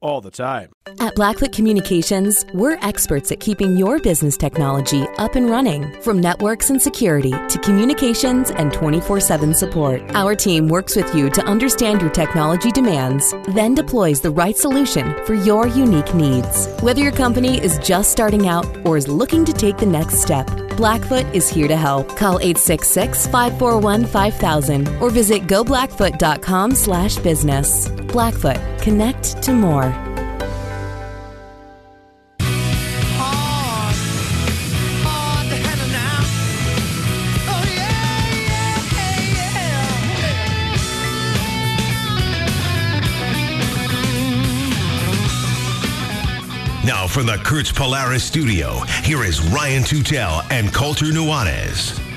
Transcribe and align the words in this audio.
all 0.00 0.20
the 0.20 0.30
time. 0.30 0.70
At 1.00 1.14
Blackfoot 1.14 1.52
Communications, 1.52 2.44
we're 2.54 2.78
experts 2.80 3.30
at 3.30 3.40
keeping 3.40 3.76
your 3.76 3.98
business 3.98 4.36
technology 4.36 5.06
up 5.18 5.34
and 5.34 5.50
running. 5.50 6.00
From 6.02 6.18
networks 6.20 6.70
and 6.70 6.80
security 6.80 7.30
to 7.30 7.58
communications 7.62 8.50
and 8.50 8.72
24 8.72 9.20
7 9.20 9.54
support, 9.54 10.02
our 10.10 10.34
team 10.34 10.68
works 10.68 10.96
with 10.96 11.14
you 11.14 11.30
to 11.30 11.44
understand 11.44 12.00
your 12.00 12.10
technology 12.10 12.70
demands, 12.70 13.34
then 13.48 13.74
deploys 13.74 14.20
the 14.20 14.30
right 14.30 14.56
solution 14.56 15.14
for 15.24 15.34
your 15.34 15.66
unique 15.66 16.14
needs. 16.14 16.66
Whether 16.80 17.02
your 17.02 17.12
company 17.12 17.62
is 17.62 17.78
just 17.78 18.10
starting 18.12 18.48
out 18.48 18.66
or 18.86 18.96
is 18.96 19.08
looking 19.08 19.44
to 19.44 19.52
take 19.52 19.78
the 19.78 19.86
next 19.86 20.22
step, 20.22 20.46
Blackfoot 20.78 21.26
is 21.34 21.48
here 21.48 21.66
to 21.66 21.76
help. 21.76 22.16
Call 22.16 22.38
866 22.38 23.26
541 23.26 24.06
5000 24.06 24.88
or 25.00 25.10
visit 25.10 25.42
goblackfoot.com 25.42 26.74
slash 26.74 27.16
business. 27.16 27.88
Blackfoot, 27.88 28.58
connect 28.80 29.42
to 29.42 29.52
more. 29.52 29.87
From 47.18 47.26
the 47.26 47.36
Kurtz 47.38 47.72
Polaris 47.72 48.22
studio, 48.22 48.78
here 49.02 49.24
is 49.24 49.40
Ryan 49.40 49.82
Tutel 49.82 50.46
and 50.52 50.72
Colter 50.72 51.06
Nuanez. 51.06 52.07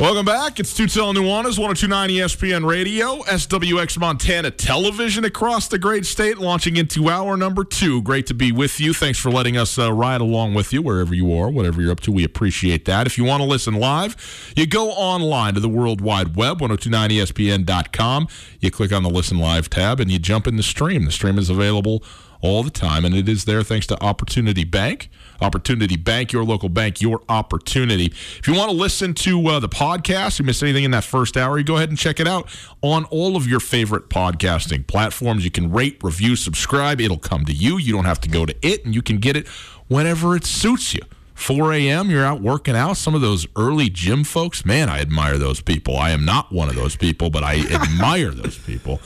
Welcome 0.00 0.26
back. 0.26 0.58
It's 0.58 0.74
Tutel 0.74 1.14
Nuanez, 1.14 1.56
1029 1.56 2.10
ESPN 2.10 2.68
Radio, 2.68 3.22
SWX 3.22 3.96
Montana 3.96 4.50
Television 4.50 5.24
across 5.24 5.68
the 5.68 5.78
great 5.78 6.04
state, 6.04 6.38
launching 6.38 6.76
into 6.76 7.08
hour 7.08 7.36
number 7.36 7.62
two. 7.62 8.02
Great 8.02 8.26
to 8.26 8.34
be 8.34 8.50
with 8.50 8.80
you. 8.80 8.92
Thanks 8.92 9.20
for 9.20 9.30
letting 9.30 9.56
us 9.56 9.78
uh, 9.78 9.92
ride 9.92 10.20
along 10.20 10.54
with 10.54 10.72
you 10.72 10.82
wherever 10.82 11.14
you 11.14 11.32
are, 11.32 11.48
whatever 11.48 11.80
you're 11.80 11.92
up 11.92 12.00
to. 12.00 12.12
We 12.12 12.24
appreciate 12.24 12.86
that. 12.86 13.06
If 13.06 13.16
you 13.16 13.22
want 13.22 13.40
to 13.44 13.48
listen 13.48 13.74
live, 13.74 14.16
you 14.56 14.66
go 14.66 14.90
online 14.90 15.54
to 15.54 15.60
the 15.60 15.68
World 15.68 16.00
Wide 16.00 16.34
Web, 16.34 16.58
1029ESPN.com. 16.58 18.26
You 18.58 18.72
click 18.72 18.92
on 18.92 19.04
the 19.04 19.10
Listen 19.10 19.38
Live 19.38 19.70
tab 19.70 20.00
and 20.00 20.10
you 20.10 20.18
jump 20.18 20.48
in 20.48 20.56
the 20.56 20.64
stream. 20.64 21.04
The 21.04 21.12
stream 21.12 21.38
is 21.38 21.48
available 21.48 22.02
all 22.40 22.64
the 22.64 22.70
time, 22.70 23.04
and 23.04 23.14
it 23.14 23.28
is 23.28 23.44
there 23.44 23.62
thanks 23.62 23.86
to 23.86 24.02
Opportunity 24.02 24.64
Bank. 24.64 25.08
Opportunity 25.44 25.96
Bank, 25.96 26.32
your 26.32 26.44
local 26.44 26.68
bank, 26.68 27.00
your 27.00 27.20
opportunity. 27.28 28.06
If 28.06 28.48
you 28.48 28.54
want 28.54 28.70
to 28.70 28.76
listen 28.76 29.14
to 29.14 29.46
uh, 29.46 29.60
the 29.60 29.68
podcast, 29.68 30.38
you 30.38 30.44
missed 30.44 30.62
anything 30.62 30.84
in 30.84 30.90
that 30.92 31.04
first 31.04 31.36
hour, 31.36 31.58
you 31.58 31.64
go 31.64 31.76
ahead 31.76 31.90
and 31.90 31.98
check 31.98 32.18
it 32.18 32.26
out 32.26 32.48
on 32.82 33.04
all 33.06 33.36
of 33.36 33.46
your 33.46 33.60
favorite 33.60 34.08
podcasting 34.08 34.86
platforms. 34.86 35.44
You 35.44 35.50
can 35.50 35.70
rate, 35.70 35.98
review, 36.02 36.34
subscribe. 36.34 37.00
It'll 37.00 37.18
come 37.18 37.44
to 37.44 37.52
you. 37.52 37.78
You 37.78 37.92
don't 37.92 38.06
have 38.06 38.20
to 38.22 38.28
go 38.28 38.46
to 38.46 38.54
it, 38.66 38.84
and 38.84 38.94
you 38.94 39.02
can 39.02 39.18
get 39.18 39.36
it 39.36 39.46
whenever 39.88 40.34
it 40.34 40.44
suits 40.44 40.94
you. 40.94 41.02
4 41.34 41.72
a.m., 41.72 42.10
you're 42.10 42.24
out 42.24 42.40
working 42.40 42.76
out. 42.76 42.96
Some 42.96 43.14
of 43.14 43.20
those 43.20 43.46
early 43.56 43.90
gym 43.90 44.24
folks, 44.24 44.64
man, 44.64 44.88
I 44.88 45.00
admire 45.00 45.36
those 45.36 45.60
people. 45.60 45.96
I 45.96 46.10
am 46.10 46.24
not 46.24 46.52
one 46.52 46.68
of 46.68 46.76
those 46.76 46.96
people, 46.96 47.28
but 47.28 47.42
I 47.42 47.60
admire 47.70 48.30
those 48.30 48.56
people. 48.56 49.00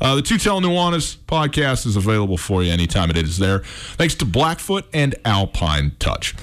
Uh, 0.00 0.14
the 0.16 0.22
Tutel 0.22 0.62
Nuanez 0.62 1.16
podcast 1.26 1.86
is 1.86 1.94
available 1.94 2.38
for 2.38 2.62
you 2.62 2.72
anytime 2.72 3.10
it 3.10 3.18
is 3.18 3.38
there. 3.38 3.58
Thanks 3.60 4.14
to 4.16 4.24
Blackfoot 4.24 4.86
and 4.92 5.14
Alpine 5.24 5.92
Touch. 5.98 6.34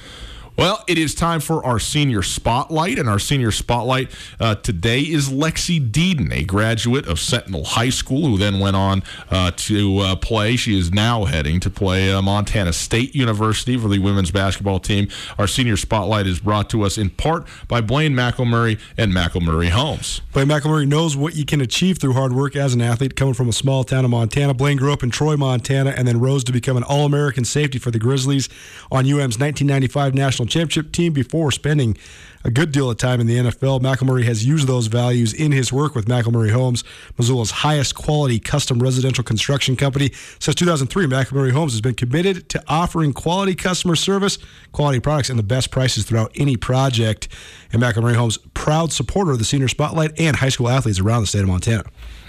Well, 0.58 0.84
it 0.88 0.98
is 0.98 1.14
time 1.14 1.40
for 1.40 1.64
our 1.64 1.78
senior 1.78 2.24
spotlight, 2.24 2.98
and 2.98 3.08
our 3.08 3.20
senior 3.20 3.52
spotlight 3.52 4.10
uh, 4.40 4.56
today 4.56 5.02
is 5.02 5.30
Lexi 5.30 5.80
Deden, 5.80 6.34
a 6.34 6.44
graduate 6.44 7.08
of 7.08 7.20
Sentinel 7.20 7.64
High 7.64 7.92
School, 7.92 8.28
who 8.28 8.40
then 8.40 8.60
went 8.60 8.76
on 8.76 9.04
uh, 9.30 9.52
to 9.56 10.00
uh, 10.00 10.16
play. 10.16 10.56
She 10.56 10.76
is 10.76 10.92
now 10.92 11.26
heading 11.26 11.60
to 11.60 11.70
play 11.70 12.12
uh, 12.12 12.24
Montana 12.24 12.74
State 12.74 13.14
University 13.14 13.78
for 13.78 13.88
the 13.88 14.00
women's 14.00 14.32
basketball 14.32 14.80
team. 14.80 15.10
Our 15.38 15.46
senior 15.46 15.78
spotlight 15.78 16.26
is 16.26 16.40
brought 16.40 16.72
to 16.72 16.82
us 16.82 16.98
in 16.98 17.12
part 17.12 17.48
by 17.68 17.82
Blaine 17.82 18.14
McElmurry 18.14 18.80
and 18.98 19.14
McElmurry 19.14 19.70
Homes. 19.70 20.22
Blaine 20.34 20.48
McElmurry 20.48 20.88
knows 20.88 21.16
what 21.16 21.36
you 21.36 21.46
can 21.46 21.62
achieve 21.62 22.00
through 22.00 22.14
hard 22.14 22.34
work 22.34 22.56
as 22.56 22.74
an 22.74 22.82
athlete, 22.82 23.16
coming 23.16 23.36
from 23.36 23.48
a 23.48 23.54
small 23.54 23.84
town 23.84 24.06
of 24.06 24.10
Montana. 24.10 24.56
Blaine 24.56 24.78
grew 24.78 24.92
up 24.92 25.04
in 25.04 25.12
Troy, 25.12 25.38
Montana, 25.38 25.92
and 25.96 26.08
then 26.08 26.20
rose 26.20 26.44
to 26.46 26.52
become 26.52 26.78
an 26.78 26.84
All 26.84 27.06
American 27.06 27.46
safety 27.46 27.78
for 27.78 27.92
the 27.92 28.00
Grizzlies 28.00 28.50
on 28.92 29.06
UM's 29.06 29.38
1995 29.38 30.16
national 30.16 30.47
championship 30.48 30.92
team 30.92 31.14
before 31.14 31.52
spending 31.52 31.98
a 32.44 32.52
good 32.52 32.72
deal 32.72 32.90
of 32.90 32.98
time 32.98 33.20
in 33.20 33.28
the 33.28 33.36
NFL. 33.36 33.82
McElmurry 33.82 34.24
has 34.24 34.46
used 34.46 34.68
those 34.68 34.88
values 34.88 35.34
in 35.34 35.52
his 35.52 35.74
work 35.74 35.96
with 35.96 36.06
McElmurry 36.06 36.52
Homes, 36.52 36.84
Missoula's 37.18 37.52
highest 37.52 37.96
quality 37.96 38.40
custom 38.40 38.82
residential 38.82 39.24
construction 39.24 39.76
company. 39.76 40.12
Since 40.40 40.56
2003, 40.56 41.08
McElmurry 41.08 41.52
Homes 41.52 41.74
has 41.74 41.82
been 41.82 41.96
committed 41.96 42.48
to 42.50 42.64
offering 42.68 43.12
quality 43.12 43.54
customer 43.54 43.96
service, 43.96 44.38
quality 44.72 45.00
products, 45.00 45.30
and 45.30 45.38
the 45.38 45.44
best 45.44 45.72
prices 45.72 46.06
throughout 46.06 46.32
any 46.36 46.56
project. 46.56 47.28
And 47.74 47.82
McElmurry 47.82 48.16
Homes, 48.16 48.38
proud 48.54 48.94
supporter 48.94 49.32
of 49.32 49.40
the 49.40 49.46
Senior 49.46 49.68
Spotlight 49.68 50.18
and 50.20 50.38
high 50.38 50.50
school 50.50 50.70
athletes 50.70 51.00
around 51.00 51.22
the 51.22 51.28
state 51.28 51.42
of 51.42 51.48
Montana. 51.48 51.84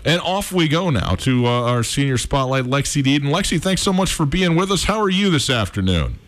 And 0.04 0.20
off 0.20 0.52
we 0.52 0.68
go 0.68 0.90
now 0.90 1.16
to 1.16 1.46
uh, 1.46 1.50
our 1.50 1.82
senior 1.82 2.18
spotlight, 2.18 2.64
Lexi 2.64 3.02
Deden. 3.02 3.30
Lexi, 3.30 3.60
thanks 3.60 3.82
so 3.82 3.92
much 3.92 4.12
for 4.12 4.24
being 4.24 4.56
with 4.56 4.70
us. 4.70 4.84
How 4.84 5.00
are 5.00 5.10
you 5.10 5.28
this 5.30 5.50
afternoon? 5.50 6.18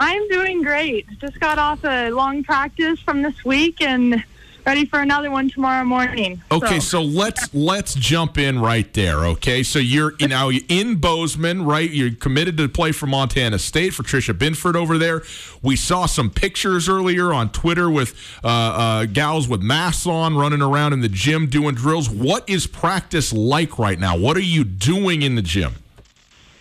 I'm 0.00 0.26
doing 0.28 0.62
great. 0.62 1.06
Just 1.18 1.38
got 1.40 1.58
off 1.58 1.84
a 1.84 2.10
long 2.10 2.42
practice 2.42 2.98
from 3.00 3.20
this 3.20 3.44
week 3.44 3.82
and 3.82 4.24
ready 4.64 4.86
for 4.86 5.00
another 5.00 5.30
one 5.30 5.50
tomorrow 5.50 5.84
morning. 5.84 6.40
Okay, 6.50 6.80
so, 6.80 7.00
so 7.00 7.02
let's 7.02 7.52
let's 7.54 7.94
jump 7.94 8.38
in 8.38 8.58
right 8.60 8.90
there. 8.94 9.26
Okay, 9.26 9.62
so 9.62 9.78
you're 9.78 10.14
you 10.18 10.28
know 10.28 10.50
in 10.50 10.96
Bozeman, 10.96 11.66
right? 11.66 11.90
You're 11.90 12.14
committed 12.14 12.56
to 12.56 12.68
play 12.70 12.92
for 12.92 13.06
Montana 13.06 13.58
State 13.58 13.92
for 13.92 14.02
Tricia 14.02 14.36
Binford 14.36 14.74
over 14.74 14.96
there. 14.96 15.22
We 15.60 15.76
saw 15.76 16.06
some 16.06 16.30
pictures 16.30 16.88
earlier 16.88 17.34
on 17.34 17.52
Twitter 17.52 17.90
with 17.90 18.14
uh, 18.42 18.48
uh, 18.48 19.04
gals 19.04 19.48
with 19.48 19.60
masks 19.60 20.06
on 20.06 20.34
running 20.34 20.62
around 20.62 20.94
in 20.94 21.00
the 21.00 21.10
gym 21.10 21.46
doing 21.46 21.74
drills. 21.74 22.08
What 22.08 22.48
is 22.48 22.66
practice 22.66 23.34
like 23.34 23.78
right 23.78 23.98
now? 23.98 24.16
What 24.16 24.38
are 24.38 24.40
you 24.40 24.64
doing 24.64 25.20
in 25.20 25.34
the 25.34 25.42
gym? 25.42 25.74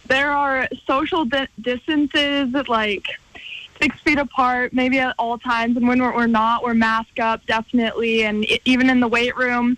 There 0.07 0.31
are 0.31 0.67
social 0.87 1.23
di- 1.23 1.47
distances 1.61 2.53
like 2.67 3.05
six 3.81 3.99
feet 4.01 4.17
apart, 4.17 4.73
maybe 4.73 4.99
at 4.99 5.15
all 5.17 5.37
times. 5.37 5.77
And 5.77 5.87
when 5.87 6.01
we're, 6.01 6.15
we're 6.15 6.27
not, 6.27 6.63
we're 6.63 6.73
masked 6.73 7.19
up 7.19 7.45
definitely. 7.45 8.23
And 8.23 8.43
it, 8.45 8.61
even 8.65 8.89
in 8.89 8.99
the 8.99 9.07
weight 9.07 9.35
room, 9.37 9.77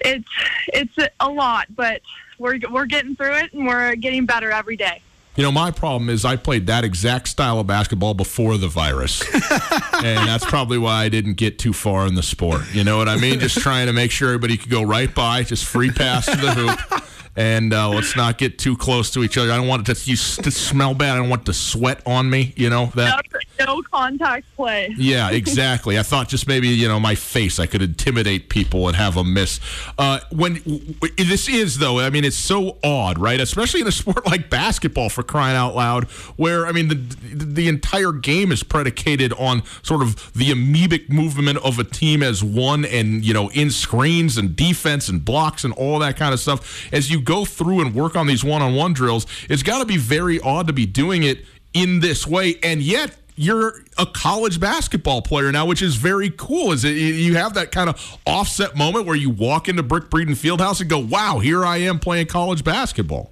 it's 0.00 0.28
it's 0.68 0.94
a 1.20 1.28
lot. 1.28 1.66
But 1.74 2.02
we're 2.38 2.58
we're 2.70 2.86
getting 2.86 3.16
through 3.16 3.36
it 3.36 3.52
and 3.52 3.66
we're 3.66 3.94
getting 3.96 4.26
better 4.26 4.50
every 4.50 4.76
day. 4.76 5.02
You 5.36 5.44
know, 5.44 5.52
my 5.52 5.70
problem 5.70 6.10
is 6.10 6.24
I 6.24 6.36
played 6.36 6.66
that 6.66 6.82
exact 6.84 7.28
style 7.28 7.60
of 7.60 7.66
basketball 7.66 8.14
before 8.14 8.58
the 8.58 8.66
virus. 8.66 9.22
and 9.32 10.28
that's 10.28 10.44
probably 10.44 10.76
why 10.76 11.04
I 11.04 11.08
didn't 11.08 11.34
get 11.34 11.58
too 11.58 11.72
far 11.72 12.06
in 12.06 12.16
the 12.16 12.22
sport. 12.22 12.62
You 12.74 12.82
know 12.82 12.98
what 12.98 13.08
I 13.08 13.16
mean? 13.16 13.38
Just 13.38 13.58
trying 13.58 13.86
to 13.86 13.92
make 13.92 14.10
sure 14.10 14.28
everybody 14.28 14.56
could 14.56 14.70
go 14.70 14.82
right 14.82 15.14
by, 15.14 15.44
just 15.44 15.64
free 15.64 15.92
pass 15.92 16.26
to 16.26 16.36
the 16.36 16.52
hoop 16.52 17.02
and 17.36 17.72
uh, 17.72 17.88
let's 17.88 18.16
not 18.16 18.38
get 18.38 18.58
too 18.58 18.76
close 18.76 19.10
to 19.12 19.22
each 19.22 19.38
other. 19.38 19.52
I 19.52 19.56
don't 19.56 19.68
want 19.68 19.88
it 19.88 19.94
to, 19.94 20.10
you, 20.10 20.16
to 20.16 20.50
smell 20.50 20.94
bad. 20.94 21.14
I 21.14 21.16
don't 21.18 21.28
want 21.28 21.44
the 21.44 21.54
sweat 21.54 22.02
on 22.06 22.28
me. 22.28 22.52
You 22.56 22.70
know 22.70 22.86
that. 22.96 23.24
No, 23.58 23.66
no 23.66 23.82
contact 23.82 24.46
play. 24.56 24.94
Yeah, 24.96 25.30
exactly. 25.30 25.98
I 25.98 26.02
thought 26.02 26.28
just 26.28 26.48
maybe 26.48 26.68
you 26.68 26.88
know 26.88 26.98
my 26.98 27.14
face, 27.14 27.58
I 27.58 27.66
could 27.66 27.82
intimidate 27.82 28.48
people 28.48 28.88
and 28.88 28.96
have 28.96 29.14
them 29.14 29.32
miss. 29.32 29.60
Uh, 29.96 30.20
when 30.32 30.54
w- 30.54 30.94
this 31.16 31.48
is 31.48 31.78
though, 31.78 32.00
I 32.00 32.10
mean, 32.10 32.24
it's 32.24 32.36
so 32.36 32.78
odd, 32.82 33.18
right? 33.18 33.40
Especially 33.40 33.80
in 33.80 33.86
a 33.86 33.92
sport 34.00 34.26
like 34.26 34.50
basketball, 34.50 35.08
for 35.08 35.22
crying 35.22 35.56
out 35.56 35.74
loud, 35.74 36.04
where 36.36 36.66
I 36.66 36.72
mean 36.72 36.88
the 36.88 36.94
the 37.34 37.68
entire 37.68 38.12
game 38.12 38.50
is 38.50 38.62
predicated 38.62 39.32
on 39.34 39.62
sort 39.82 40.02
of 40.02 40.32
the 40.32 40.50
amoebic 40.50 41.08
movement 41.10 41.58
of 41.58 41.78
a 41.78 41.84
team 41.84 42.22
as 42.22 42.42
one, 42.42 42.84
and 42.84 43.24
you 43.24 43.32
know 43.32 43.50
in 43.50 43.70
screens 43.70 44.36
and 44.36 44.56
defense 44.56 45.08
and 45.08 45.24
blocks 45.24 45.64
and 45.64 45.72
all 45.74 45.98
that 46.00 46.16
kind 46.16 46.34
of 46.34 46.40
stuff. 46.40 46.88
As 46.92 47.10
you 47.10 47.19
go 47.20 47.44
through 47.44 47.80
and 47.80 47.94
work 47.94 48.16
on 48.16 48.26
these 48.26 48.42
one-on-one 48.42 48.92
drills, 48.92 49.26
it's 49.48 49.62
got 49.62 49.78
to 49.78 49.86
be 49.86 49.96
very 49.96 50.40
odd 50.40 50.66
to 50.66 50.72
be 50.72 50.86
doing 50.86 51.22
it 51.22 51.44
in 51.72 52.00
this 52.00 52.26
way, 52.26 52.56
and 52.62 52.82
yet 52.82 53.16
you're 53.36 53.84
a 53.96 54.04
college 54.04 54.60
basketball 54.60 55.22
player 55.22 55.50
now, 55.50 55.64
which 55.64 55.80
is 55.80 55.96
very 55.96 56.30
cool. 56.30 56.72
Is 56.72 56.84
it 56.84 56.90
you 56.90 57.36
have 57.36 57.54
that 57.54 57.72
kind 57.72 57.88
of 57.88 58.18
offset 58.26 58.76
moment 58.76 59.06
where 59.06 59.16
you 59.16 59.30
walk 59.30 59.68
into 59.68 59.82
Brick 59.82 60.10
Breeden 60.10 60.36
Fieldhouse 60.36 60.80
and 60.80 60.90
go, 60.90 60.98
"Wow, 60.98 61.38
here 61.38 61.64
I 61.64 61.78
am 61.78 61.98
playing 61.98 62.26
college 62.26 62.64
basketball." 62.64 63.30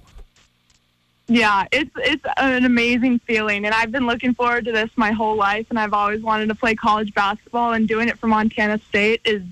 Yeah, 1.27 1.67
it's 1.71 1.91
it's 1.97 2.23
an 2.37 2.65
amazing 2.65 3.19
feeling, 3.19 3.65
and 3.65 3.75
I've 3.75 3.91
been 3.91 4.07
looking 4.07 4.33
forward 4.33 4.65
to 4.65 4.71
this 4.71 4.89
my 4.95 5.11
whole 5.11 5.35
life, 5.35 5.67
and 5.69 5.77
I've 5.77 5.93
always 5.93 6.23
wanted 6.23 6.49
to 6.49 6.55
play 6.55 6.73
college 6.73 7.13
basketball, 7.13 7.73
and 7.73 7.87
doing 7.87 8.09
it 8.09 8.17
for 8.17 8.25
Montana 8.25 8.79
State 8.89 9.21
is 9.25 9.43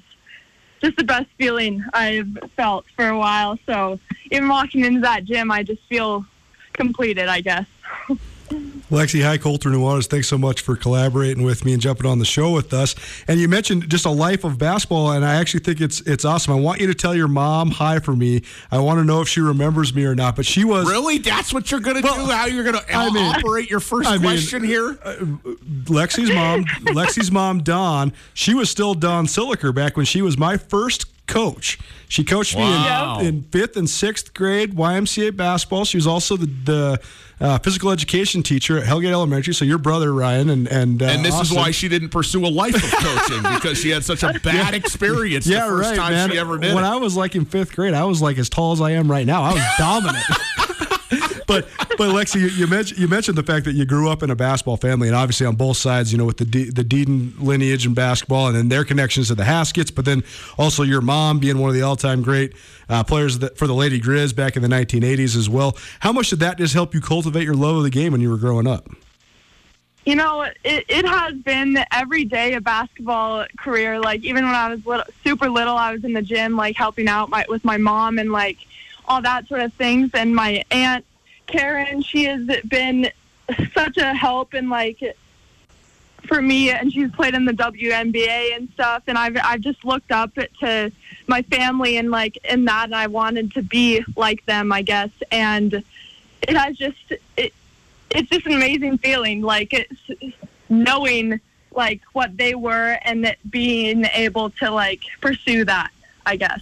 just 0.82 0.98
the 0.98 1.04
best 1.04 1.28
feeling 1.38 1.84
I've 1.94 2.38
felt 2.56 2.86
for 2.96 3.08
a 3.08 3.18
while. 3.18 3.58
So 3.66 4.00
even 4.32 4.48
walking 4.48 4.84
into 4.84 5.02
that 5.02 5.26
gym, 5.26 5.52
I 5.52 5.64
just 5.64 5.82
feel 5.84 6.26
completed, 6.74 7.28
I 7.28 7.42
guess. 7.42 7.66
Lexi, 8.90 9.22
hi, 9.22 9.38
Colter 9.38 9.70
Nuanez. 9.70 10.08
Thanks 10.08 10.28
so 10.28 10.38
much 10.38 10.62
for 10.62 10.78
collaborating 10.78 11.44
with 11.44 11.66
me 11.66 11.74
and 11.74 11.82
jumping 11.82 12.06
on 12.06 12.20
the 12.20 12.26
show 12.26 12.52
with 12.52 12.74
us. 12.74 12.96
And 13.28 13.40
you 13.40 13.50
mentioned 13.50 13.90
just 13.90 14.06
a 14.06 14.10
life 14.10 14.46
of 14.46 14.58
basketball, 14.58 15.12
and 15.12 15.26
I 15.26 15.36
actually 15.36 15.60
think 15.60 15.82
it's 15.82 16.00
it's 16.02 16.24
awesome. 16.24 16.54
I 16.54 16.60
want 16.60 16.80
you 16.80 16.88
to 16.88 16.94
tell 16.94 17.14
your 17.14 17.28
mom 17.28 17.72
hi 17.72 18.00
for 18.00 18.16
me. 18.16 18.44
I 18.72 18.80
want 18.80 19.00
to 19.00 19.04
know 19.04 19.20
if 19.20 19.28
she 19.28 19.42
remembers 19.42 19.94
me 19.94 20.06
or 20.06 20.16
not. 20.16 20.38
But 20.38 20.46
she 20.46 20.64
was 20.64 20.88
really. 20.88 21.18
That's 21.18 21.54
what 21.54 21.70
you're 21.70 21.82
going 21.82 21.98
to 21.98 22.04
well, 22.04 22.26
do. 22.26 22.32
How 22.32 22.46
you're 22.46 22.64
going 22.64 22.78
to 22.78 22.96
I 22.96 23.10
mean, 23.10 23.36
operate 23.36 23.70
your 23.70 23.82
first 23.82 24.08
I 24.08 24.18
question 24.18 24.62
mean, 24.62 24.72
here? 24.72 24.98
Uh, 25.04 25.16
Lexi's 25.86 26.34
mom, 26.34 26.64
Lexi's 26.96 27.32
mom, 27.32 27.64
Dawn. 27.64 28.14
She 28.34 28.54
was 28.54 28.70
still 28.70 28.94
Dawn 28.94 29.26
Siliker 29.26 29.76
back 29.76 29.98
when 29.98 30.06
she 30.06 30.22
was 30.22 30.38
my 30.38 30.56
first 30.56 31.06
coach. 31.28 31.78
She 32.10 32.24
coached 32.24 32.56
wow. 32.56 33.20
me 33.20 33.28
in, 33.28 33.36
in, 33.36 33.44
fifth 33.44 33.76
and 33.76 33.90
sixth 33.90 34.34
grade 34.34 34.76
YMCA 34.76 35.36
basketball. 35.36 35.86
She 35.86 35.98
was 35.98 36.08
also 36.08 36.38
the, 36.38 36.46
the 36.46 37.02
uh, 37.40 37.60
physical 37.60 37.92
education 37.92 38.44
teacher 38.44 38.78
at 38.78 38.86
Hellgate 38.86 39.12
Elementary. 39.12 39.54
So 39.54 39.66
your 39.66 39.78
brother 39.78 40.14
Ryan 40.14 40.50
and 40.50 40.68
and 40.68 41.04
uh, 41.04 41.06
and 41.06 41.26
this 41.26 41.34
Austin. 41.34 41.58
is 41.58 41.62
why 41.62 41.72
she 41.72 41.90
didn't 41.90 42.10
pursue 42.10 42.46
a 42.46 42.48
life 42.48 42.76
of 42.76 42.92
coaching 42.92 43.44
because 43.56 43.78
she 43.78 43.90
had 43.90 44.04
such 44.04 44.24
a 44.24 44.40
bad 44.40 44.74
yeah. 44.74 44.76
experience 44.76 45.46
yeah, 45.46 45.66
the 45.66 45.72
first 45.72 45.90
right, 45.90 45.98
time 45.98 46.12
man. 46.14 46.32
she 46.32 46.38
ever 46.38 46.58
did. 46.58 46.74
When 46.74 46.84
it. 46.84 46.88
I 46.88 46.96
was 46.96 47.16
like 47.16 47.36
in 47.36 47.46
fifth 47.46 47.76
grade, 47.76 47.94
I 47.94 48.06
was 48.06 48.22
like 48.22 48.38
as 48.38 48.50
tall 48.50 48.72
as 48.72 48.82
I 48.82 48.92
am 48.92 49.12
right 49.12 49.26
now. 49.26 49.44
I 49.44 49.54
was 49.54 49.64
dominant. 49.78 50.26
but 51.48 51.68
but 51.98 52.10
Lexi, 52.10 52.42
you, 52.42 52.48
you, 52.48 52.68
mentioned 52.68 53.00
you 53.00 53.08
mentioned 53.08 53.38
the 53.38 53.44
fact 53.44 53.66
that 53.66 53.74
you 53.74 53.86
grew 53.86 54.10
up 54.10 54.22
in 54.22 54.30
a 54.30 54.36
basketball 54.36 54.78
family, 54.78 55.08
and 55.08 55.16
obviously 55.16 55.48
on 55.48 55.56
both 55.56 55.78
sides, 55.78 56.12
you 56.12 56.18
know, 56.18 56.26
with 56.26 56.38
the 56.38 56.46
D, 56.46 56.70
the 56.70 56.84
Deden 56.84 57.34
lineage 57.40 57.86
in 57.86 57.94
basketball, 57.94 58.48
and 58.48 58.56
then 58.56 58.70
their 58.70 58.84
connections 58.84 59.30
to 59.30 59.36
the 59.36 59.46
Hasquets, 59.46 59.90
but 59.90 60.06
then 60.06 60.24
also 60.58 60.84
your 60.84 61.02
mom 61.02 61.40
being 61.40 61.58
one 61.58 61.70
of 61.70 61.74
the 61.74 61.82
all 61.82 61.96
time 61.96 62.22
great 62.22 62.54
uh, 62.90 63.04
players 63.04 63.40
that, 63.40 63.58
for 63.58 63.66
the 63.66 63.74
Lady 63.74 64.00
Griz 64.00 64.34
back 64.34 64.56
in 64.56 64.62
the 64.62 64.68
1980s 64.68 65.36
as 65.36 65.50
well. 65.50 65.78
How 66.02 66.12
much 66.12 66.30
did 66.30 66.40
that 66.40 66.58
just 66.58 66.74
help 66.74 66.94
you 66.94 67.02
cultivate 67.02 67.44
your 67.44 67.56
love 67.56 67.78
of 67.78 67.84
the 67.84 67.90
game 67.90 68.12
when 68.12 68.22
you 68.22 68.30
were 68.30 68.38
growing 68.38 68.68
up? 68.68 68.90
You 70.06 70.16
know, 70.16 70.44
it, 70.44 70.86
it 70.88 71.06
has 71.06 71.34
been 71.36 71.80
every 71.92 72.24
day 72.24 72.54
a 72.54 72.62
basketball 72.62 73.46
career. 73.58 74.00
Like 74.00 74.24
even 74.24 74.46
when 74.46 74.56
I 74.56 74.70
was 74.70 74.86
little, 74.86 75.06
super 75.22 75.50
little, 75.50 75.76
I 75.76 75.92
was 75.92 76.06
in 76.06 76.14
the 76.14 76.22
gym, 76.22 76.56
like 76.56 76.78
helping 76.78 77.10
out 77.10 77.30
my, 77.30 77.46
with 77.50 77.66
my 77.66 77.76
mom 77.76 78.18
and 78.18 78.32
like 78.32 78.58
all 79.06 79.22
that 79.22 79.50
sort 79.50 79.60
of 79.60 79.74
things. 79.74 80.12
And 80.14 80.34
my 80.34 80.64
aunt 80.72 81.04
Karen, 81.48 82.02
she 82.02 82.26
has 82.26 82.46
been 82.66 83.10
such 83.74 83.98
a 83.98 84.14
help 84.14 84.54
and 84.54 84.70
like 84.70 85.02
for 86.28 86.42
me, 86.42 86.70
and 86.70 86.92
she's 86.92 87.10
played 87.12 87.34
in 87.34 87.46
the 87.46 87.54
WNBA 87.54 88.56
and 88.56 88.70
stuff. 88.74 89.04
And 89.08 89.18
I've 89.18 89.38
I've 89.44 89.62
just 89.62 89.84
looked 89.86 90.12
up 90.12 90.32
to 90.60 90.92
my 91.28 91.42
family 91.44 91.98
and 91.98 92.12
like 92.12 92.38
in 92.44 92.66
that, 92.66 92.86
and 92.86 92.96
I 92.96 93.08
wanted 93.08 93.54
to 93.54 93.62
be 93.62 94.04
like 94.16 94.46
them, 94.46 94.72
I 94.72 94.82
guess. 94.82 95.10
And 95.32 95.84
it 96.48 96.56
has 96.56 96.78
just 96.78 97.14
it 97.38 97.54
it's 98.10 98.30
just 98.30 98.46
an 98.46 98.54
amazing 98.54 98.98
feeling, 99.00 99.42
like 99.42 99.74
it's 99.74 100.32
knowing 100.70 101.40
like 101.72 102.02
what 102.14 102.36
they 102.38 102.56
were 102.56 102.98
and 103.04 103.36
being 103.50 104.06
able 104.14 104.50
to 104.50 104.72
like 104.72 105.04
pursue 105.22 105.66
that, 105.66 105.92
I 106.26 106.36
guess. 106.36 106.62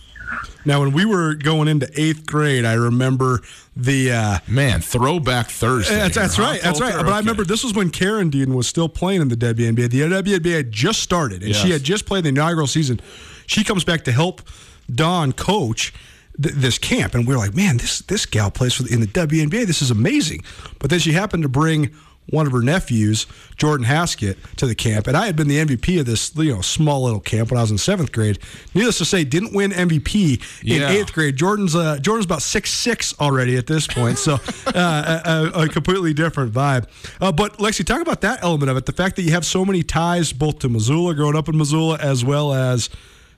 Now, 0.65 0.79
when 0.79 0.91
we 0.91 1.05
were 1.05 1.35
going 1.35 1.67
into 1.67 1.89
eighth 1.95 2.25
grade, 2.25 2.65
I 2.65 2.73
remember 2.73 3.41
the 3.75 4.11
uh, 4.11 4.39
man 4.47 4.81
throwback 4.81 5.49
Thursday. 5.49 5.95
That's, 5.95 6.15
that's 6.15 6.39
right. 6.39 6.61
That's 6.61 6.81
right. 6.81 6.95
But 6.95 7.13
I 7.13 7.19
remember 7.19 7.43
this 7.43 7.63
was 7.63 7.73
when 7.73 7.91
Karen 7.91 8.29
Dean 8.29 8.53
was 8.53 8.67
still 8.67 8.89
playing 8.89 9.21
in 9.21 9.27
the 9.27 9.35
WNBA. 9.35 9.89
The 9.89 10.01
WNBA 10.01 10.55
had 10.55 10.71
just 10.71 11.01
started, 11.01 11.41
and 11.43 11.51
yes. 11.51 11.61
she 11.61 11.69
had 11.69 11.83
just 11.83 12.05
played 12.05 12.23
the 12.23 12.29
inaugural 12.29 12.67
season. 12.67 12.99
She 13.45 13.63
comes 13.63 13.83
back 13.83 14.03
to 14.05 14.11
help 14.11 14.41
Dawn 14.93 15.33
coach 15.33 15.93
th- 16.41 16.55
this 16.55 16.77
camp, 16.77 17.13
and 17.13 17.27
we 17.27 17.33
are 17.33 17.37
like, 17.37 17.53
man, 17.53 17.77
this 17.77 17.99
this 17.99 18.25
gal 18.25 18.49
plays 18.49 18.73
for 18.73 18.83
the, 18.83 18.93
in 18.93 19.01
the 19.01 19.07
WNBA. 19.07 19.65
This 19.65 19.81
is 19.81 19.91
amazing. 19.91 20.43
But 20.79 20.89
then 20.89 20.99
she 20.99 21.11
happened 21.11 21.43
to 21.43 21.49
bring 21.49 21.93
one 22.29 22.47
of 22.47 22.51
her 22.51 22.61
nephews, 22.61 23.27
Jordan 23.55 23.85
Hasquet, 23.85 24.35
to 24.57 24.65
the 24.65 24.75
camp, 24.75 25.07
and 25.07 25.15
I 25.15 25.27
had 25.27 25.35
been 25.35 25.47
the 25.47 25.57
MVP 25.57 25.99
of 25.99 26.05
this, 26.05 26.35
you 26.35 26.55
know, 26.55 26.61
small 26.61 27.03
little 27.03 27.19
camp 27.19 27.51
when 27.51 27.57
I 27.57 27.61
was 27.61 27.71
in 27.71 27.77
seventh 27.77 28.11
grade. 28.11 28.39
Needless 28.73 28.97
to 28.97 29.05
say, 29.05 29.23
didn't 29.23 29.53
win 29.53 29.71
MVP 29.71 30.63
in 30.63 30.81
yeah. 30.81 30.89
eighth 30.89 31.13
grade. 31.13 31.35
Jordan's 31.35 31.75
uh, 31.75 31.97
Jordan's 31.99 32.25
about 32.25 32.41
six 32.41 32.71
six 32.71 33.13
already 33.19 33.57
at 33.57 33.67
this 33.67 33.85
point, 33.85 34.17
so 34.17 34.33
uh, 34.67 35.51
a, 35.53 35.63
a, 35.63 35.69
completely 35.69 36.13
different 36.13 36.51
vibe. 36.51 36.87
Uh, 37.21 37.31
but 37.31 37.57
Lexi, 37.57 37.85
talk 37.85 38.01
about 38.01 38.21
that 38.21 38.43
element 38.43 38.71
of 38.71 38.77
it—the 38.77 38.93
fact 38.93 39.15
that 39.17 39.21
you 39.21 39.31
have 39.31 39.45
so 39.45 39.63
many 39.63 39.83
ties 39.83 40.33
both 40.33 40.59
to 40.59 40.69
Missoula, 40.69 41.13
growing 41.13 41.35
up 41.35 41.47
in 41.47 41.57
Missoula, 41.57 41.97
as 41.99 42.25
well 42.25 42.53
as. 42.53 42.89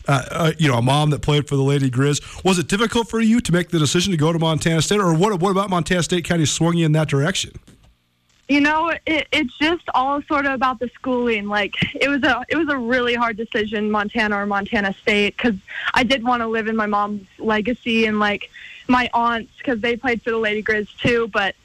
Uh, 0.10 0.24
uh, 0.32 0.52
you 0.58 0.70
know, 0.70 0.78
a 0.78 0.82
mom 0.82 1.10
that 1.10 1.22
played 1.22 1.50
for 1.50 1.58
the 1.58 1.62
Lady 1.62 1.90
Griz. 1.90 2.22
Was 2.42 2.58
it 2.58 2.70
difficult 2.70 3.10
for 3.10 3.20
you 3.20 3.42
to 3.42 3.52
make 3.52 3.68
the 3.72 3.78
decision 3.78 4.12
to 4.12 4.18
go 4.18 4.32
to 4.32 4.40
Montana 4.40 4.82
State, 4.82 5.02
or 5.02 5.14
what? 5.14 5.38
What 5.42 5.52
about 5.52 5.70
Montana 5.70 6.02
State 6.02 6.24
kind 6.24 6.42
of 6.42 6.48
swung 6.48 6.78
you 6.78 6.86
in 6.86 6.94
that 6.94 7.10
direction? 7.10 7.52
You 8.48 8.62
know, 8.62 8.94
it, 9.06 9.28
it's 9.32 9.58
just 9.58 9.84
all 9.94 10.22
sort 10.22 10.46
of 10.46 10.54
about 10.54 10.80
the 10.80 10.90
schooling. 10.90 11.48
Like 11.48 11.76
it 11.96 12.08
was 12.08 12.24
a 12.24 12.46
it 12.48 12.56
was 12.56 12.70
a 12.70 12.78
really 12.78 13.14
hard 13.14 13.36
decision, 13.36 13.92
Montana 13.92 14.38
or 14.38 14.46
Montana 14.46 14.94
State, 14.94 15.36
because 15.36 15.56
I 15.94 16.04
did 16.04 16.24
want 16.24 16.42
to 16.42 16.48
live 16.48 16.68
in 16.68 16.76
my 16.76 16.86
mom's 16.86 17.28
legacy 17.40 18.06
and 18.06 18.20
like 18.20 18.50
my 18.88 19.10
aunts 19.14 19.52
because 19.58 19.82
they 19.82 19.98
played 19.98 20.22
for 20.22 20.32
the 20.32 20.38
Lady 20.38 20.62
Griz 20.62 20.88
too, 20.94 21.28
but 21.34 21.56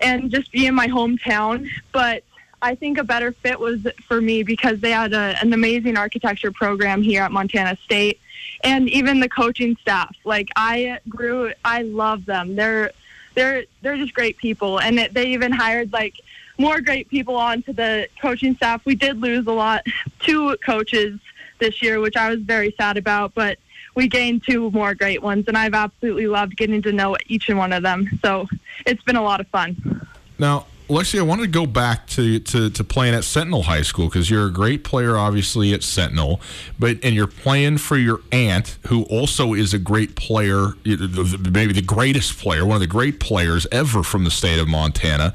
and 0.00 0.30
just 0.30 0.50
be 0.50 0.66
in 0.66 0.74
my 0.74 0.88
hometown. 0.88 1.68
But 1.92 2.24
I 2.60 2.74
think 2.74 2.98
a 2.98 3.04
better 3.04 3.30
fit 3.30 3.60
was 3.60 3.86
for 4.08 4.20
me 4.20 4.42
because 4.42 4.80
they 4.80 4.90
had 4.90 5.12
a, 5.12 5.36
an 5.40 5.52
amazing 5.52 5.96
architecture 5.96 6.50
program 6.50 7.02
here 7.02 7.22
at 7.22 7.30
Montana 7.30 7.76
State, 7.84 8.20
and 8.64 8.88
even 8.88 9.20
the 9.20 9.28
coaching 9.28 9.76
staff. 9.76 10.16
Like 10.24 10.48
I 10.56 10.98
grew, 11.08 11.52
I 11.64 11.82
love 11.82 12.24
them. 12.24 12.56
They're 12.56 12.90
they're 13.34 13.64
they're 13.82 13.96
just 13.96 14.14
great 14.14 14.36
people, 14.38 14.80
and 14.80 14.98
they 15.12 15.26
even 15.26 15.52
hired 15.52 15.92
like 15.92 16.20
more 16.58 16.80
great 16.80 17.08
people 17.08 17.36
onto 17.36 17.72
the 17.72 18.08
coaching 18.20 18.54
staff. 18.56 18.84
We 18.84 18.94
did 18.94 19.20
lose 19.20 19.46
a 19.46 19.52
lot, 19.52 19.84
two 20.20 20.56
coaches 20.64 21.18
this 21.58 21.82
year, 21.82 22.00
which 22.00 22.16
I 22.16 22.30
was 22.30 22.40
very 22.40 22.74
sad 22.78 22.96
about, 22.96 23.34
but 23.34 23.58
we 23.94 24.08
gained 24.08 24.44
two 24.44 24.70
more 24.70 24.94
great 24.94 25.22
ones, 25.22 25.46
and 25.48 25.56
I've 25.56 25.74
absolutely 25.74 26.26
loved 26.26 26.56
getting 26.56 26.82
to 26.82 26.92
know 26.92 27.16
each 27.26 27.48
and 27.48 27.58
one 27.58 27.72
of 27.72 27.82
them. 27.82 28.08
So 28.22 28.48
it's 28.86 29.02
been 29.02 29.16
a 29.16 29.22
lot 29.22 29.40
of 29.40 29.48
fun. 29.48 30.06
Now, 30.38 30.66
Lexi, 30.88 31.18
I 31.18 31.22
wanted 31.22 31.44
to 31.44 31.48
go 31.48 31.64
back 31.64 32.06
to, 32.08 32.38
to, 32.40 32.68
to 32.68 32.84
playing 32.84 33.14
at 33.14 33.24
Sentinel 33.24 33.62
High 33.62 33.80
School 33.80 34.06
because 34.06 34.28
you're 34.28 34.46
a 34.46 34.52
great 34.52 34.84
player, 34.84 35.16
obviously, 35.16 35.72
at 35.72 35.82
Sentinel, 35.82 36.42
but 36.78 36.98
and 37.02 37.14
you're 37.14 37.26
playing 37.26 37.78
for 37.78 37.96
your 37.96 38.20
aunt, 38.30 38.76
who 38.88 39.04
also 39.04 39.54
is 39.54 39.72
a 39.72 39.78
great 39.78 40.14
player, 40.14 40.74
maybe 40.84 41.72
the 41.72 41.84
greatest 41.84 42.38
player, 42.38 42.66
one 42.66 42.74
of 42.74 42.80
the 42.80 42.86
great 42.86 43.18
players 43.18 43.66
ever 43.72 44.02
from 44.02 44.24
the 44.24 44.30
state 44.30 44.60
of 44.60 44.68
Montana. 44.68 45.32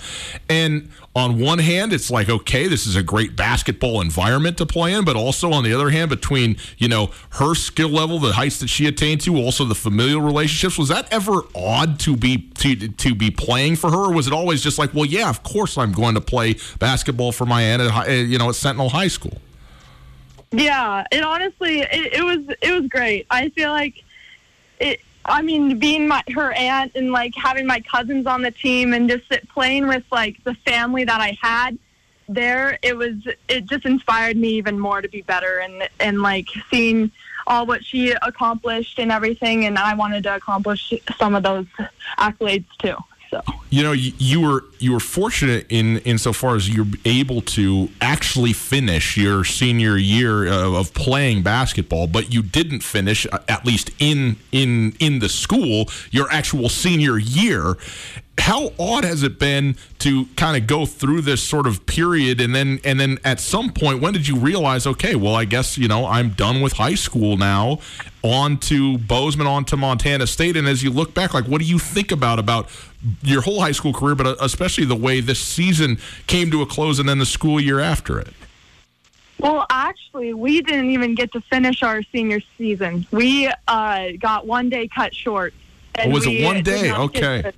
And 0.48 0.92
on 1.16 1.40
one 1.40 1.58
hand, 1.58 1.92
it's 1.92 2.12
like, 2.12 2.30
okay, 2.30 2.68
this 2.68 2.86
is 2.86 2.96
a 2.96 3.02
great 3.02 3.36
basketball 3.36 4.00
environment 4.00 4.58
to 4.60 4.66
play 4.66 4.94
in, 4.94 5.04
but 5.04 5.16
also 5.16 5.52
on 5.52 5.64
the 5.64 5.74
other 5.74 5.90
hand, 5.90 6.10
between, 6.10 6.58
you 6.78 6.88
know, 6.88 7.10
her 7.32 7.56
skill 7.56 7.90
level, 7.90 8.20
the 8.20 8.34
heights 8.34 8.60
that 8.60 8.68
she 8.68 8.86
attained 8.86 9.22
to, 9.22 9.36
also 9.36 9.66
the 9.66 9.74
familial 9.76 10.22
relationships, 10.22 10.78
was 10.78 10.90
that 10.90 11.12
ever 11.12 11.42
odd 11.56 12.00
to 12.02 12.16
be 12.16 12.50
to, 12.60 12.76
to 12.90 13.16
be 13.16 13.32
playing 13.32 13.76
for 13.76 13.90
her? 13.90 13.98
Or 13.98 14.14
was 14.14 14.28
it 14.28 14.34
always 14.34 14.62
just 14.62 14.78
like, 14.78 14.94
well, 14.94 15.06
yeah, 15.06 15.34
of 15.44 15.52
course 15.52 15.78
I'm 15.78 15.92
going 15.92 16.16
to 16.16 16.22
play 16.22 16.56
basketball 16.80 17.32
for 17.32 17.46
my 17.46 17.62
aunt 17.62 17.82
uh, 17.82 18.04
at, 18.08 18.10
you 18.10 18.38
know, 18.38 18.50
at 18.50 18.56
Sentinel 18.56 18.90
High 18.90 19.08
School? 19.08 19.38
Yeah, 20.52 21.06
it 21.12 21.24
honestly, 21.24 21.82
it, 21.82 22.14
it 22.14 22.24
was, 22.24 22.56
it 22.62 22.72
was 22.72 22.90
great. 22.90 23.28
I 23.30 23.50
feel 23.50 23.70
like 23.70 24.04
it, 24.80 25.00
I 25.26 25.42
mean, 25.42 25.78
being 25.78 26.08
my 26.08 26.24
her 26.34 26.52
aunt 26.54 26.94
and 26.96 27.12
like 27.12 27.36
having 27.36 27.68
my 27.68 27.82
cousins 27.82 28.26
on 28.26 28.42
the 28.42 28.52
team 28.52 28.94
and 28.94 29.10
just 29.10 29.30
playing 29.54 29.88
with 29.88 30.04
like 30.12 30.44
the 30.44 30.56
family 30.56 31.04
that 31.04 31.22
I 31.22 31.38
had 31.42 31.78
there, 32.28 32.80
it 32.82 32.98
was 32.98 33.16
it 33.48 33.66
just 33.66 33.86
inspired 33.86 34.38
me 34.38 34.50
even 34.50 34.80
more 34.80 35.02
to 35.02 35.08
be 35.08 35.22
better 35.22 35.60
and 35.60 35.88
and 36.00 36.22
like 36.22 36.48
seeing 36.72 37.12
all 37.48 37.66
what 37.66 37.84
she 37.84 38.12
accomplished 38.12 39.00
and 39.00 39.12
everything, 39.12 39.66
and 39.66 39.78
I 39.78 39.94
wanted 39.94 40.24
to 40.24 40.36
accomplish 40.36 40.94
some 41.18 41.36
of 41.36 41.44
those 41.44 41.66
accolades 42.18 42.66
too. 42.80 42.96
So. 43.30 43.42
You 43.70 43.84
know, 43.84 43.92
you, 43.92 44.12
you, 44.18 44.42
were 44.42 44.64
you 44.80 44.94
were 44.94 45.00
fortunate 45.00 45.68
in 45.70 46.00
insofar 46.00 46.56
as 46.56 46.68
you're 46.68 46.88
able 47.06 47.42
to 47.42 47.90
actually 48.02 48.54
finish 48.54 49.18
your 49.18 49.46
senior 49.46 49.98
year 49.98 50.48
of, 50.48 50.74
of 50.74 50.94
playing 50.96 51.44
basketball, 51.44 52.08
but 52.08 52.34
you 52.34 52.42
didn't 52.42 52.82
finish 52.82 53.28
uh, 53.32 53.38
at 53.48 53.66
least 53.66 53.92
in 54.00 54.38
in 54.52 54.96
in 55.00 55.20
the 55.20 55.30
school 55.30 55.86
your 56.10 56.32
actual 56.32 56.70
senior 56.70 57.20
year 57.20 57.78
how 58.40 58.72
odd 58.80 59.04
has 59.04 59.24
it 59.24 59.38
been 59.38 59.76
to 60.00 60.26
kind 60.38 60.56
of 60.56 60.68
go 60.68 60.86
through 60.86 61.22
this 61.22 61.42
sort 61.42 61.68
of 61.68 61.86
period 61.86 62.40
and 62.40 62.56
then 62.56 62.80
and 62.84 63.00
then 63.00 63.20
at 63.24 63.40
some 63.40 63.72
point 63.72 64.02
when 64.02 64.14
did 64.14 64.28
you 64.28 64.36
realize 64.38 64.88
okay 64.88 65.16
well 65.16 65.36
i 65.36 65.46
guess 65.46 65.78
you 65.78 65.88
know 65.88 66.06
i'm 66.06 66.30
done 66.30 66.62
with 66.62 66.74
high 66.74 66.96
school 66.96 67.38
now 67.38 67.80
on 68.24 68.58
to 68.58 68.98
bozeman 69.00 69.48
on 69.48 69.64
to 69.66 69.78
montana 69.78 70.26
state 70.26 70.56
and 70.56 70.68
as 70.68 70.84
you 70.84 70.90
look 70.90 71.14
back 71.14 71.34
like 71.34 71.46
what 71.46 71.60
do 71.60 71.66
you 71.66 71.78
think 71.78 72.12
about 72.12 72.40
about 72.40 72.70
your 73.22 73.42
whole 73.42 73.62
high 73.62 73.72
school 73.72 73.94
career 73.94 74.16
but 74.16 74.38
especially 74.42 74.86
the 74.86 74.96
way 74.96 75.20
this 75.20 75.40
season 75.40 75.98
came 76.28 76.50
to 76.50 76.62
a 76.62 76.66
close 76.66 77.00
and 77.00 77.08
then 77.08 77.20
the 77.20 77.26
school 77.26 77.60
year 77.60 77.80
after 77.80 78.20
it 78.20 78.34
well, 79.42 79.66
actually, 79.70 80.34
we 80.34 80.62
didn't 80.62 80.90
even 80.90 81.16
get 81.16 81.32
to 81.32 81.40
finish 81.40 81.82
our 81.82 82.02
senior 82.12 82.42
season. 82.58 83.08
We 83.10 83.50
uh, 83.70 84.08
got 84.20 84.46
one 84.46 84.68
day 84.68 84.90
cut 84.90 85.16
short. 85.16 85.54
Oh, 85.98 86.10
was 86.10 86.28
it 86.28 86.44
one 86.44 86.62
day? 86.62 86.92
Okay. 86.92 87.54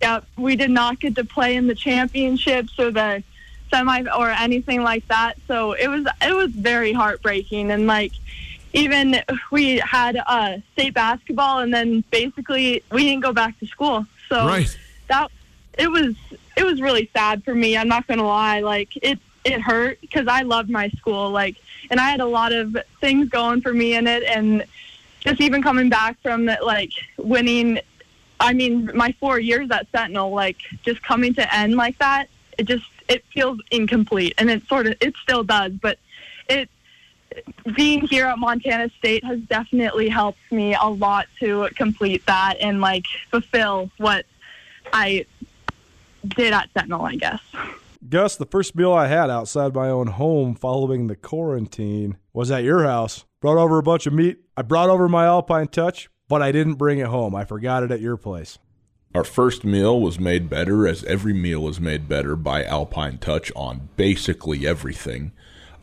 Yep, 0.00 0.26
we 0.36 0.56
did 0.56 0.70
not 0.70 1.00
get 1.00 1.16
to 1.16 1.24
play 1.24 1.56
in 1.56 1.66
the 1.66 1.74
championships 1.74 2.78
or 2.78 2.90
the 2.90 3.22
semi 3.70 4.04
or 4.16 4.30
anything 4.30 4.82
like 4.82 5.06
that. 5.08 5.38
So 5.46 5.72
it 5.72 5.88
was 5.88 6.06
it 6.22 6.32
was 6.32 6.50
very 6.52 6.92
heartbreaking 6.92 7.70
and 7.70 7.86
like 7.86 8.12
even 8.72 9.22
we 9.50 9.78
had 9.78 10.20
uh, 10.26 10.58
state 10.72 10.94
basketball 10.94 11.60
and 11.60 11.72
then 11.72 12.04
basically 12.10 12.82
we 12.92 13.04
didn't 13.04 13.22
go 13.22 13.32
back 13.32 13.58
to 13.60 13.66
school. 13.66 14.06
So 14.28 14.46
right. 14.46 14.78
that 15.08 15.30
it 15.76 15.90
was 15.90 16.14
it 16.56 16.64
was 16.64 16.80
really 16.80 17.10
sad 17.12 17.44
for 17.44 17.54
me. 17.54 17.76
I'm 17.76 17.88
not 17.88 18.06
gonna 18.06 18.26
lie. 18.26 18.60
Like 18.60 18.96
it 18.96 19.18
it 19.44 19.60
hurt 19.60 20.00
because 20.00 20.26
I 20.28 20.42
loved 20.42 20.70
my 20.70 20.88
school. 20.90 21.30
Like 21.30 21.56
and 21.90 21.98
I 21.98 22.10
had 22.10 22.20
a 22.20 22.26
lot 22.26 22.52
of 22.52 22.76
things 23.00 23.28
going 23.28 23.62
for 23.62 23.72
me 23.72 23.94
in 23.94 24.06
it 24.06 24.22
and 24.24 24.64
just 25.20 25.40
even 25.40 25.62
coming 25.62 25.88
back 25.88 26.20
from 26.22 26.46
that 26.46 26.64
like 26.64 26.92
winning 27.16 27.80
I 28.40 28.52
mean, 28.52 28.90
my 28.94 29.12
four 29.20 29.38
years 29.38 29.70
at 29.70 29.86
Sentinel, 29.90 30.30
like 30.30 30.58
just 30.84 31.02
coming 31.02 31.34
to 31.34 31.54
end 31.54 31.74
like 31.74 31.98
that, 31.98 32.28
it 32.58 32.64
just 32.64 32.86
it 33.08 33.24
feels 33.32 33.58
incomplete, 33.70 34.34
and 34.38 34.50
it 34.50 34.66
sort 34.68 34.86
of 34.86 34.94
it 35.00 35.14
still 35.22 35.44
does, 35.44 35.72
but 35.72 35.98
it 36.48 36.68
being 37.74 38.06
here 38.06 38.26
at 38.26 38.38
Montana 38.38 38.90
State 38.98 39.24
has 39.24 39.40
definitely 39.40 40.08
helped 40.08 40.40
me 40.50 40.74
a 40.74 40.88
lot 40.88 41.26
to 41.40 41.68
complete 41.76 42.24
that 42.26 42.56
and 42.60 42.80
like 42.80 43.04
fulfill 43.30 43.90
what 43.98 44.24
I 44.92 45.26
did 46.26 46.52
at 46.52 46.70
Sentinel, 46.72 47.04
I 47.04 47.16
guess. 47.16 47.40
Gus, 48.08 48.36
the 48.36 48.46
first 48.46 48.74
meal 48.74 48.92
I 48.92 49.08
had 49.08 49.28
outside 49.28 49.74
my 49.74 49.88
own 49.88 50.06
home 50.06 50.54
following 50.54 51.08
the 51.08 51.16
quarantine 51.16 52.16
was 52.32 52.50
at 52.50 52.64
your 52.64 52.84
house. 52.84 53.24
Brought 53.40 53.58
over 53.58 53.78
a 53.78 53.82
bunch 53.82 54.06
of 54.06 54.12
meat. 54.12 54.38
I 54.56 54.62
brought 54.62 54.88
over 54.88 55.08
my 55.08 55.26
Alpine 55.26 55.68
Touch, 55.68 56.08
but 56.28 56.42
I 56.42 56.52
didn't 56.52 56.74
bring 56.74 56.98
it 56.98 57.06
home. 57.06 57.34
I 57.34 57.44
forgot 57.44 57.82
it 57.82 57.90
at 57.90 58.00
your 58.00 58.16
place. 58.16 58.58
Our 59.14 59.24
first 59.24 59.64
meal 59.64 60.00
was 60.00 60.20
made 60.20 60.50
better, 60.50 60.86
as 60.86 61.02
every 61.04 61.32
meal 61.32 61.66
is 61.66 61.80
made 61.80 62.08
better 62.08 62.36
by 62.36 62.62
Alpine 62.64 63.18
Touch 63.18 63.50
on 63.56 63.88
basically 63.96 64.66
everything. 64.66 65.32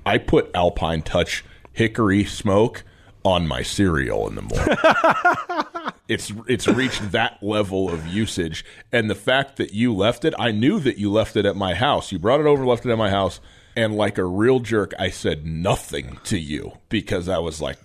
I 0.05 0.19
put 0.19 0.51
Alpine 0.53 1.01
Touch 1.01 1.43
hickory 1.73 2.23
smoke 2.23 2.83
on 3.23 3.47
my 3.47 3.63
cereal 3.63 4.27
in 4.27 4.35
the 4.35 4.43
morning. 4.43 5.93
it's 6.07 6.31
it's 6.47 6.67
reached 6.67 7.11
that 7.11 7.41
level 7.41 7.89
of 7.89 8.05
usage, 8.05 8.63
and 8.91 9.09
the 9.09 9.15
fact 9.15 9.57
that 9.57 9.73
you 9.73 9.93
left 9.93 10.23
it, 10.23 10.35
I 10.37 10.51
knew 10.51 10.79
that 10.79 10.99
you 10.99 11.11
left 11.11 11.35
it 11.35 11.47
at 11.47 11.55
my 11.55 11.73
house. 11.73 12.11
You 12.11 12.19
brought 12.19 12.39
it 12.39 12.45
over, 12.45 12.63
left 12.63 12.85
it 12.85 12.91
at 12.91 12.97
my 12.97 13.09
house, 13.09 13.39
and 13.75 13.95
like 13.95 14.19
a 14.19 14.23
real 14.23 14.59
jerk, 14.59 14.93
I 14.99 15.09
said 15.09 15.45
nothing 15.47 16.19
to 16.25 16.37
you 16.37 16.73
because 16.89 17.27
I 17.27 17.39
was 17.39 17.59
like, 17.59 17.79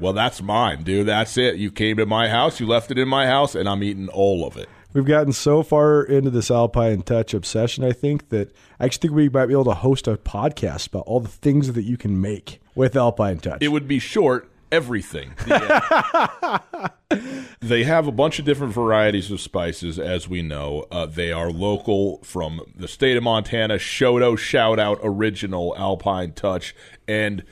well, 0.00 0.12
that's 0.12 0.42
mine, 0.42 0.82
dude. 0.82 1.06
That's 1.06 1.36
it. 1.36 1.56
You 1.56 1.70
came 1.70 1.96
to 1.96 2.06
my 2.06 2.28
house, 2.28 2.60
you 2.60 2.66
left 2.66 2.90
it 2.90 2.98
in 2.98 3.08
my 3.08 3.26
house, 3.26 3.54
and 3.54 3.68
I'm 3.68 3.82
eating 3.82 4.08
all 4.08 4.46
of 4.46 4.56
it. 4.56 4.68
We've 4.94 5.04
gotten 5.04 5.32
so 5.32 5.62
far 5.62 6.02
into 6.02 6.30
this 6.30 6.50
Alpine 6.50 7.02
Touch 7.02 7.34
obsession, 7.34 7.84
I 7.84 7.92
think, 7.92 8.30
that 8.30 8.54
I 8.80 8.86
actually 8.86 9.08
think 9.08 9.14
we 9.14 9.28
might 9.28 9.46
be 9.46 9.52
able 9.52 9.64
to 9.64 9.74
host 9.74 10.08
a 10.08 10.16
podcast 10.16 10.88
about 10.88 11.04
all 11.06 11.20
the 11.20 11.28
things 11.28 11.72
that 11.72 11.82
you 11.82 11.98
can 11.98 12.20
make 12.20 12.60
with 12.74 12.96
Alpine 12.96 13.38
Touch. 13.38 13.58
It 13.60 13.68
would 13.68 13.86
be 13.86 13.98
short 13.98 14.50
everything. 14.72 15.34
they 17.60 17.84
have 17.84 18.06
a 18.06 18.12
bunch 18.12 18.38
of 18.38 18.44
different 18.44 18.72
varieties 18.72 19.30
of 19.30 19.40
spices, 19.40 19.98
as 19.98 20.28
we 20.28 20.42
know. 20.42 20.86
Uh, 20.90 21.06
they 21.06 21.32
are 21.32 21.50
local 21.50 22.22
from 22.22 22.60
the 22.74 22.88
state 22.88 23.16
of 23.16 23.22
Montana. 23.22 23.74
Shoto 23.74 24.38
shout 24.38 24.78
out 24.78 24.98
original 25.02 25.74
Alpine 25.76 26.32
Touch. 26.32 26.74
And 27.06 27.44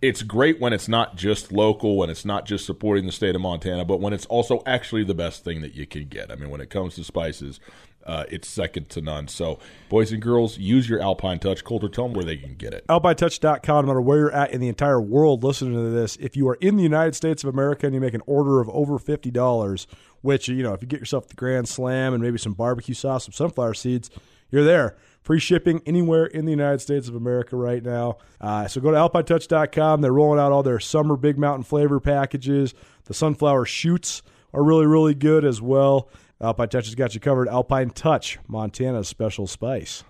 it's 0.00 0.22
great 0.22 0.60
when 0.60 0.72
it's 0.72 0.88
not 0.88 1.16
just 1.16 1.50
local, 1.50 1.96
when 1.96 2.10
it's 2.10 2.24
not 2.24 2.46
just 2.46 2.64
supporting 2.64 3.06
the 3.06 3.12
state 3.12 3.34
of 3.34 3.40
Montana, 3.40 3.84
but 3.84 4.00
when 4.00 4.12
it's 4.12 4.26
also 4.26 4.62
actually 4.64 5.04
the 5.04 5.14
best 5.14 5.44
thing 5.44 5.60
that 5.62 5.74
you 5.74 5.86
can 5.86 6.06
get. 6.06 6.30
I 6.30 6.36
mean, 6.36 6.50
when 6.50 6.60
it 6.60 6.70
comes 6.70 6.94
to 6.94 7.04
spices, 7.04 7.58
uh, 8.06 8.24
it's 8.30 8.48
second 8.48 8.88
to 8.90 9.00
none. 9.02 9.28
So, 9.28 9.58
boys 9.88 10.12
and 10.12 10.22
girls, 10.22 10.56
use 10.56 10.88
your 10.88 11.00
Alpine 11.00 11.38
Touch. 11.40 11.64
Colter, 11.64 11.88
tell 11.88 12.04
them 12.04 12.14
where 12.14 12.24
they 12.24 12.36
can 12.36 12.54
get 12.54 12.72
it. 12.72 12.86
AlpineTouch.com, 12.86 13.84
no 13.84 13.88
matter 13.88 14.00
where 14.00 14.18
you're 14.18 14.32
at 14.32 14.52
in 14.52 14.60
the 14.60 14.68
entire 14.68 15.00
world 15.00 15.42
listening 15.42 15.74
to 15.74 15.90
this, 15.90 16.16
if 16.16 16.36
you 16.36 16.48
are 16.48 16.54
in 16.54 16.76
the 16.76 16.82
United 16.82 17.14
States 17.14 17.44
of 17.44 17.52
America 17.52 17.84
and 17.84 17.94
you 17.94 18.00
make 18.00 18.14
an 18.14 18.22
order 18.26 18.60
of 18.60 18.70
over 18.70 18.98
$50, 18.98 19.86
which, 20.22 20.48
you 20.48 20.62
know, 20.62 20.72
if 20.72 20.80
you 20.80 20.88
get 20.88 21.00
yourself 21.00 21.28
the 21.28 21.34
Grand 21.34 21.68
Slam 21.68 22.14
and 22.14 22.22
maybe 22.22 22.38
some 22.38 22.54
barbecue 22.54 22.94
sauce, 22.94 23.24
some 23.24 23.32
sunflower 23.32 23.74
seeds, 23.74 24.10
you're 24.50 24.64
there. 24.64 24.96
Free 25.28 25.38
shipping 25.38 25.82
anywhere 25.84 26.24
in 26.24 26.46
the 26.46 26.50
United 26.50 26.78
States 26.78 27.06
of 27.06 27.14
America 27.14 27.54
right 27.54 27.84
now. 27.84 28.16
Uh, 28.40 28.66
so 28.66 28.80
go 28.80 28.90
to 28.90 28.96
alpinetouch.com. 28.96 30.00
They're 30.00 30.10
rolling 30.10 30.40
out 30.40 30.52
all 30.52 30.62
their 30.62 30.80
summer 30.80 31.18
Big 31.18 31.36
Mountain 31.36 31.64
flavor 31.64 32.00
packages. 32.00 32.72
The 33.04 33.12
sunflower 33.12 33.66
shoots 33.66 34.22
are 34.54 34.64
really, 34.64 34.86
really 34.86 35.12
good 35.12 35.44
as 35.44 35.60
well. 35.60 36.08
Alpine 36.40 36.70
Touch 36.70 36.86
has 36.86 36.94
got 36.94 37.12
you 37.12 37.20
covered. 37.20 37.46
Alpine 37.46 37.90
Touch, 37.90 38.38
Montana's 38.48 39.06
special 39.06 39.46
spice. 39.46 40.02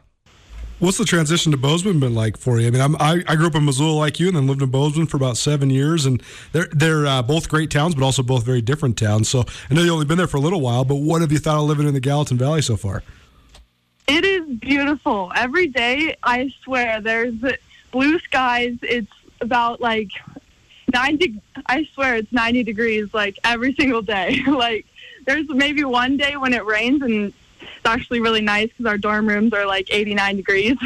What's 0.79 0.99
the 0.99 1.05
transition 1.05 1.51
to 1.51 1.59
Bozeman 1.59 1.99
been 1.99 2.15
like 2.15 2.37
for 2.37 2.61
you? 2.61 2.69
I 2.69 2.71
mean, 2.71 2.81
I'm, 2.81 2.95
i 3.01 3.25
I, 3.27 3.35
grew 3.35 3.49
up 3.49 3.57
in 3.57 3.65
Missoula 3.65 3.99
like 3.99 4.21
you, 4.21 4.29
and 4.29 4.37
then 4.37 4.47
lived 4.47 4.63
in 4.63 4.71
Bozeman 4.71 5.09
for 5.09 5.17
about 5.17 5.37
seven 5.37 5.69
years, 5.69 6.07
and 6.07 6.23
they're 6.53 6.69
they're 6.71 7.09
uh, 7.09 7.23
both 7.23 7.49
great 7.49 7.73
towns, 7.73 7.97
but 7.97 8.05
also 8.05 8.23
both 8.23 8.45
very 8.45 8.63
different 8.63 8.97
towns. 8.97 9.29
So 9.29 9.43
I 9.69 9.75
know 9.75 9.83
you've 9.83 9.95
only 9.95 10.07
been 10.07 10.19
there 10.19 10.29
for 10.29 10.37
a 10.37 10.41
little 10.41 10.61
while, 10.61 10.85
but 10.85 10.95
what 10.95 11.23
have 11.23 11.33
you 11.33 11.39
thought 11.39 11.59
of 11.59 11.65
living 11.65 11.89
in 11.89 11.95
the 11.95 11.99
Gallatin 11.99 12.39
Valley 12.39 12.63
so 12.63 12.77
far? 12.77 13.03
It 14.09 14.25
is 14.25 14.49
beautiful. 14.57 15.31
Every 15.37 15.67
day, 15.67 16.17
I 16.23 16.51
swear, 16.63 17.03
there's 17.03 17.35
blue 17.93 18.19
skies. 18.21 18.79
It's 18.81 19.13
about 19.43 19.83
like 19.83 20.11
90, 20.95 21.43
I 21.67 21.87
swear 21.93 22.17
it's 22.17 22.33
90 22.33 22.65
degrees 22.65 23.13
like 23.13 23.39
every 23.45 23.75
single 23.75 24.01
day. 24.01 24.43
like 24.47 24.87
there's 25.27 25.47
maybe 25.51 25.85
one 25.85 26.17
day 26.17 26.39
when 26.39 26.55
it 26.55 26.65
rains 26.65 27.03
and 27.03 27.35
it's 27.61 27.85
actually 27.85 28.21
really 28.21 28.41
nice 28.41 28.69
because 28.69 28.87
our 28.87 28.97
dorm 28.97 29.29
rooms 29.29 29.53
are 29.53 29.67
like 29.67 29.93
89 29.93 30.37
degrees. 30.37 30.79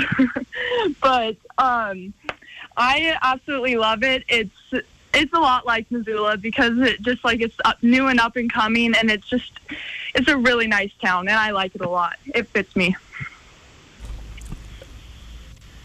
but 1.00 1.37
um, 1.59 2.12
I 2.76 3.17
absolutely 3.23 3.76
love 3.76 4.02
it. 4.02 4.25
It's 4.29 4.50
it's 5.14 5.33
a 5.33 5.38
lot 5.38 5.67
like 5.67 5.91
Missoula 5.91 6.38
because 6.38 6.79
it 6.79 7.02
just 7.02 7.25
like 7.25 7.41
it's 7.41 7.57
new 7.83 8.09
and 8.09 8.19
up 8.19 8.35
and 8.37 8.52
coming, 8.52 8.95
and 8.95 9.11
it's 9.11 9.29
just 9.29 9.52
it's 10.14 10.29
a 10.29 10.37
really 10.37 10.67
nice 10.67 10.93
town, 11.00 11.29
and 11.29 11.37
I 11.38 11.50
like 11.50 11.75
it 11.75 11.83
a 11.83 11.88
lot. 11.88 12.17
It 12.35 12.49
fits 12.49 12.75
me. 12.75 12.97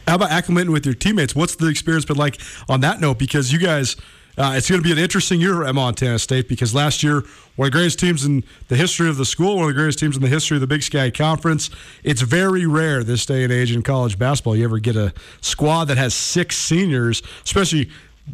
How 0.07 0.15
about 0.15 0.29
acclimating 0.29 0.71
with 0.71 0.85
your 0.85 0.95
teammates? 0.95 1.35
What's 1.35 1.57
the 1.57 1.67
experience 1.67 2.05
been 2.05 2.15
like 2.15 2.39
on 2.69 2.79
that 2.79 3.01
note? 3.01 3.19
Because 3.19 3.51
you 3.51 3.59
guys, 3.59 3.97
uh, 4.37 4.53
it's 4.55 4.69
going 4.69 4.81
to 4.81 4.83
be 4.83 4.93
an 4.93 4.97
interesting 4.97 5.41
year 5.41 5.65
at 5.65 5.75
Montana 5.75 6.17
State 6.17 6.47
because 6.47 6.73
last 6.73 7.03
year, 7.03 7.25
one 7.57 7.67
of 7.67 7.73
the 7.73 7.77
greatest 7.77 7.99
teams 7.99 8.23
in 8.23 8.45
the 8.69 8.77
history 8.77 9.09
of 9.09 9.17
the 9.17 9.25
school, 9.25 9.57
one 9.57 9.63
of 9.63 9.67
the 9.67 9.73
greatest 9.73 9.99
teams 9.99 10.15
in 10.15 10.21
the 10.21 10.29
history 10.29 10.55
of 10.55 10.61
the 10.61 10.67
Big 10.67 10.81
Sky 10.81 11.11
Conference. 11.11 11.69
It's 12.05 12.21
very 12.21 12.65
rare 12.65 13.03
this 13.03 13.25
day 13.25 13.43
and 13.43 13.51
age 13.51 13.75
in 13.75 13.81
college 13.81 14.17
basketball 14.17 14.55
you 14.55 14.63
ever 14.63 14.79
get 14.79 14.95
a 14.95 15.13
squad 15.41 15.85
that 15.85 15.97
has 15.97 16.13
six 16.13 16.55
seniors, 16.55 17.21
especially 17.43 17.89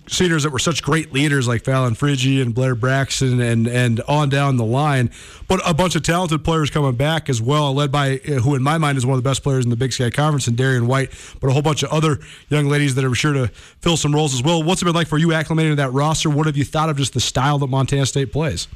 seniors 0.07 0.43
that 0.43 0.51
were 0.51 0.59
such 0.59 0.83
great 0.83 1.13
leaders 1.13 1.47
like 1.47 1.63
Fallon 1.63 1.95
Frigge 1.95 2.41
and 2.41 2.53
Blair 2.53 2.75
Braxton 2.75 3.39
and 3.39 3.67
and 3.67 4.01
on 4.01 4.29
down 4.29 4.57
the 4.57 4.65
line, 4.65 5.11
but 5.47 5.61
a 5.65 5.73
bunch 5.73 5.95
of 5.95 6.03
talented 6.03 6.43
players 6.43 6.69
coming 6.69 6.95
back 6.95 7.29
as 7.29 7.41
well, 7.41 7.73
led 7.73 7.91
by 7.91 8.19
uh, 8.27 8.33
who 8.41 8.55
in 8.55 8.63
my 8.63 8.77
mind 8.77 8.97
is 8.97 9.05
one 9.05 9.17
of 9.17 9.23
the 9.23 9.29
best 9.29 9.43
players 9.43 9.63
in 9.63 9.69
the 9.69 9.75
Big 9.75 9.93
Sky 9.93 10.09
Conference, 10.09 10.47
and 10.47 10.57
Darian 10.57 10.87
White, 10.87 11.11
but 11.39 11.47
a 11.47 11.51
whole 11.51 11.61
bunch 11.61 11.83
of 11.83 11.91
other 11.91 12.19
young 12.49 12.67
ladies 12.67 12.95
that 12.95 13.05
are 13.05 13.15
sure 13.15 13.33
to 13.33 13.47
fill 13.47 13.97
some 13.97 14.13
roles 14.13 14.33
as 14.33 14.43
well. 14.43 14.61
What's 14.63 14.81
it 14.81 14.85
been 14.85 14.95
like 14.95 15.07
for 15.07 15.17
you 15.17 15.29
acclimating 15.29 15.71
to 15.71 15.75
that 15.75 15.93
roster? 15.93 16.29
What 16.29 16.45
have 16.47 16.57
you 16.57 16.65
thought 16.65 16.89
of 16.89 16.97
just 16.97 17.13
the 17.13 17.21
style 17.21 17.59
that 17.59 17.67
Montana 17.67 18.05
State 18.05 18.31
plays? 18.31 18.67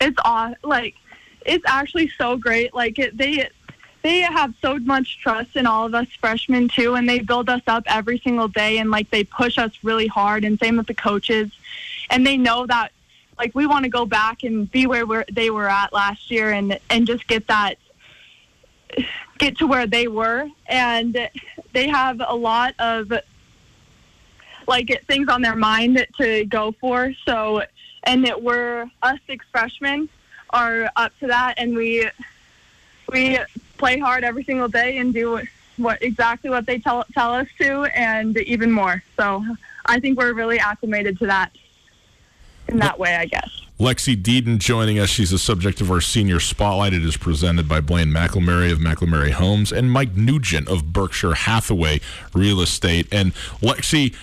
It's 0.00 0.18
aw- 0.24 0.54
like 0.62 0.94
it's 1.46 1.64
actually 1.66 2.10
so 2.18 2.36
great. 2.36 2.74
Like 2.74 2.98
it, 2.98 3.16
they 3.16 3.48
they 4.04 4.20
have 4.20 4.54
so 4.60 4.78
much 4.80 5.18
trust 5.18 5.56
in 5.56 5.66
all 5.66 5.86
of 5.86 5.94
us 5.94 6.06
freshmen 6.20 6.68
too, 6.68 6.94
and 6.94 7.08
they 7.08 7.20
build 7.20 7.48
us 7.48 7.62
up 7.66 7.84
every 7.86 8.18
single 8.18 8.48
day, 8.48 8.76
and 8.76 8.90
like 8.90 9.10
they 9.10 9.24
push 9.24 9.56
us 9.56 9.72
really 9.82 10.06
hard. 10.06 10.44
And 10.44 10.58
same 10.58 10.76
with 10.76 10.86
the 10.86 10.94
coaches, 10.94 11.50
and 12.10 12.24
they 12.24 12.36
know 12.36 12.66
that 12.66 12.92
like 13.38 13.54
we 13.54 13.66
want 13.66 13.84
to 13.84 13.88
go 13.88 14.04
back 14.04 14.44
and 14.44 14.70
be 14.70 14.86
where 14.86 15.06
we're, 15.06 15.24
they 15.32 15.48
were 15.48 15.70
at 15.70 15.94
last 15.94 16.30
year, 16.30 16.52
and 16.52 16.78
and 16.90 17.06
just 17.06 17.26
get 17.26 17.46
that 17.46 17.78
get 19.38 19.56
to 19.58 19.66
where 19.66 19.86
they 19.86 20.06
were, 20.06 20.48
and 20.66 21.30
they 21.72 21.88
have 21.88 22.20
a 22.28 22.36
lot 22.36 22.74
of 22.78 23.10
like 24.68 25.02
things 25.06 25.28
on 25.30 25.40
their 25.40 25.56
mind 25.56 26.06
to 26.18 26.44
go 26.44 26.72
for. 26.72 27.14
So, 27.24 27.62
and 28.02 28.22
that 28.26 28.42
we're 28.42 28.90
us 29.02 29.18
six 29.26 29.46
freshmen 29.50 30.10
are 30.50 30.90
up 30.94 31.18
to 31.20 31.28
that, 31.28 31.54
and 31.56 31.74
we 31.74 32.10
we 33.10 33.38
play 33.84 33.98
hard 33.98 34.24
every 34.24 34.42
single 34.44 34.66
day 34.66 34.96
and 34.96 35.12
do 35.12 35.42
what 35.76 36.02
exactly 36.02 36.48
what 36.48 36.64
they 36.64 36.78
tell 36.78 37.04
tell 37.12 37.34
us 37.34 37.46
to, 37.58 37.82
and 37.94 38.38
even 38.38 38.70
more. 38.70 39.02
So 39.18 39.44
I 39.84 40.00
think 40.00 40.18
we're 40.18 40.32
really 40.32 40.58
acclimated 40.58 41.18
to 41.18 41.26
that 41.26 41.52
in 42.66 42.78
that 42.78 42.98
way, 42.98 43.14
I 43.14 43.26
guess. 43.26 43.50
Lexi 43.78 44.16
Deden 44.16 44.56
joining 44.58 44.98
us. 44.98 45.10
She's 45.10 45.32
the 45.32 45.38
subject 45.38 45.82
of 45.82 45.90
our 45.90 46.00
senior 46.00 46.40
spotlight. 46.40 46.94
It 46.94 47.04
is 47.04 47.18
presented 47.18 47.68
by 47.68 47.80
Blaine 47.80 48.08
McElmurry 48.08 48.72
of 48.72 48.78
McElmurry 48.78 49.32
Homes 49.32 49.70
and 49.70 49.90
Mike 49.90 50.16
Nugent 50.16 50.66
of 50.68 50.92
Berkshire 50.92 51.34
Hathaway 51.34 52.00
Real 52.32 52.62
Estate. 52.62 53.06
And 53.12 53.34
Lexi, 53.60 54.14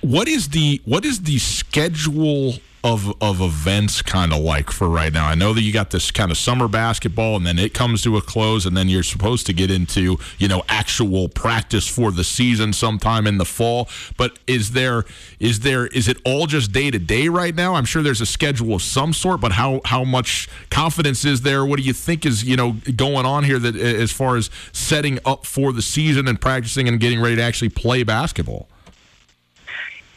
what 0.00 0.28
is 0.28 0.48
the 0.48 0.80
what 0.84 1.04
is 1.04 1.22
the 1.22 1.38
schedule 1.38 2.54
of 2.84 3.12
of 3.20 3.40
events 3.40 4.00
kind 4.00 4.32
of 4.32 4.38
like 4.38 4.70
for 4.70 4.88
right 4.88 5.12
now? 5.12 5.26
I 5.26 5.34
know 5.34 5.52
that 5.52 5.62
you 5.62 5.72
got 5.72 5.90
this 5.90 6.10
kind 6.10 6.30
of 6.30 6.38
summer 6.38 6.68
basketball, 6.68 7.36
and 7.36 7.44
then 7.44 7.58
it 7.58 7.74
comes 7.74 8.00
to 8.02 8.16
a 8.16 8.22
close, 8.22 8.64
and 8.64 8.76
then 8.76 8.88
you're 8.88 9.02
supposed 9.02 9.44
to 9.46 9.52
get 9.52 9.70
into 9.70 10.18
you 10.38 10.48
know 10.48 10.62
actual 10.68 11.28
practice 11.28 11.86
for 11.86 12.10
the 12.10 12.24
season 12.24 12.72
sometime 12.72 13.26
in 13.26 13.38
the 13.38 13.44
fall. 13.44 13.88
But 14.16 14.38
is 14.46 14.70
there 14.70 15.04
is 15.38 15.60
there 15.60 15.88
is 15.88 16.08
it 16.08 16.16
all 16.24 16.46
just 16.46 16.72
day 16.72 16.90
to 16.90 16.98
day 16.98 17.28
right 17.28 17.54
now? 17.54 17.74
I'm 17.74 17.84
sure 17.84 18.02
there's 18.02 18.22
a 18.22 18.26
schedule 18.26 18.74
of 18.74 18.82
some 18.82 19.12
sort, 19.12 19.40
but 19.40 19.52
how 19.52 19.80
how 19.84 20.04
much 20.04 20.48
confidence 20.70 21.24
is 21.26 21.42
there? 21.42 21.66
What 21.66 21.78
do 21.78 21.82
you 21.82 21.92
think 21.92 22.24
is 22.24 22.44
you 22.44 22.56
know 22.56 22.76
going 22.94 23.26
on 23.26 23.44
here 23.44 23.58
that 23.58 23.76
as 23.76 24.12
far 24.12 24.36
as 24.36 24.48
setting 24.72 25.18
up 25.26 25.44
for 25.44 25.72
the 25.72 25.82
season 25.82 26.26
and 26.26 26.40
practicing 26.40 26.88
and 26.88 27.00
getting 27.00 27.20
ready 27.20 27.36
to 27.36 27.42
actually 27.42 27.70
play 27.70 28.02
basketball? 28.02 28.68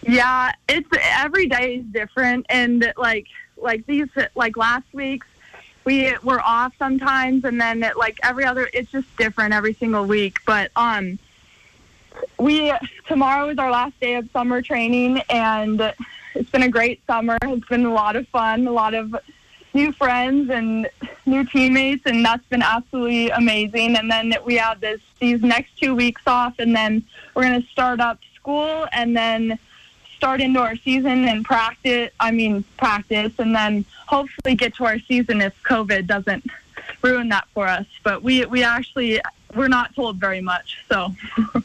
Yeah, 0.02 0.52
it's 0.68 0.88
every 0.94 1.48
day 1.48 1.76
is 1.76 1.86
different, 1.86 2.46
and 2.50 2.94
like 2.98 3.28
like 3.58 3.86
these 3.86 4.08
like 4.36 4.56
last 4.56 4.86
week's 4.94 5.28
we 5.86 6.14
were 6.24 6.42
off 6.42 6.74
sometimes, 6.78 7.44
and 7.46 7.60
then 7.60 7.84
it, 7.84 7.98
like 7.98 8.20
every 8.24 8.46
other, 8.46 8.70
it's 8.74 8.92
just 8.92 9.08
different 9.18 9.54
every 9.54 9.74
single 9.74 10.06
week. 10.06 10.38
But 10.46 10.72
um, 10.76 11.18
we 12.38 12.72
tomorrow 13.08 13.50
is 13.50 13.58
our 13.58 13.72
last 13.72 14.00
day 14.00 14.16
of 14.16 14.30
summer 14.32 14.62
training, 14.62 15.22
and 15.30 15.94
it's 16.36 16.50
been 16.52 16.64
a 16.64 16.70
great 16.70 17.02
summer. 17.08 17.38
It's 17.42 17.68
been 17.68 17.86
a 17.86 17.94
lot 17.94 18.16
of 18.16 18.28
fun, 18.28 18.68
a 18.68 18.72
lot 18.72 18.94
of 18.94 19.16
new 19.74 19.92
friends 19.92 20.50
and 20.50 20.88
new 21.26 21.44
teammates, 21.44 22.04
and 22.06 22.24
that's 22.24 22.46
been 22.48 22.62
absolutely 22.62 23.30
amazing. 23.30 23.96
And 23.96 24.12
then 24.12 24.36
we 24.46 24.56
have 24.56 24.80
this 24.80 25.02
these 25.20 25.42
next 25.42 25.78
two 25.78 25.96
weeks 25.96 26.22
off, 26.28 26.60
and 26.60 26.76
then 26.76 27.04
we're 27.34 27.44
to 27.62 27.68
start 27.68 28.00
up 28.00 28.20
school, 28.36 28.88
and 28.92 29.16
then 29.18 29.58
start 30.20 30.42
into 30.42 30.60
our 30.60 30.76
season 30.76 31.30
and 31.30 31.46
practice. 31.46 32.12
I 32.20 32.32
mean, 32.32 32.66
practice, 32.78 33.32
and 33.40 33.56
then 33.56 33.86
hopefully 34.06 34.54
get 34.54 34.76
to 34.76 34.86
our 34.86 35.00
season 35.00 35.40
if 35.40 35.54
COVID 35.64 36.08
doesn't 36.08 36.44
ruin 37.02 37.30
that 37.30 37.48
for 37.54 37.66
us. 37.68 37.86
But 38.04 38.22
we 38.22 38.46
we 38.46 38.62
actually 38.62 39.22
we're 39.56 39.70
not 39.70 39.96
told 39.96 40.18
very 40.18 40.42
much, 40.42 40.84
so 40.92 41.16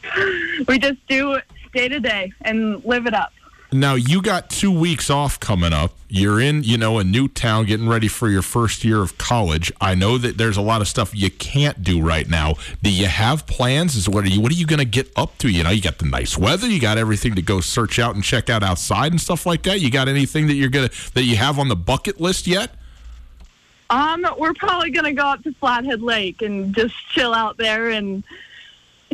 we 0.69 0.79
just 0.79 1.05
do 1.07 1.39
day 1.73 1.89
to 1.89 1.99
day 1.99 2.31
and 2.43 2.83
live 2.85 3.07
it 3.07 3.13
up. 3.13 3.33
Now 3.79 3.95
you 3.95 4.21
got 4.21 4.49
two 4.49 4.71
weeks 4.71 5.09
off 5.09 5.37
coming 5.39 5.73
up. 5.73 5.91
You're 6.07 6.39
in, 6.39 6.63
you 6.63 6.77
know, 6.77 6.97
a 6.97 7.03
new 7.03 7.27
town, 7.27 7.65
getting 7.65 7.89
ready 7.89 8.07
for 8.07 8.29
your 8.29 8.41
first 8.41 8.85
year 8.85 9.01
of 9.01 9.17
college. 9.17 9.69
I 9.81 9.95
know 9.95 10.17
that 10.17 10.37
there's 10.37 10.55
a 10.55 10.61
lot 10.61 10.79
of 10.79 10.87
stuff 10.87 11.13
you 11.13 11.29
can't 11.29 11.83
do 11.83 12.01
right 12.01 12.27
now. 12.29 12.53
Do 12.81 12.89
you 12.89 13.07
have 13.07 13.45
plans? 13.47 13.97
Is 13.97 14.07
what 14.07 14.23
are 14.23 14.29
you? 14.29 14.39
What 14.39 14.51
are 14.53 14.55
you 14.55 14.65
going 14.65 14.79
to 14.79 14.85
get 14.85 15.11
up 15.17 15.37
to? 15.39 15.49
You 15.49 15.63
know, 15.63 15.71
you 15.71 15.81
got 15.81 15.97
the 15.97 16.05
nice 16.05 16.37
weather. 16.37 16.67
You 16.67 16.79
got 16.79 16.97
everything 16.97 17.35
to 17.35 17.41
go 17.41 17.59
search 17.59 17.99
out 17.99 18.15
and 18.15 18.23
check 18.23 18.49
out 18.49 18.63
outside 18.63 19.11
and 19.11 19.19
stuff 19.19 19.45
like 19.45 19.63
that. 19.63 19.81
You 19.81 19.91
got 19.91 20.07
anything 20.07 20.47
that 20.47 20.53
you're 20.53 20.69
gonna 20.69 20.89
that 21.13 21.23
you 21.23 21.35
have 21.35 21.59
on 21.59 21.67
the 21.67 21.75
bucket 21.75 22.21
list 22.21 22.47
yet? 22.47 22.71
Um, 23.89 24.25
we're 24.37 24.53
probably 24.53 24.91
gonna 24.91 25.13
go 25.13 25.25
up 25.25 25.43
to 25.43 25.53
Flathead 25.53 26.01
Lake 26.01 26.41
and 26.41 26.73
just 26.73 26.95
chill 27.09 27.33
out 27.33 27.57
there 27.57 27.89
and 27.89 28.23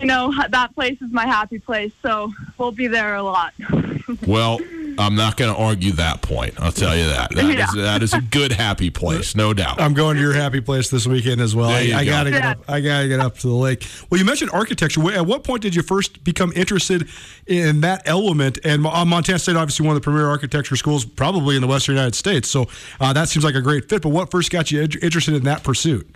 you 0.02 0.08
know, 0.08 0.34
that 0.50 0.74
place 0.74 1.02
is 1.02 1.12
my 1.12 1.26
happy 1.26 1.60
place, 1.60 1.92
so 2.02 2.34
we'll 2.58 2.72
be 2.72 2.88
there 2.88 3.16
a 3.16 3.24
lot. 3.24 3.54
well, 4.28 4.60
I'm 4.98 5.16
not 5.16 5.38
going 5.38 5.54
to 5.54 5.60
argue 5.60 5.92
that 5.94 6.22
point. 6.22 6.56
I'll 6.60 6.72
tell 6.72 6.98
you 6.98 7.06
that. 7.06 7.34
That, 7.36 7.46
yeah. 7.46 7.64
is, 7.66 7.74
that 7.76 8.04
is 8.04 8.14
a 8.14 8.22
good 8.32 8.52
happy 8.52 8.90
place, 8.90 9.36
no 9.36 9.54
doubt. 9.54 9.80
I'm 9.80 9.94
going 9.94 10.16
to 10.16 10.22
your 10.22 10.34
happy 10.34 10.60
place 10.60 10.90
this 10.90 11.08
weekend 11.08 11.40
as 11.40 11.56
well. 11.56 11.70
I, 11.70 11.92
I, 11.96 12.06
gotta 12.06 12.32
get 12.32 12.44
up. 12.44 12.60
I 12.68 12.82
gotta 12.82 13.08
get 13.08 13.20
up 13.20 13.38
to 13.40 13.48
the 13.48 13.54
lake. 13.54 13.88
Well, 14.10 14.20
you 14.20 14.26
mentioned 14.26 14.52
architecture. 14.52 15.02
At 15.12 15.26
what 15.26 15.44
point 15.44 15.62
did 15.62 15.76
you 15.76 15.84
first 15.84 16.24
become 16.24 16.52
interested 16.56 17.08
in 17.46 17.82
that 17.82 18.02
element? 18.06 18.60
And 18.64 18.86
uh, 18.86 19.06
Montana 19.06 19.40
State, 19.40 19.56
obviously, 19.56 19.86
one 19.86 19.96
of 19.96 20.02
the 20.02 20.04
premier 20.04 20.28
architecture 20.28 20.76
schools, 20.76 21.06
probably 21.06 21.56
in 21.56 21.62
the 21.62 21.68
Western 21.68 21.96
United 21.96 22.16
States. 22.16 22.50
So 22.50 22.68
uh, 23.00 23.14
that 23.14 23.30
seems 23.30 23.46
like 23.46 23.56
a 23.56 23.62
great 23.62 23.88
fit. 23.88 24.02
But 24.02 24.10
what 24.10 24.32
first 24.32 24.52
got 24.52 24.72
you 24.72 24.82
interested 24.82 25.36
in 25.36 25.44
that 25.44 25.64
pursuit? 25.64 26.16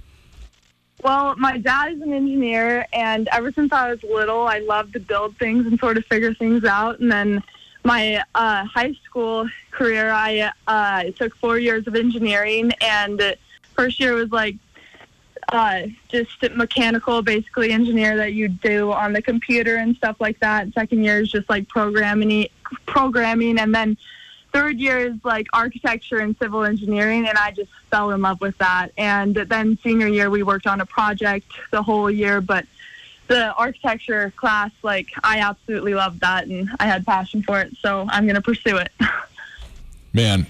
Well, 1.05 1.35
my 1.37 1.59
dad 1.59 1.91
is 1.91 2.01
an 2.01 2.13
engineer, 2.13 2.87
and 2.91 3.29
ever 3.31 3.51
since 3.51 3.71
I 3.71 3.91
was 3.91 4.01
little, 4.01 4.47
I 4.47 4.57
loved 4.57 4.93
to 4.93 4.99
build 4.99 5.37
things 5.37 5.67
and 5.67 5.77
sort 5.77 5.97
of 5.97 6.05
figure 6.05 6.33
things 6.33 6.63
out. 6.63 6.99
And 6.99 7.11
then 7.11 7.43
my 7.83 8.23
uh, 8.33 8.65
high 8.65 8.93
school 9.05 9.47
career, 9.69 10.09
I 10.09 10.51
uh, 10.65 11.03
took 11.11 11.35
four 11.35 11.59
years 11.59 11.85
of 11.85 11.95
engineering, 11.95 12.71
and 12.81 13.37
first 13.75 13.99
year 13.99 14.15
was 14.15 14.31
like 14.31 14.55
uh, 15.49 15.83
just 16.09 16.41
mechanical, 16.55 17.21
basically 17.21 17.71
engineer 17.71 18.17
that 18.17 18.33
you 18.33 18.47
do 18.47 18.91
on 18.91 19.13
the 19.13 19.21
computer 19.21 19.75
and 19.75 19.95
stuff 19.97 20.15
like 20.19 20.39
that. 20.39 20.73
Second 20.73 21.03
year 21.03 21.21
is 21.21 21.29
just 21.29 21.47
like 21.51 21.67
programming, 21.67 22.47
programming, 22.87 23.59
and 23.59 23.75
then 23.75 23.95
third 24.55 24.79
year 24.79 24.99
is 24.99 25.15
like 25.25 25.47
architecture 25.51 26.19
and 26.19 26.33
civil 26.37 26.63
engineering, 26.63 27.27
and 27.27 27.37
I 27.37 27.51
just 27.51 27.69
fell 27.91 28.11
in 28.11 28.21
love 28.21 28.39
with 28.39 28.57
that. 28.59 28.93
And 28.97 29.35
then 29.35 29.77
senior 29.83 30.07
year, 30.07 30.29
we 30.29 30.43
worked 30.43 30.65
on 30.65 30.79
a 30.79 30.85
project 30.85 31.51
the 31.71 31.83
whole 31.83 32.09
year, 32.09 32.39
but 32.39 32.65
the 33.27 33.53
architecture 33.55 34.31
class, 34.37 34.71
like 34.81 35.09
I 35.21 35.39
absolutely 35.39 35.93
loved 35.93 36.21
that, 36.21 36.47
and 36.47 36.69
I 36.79 36.85
had 36.85 37.05
passion 37.05 37.43
for 37.43 37.59
it, 37.59 37.75
so 37.81 38.07
I'm 38.09 38.23
going 38.23 38.35
to 38.35 38.41
pursue 38.41 38.77
it. 38.77 38.93
Man, 40.13 40.45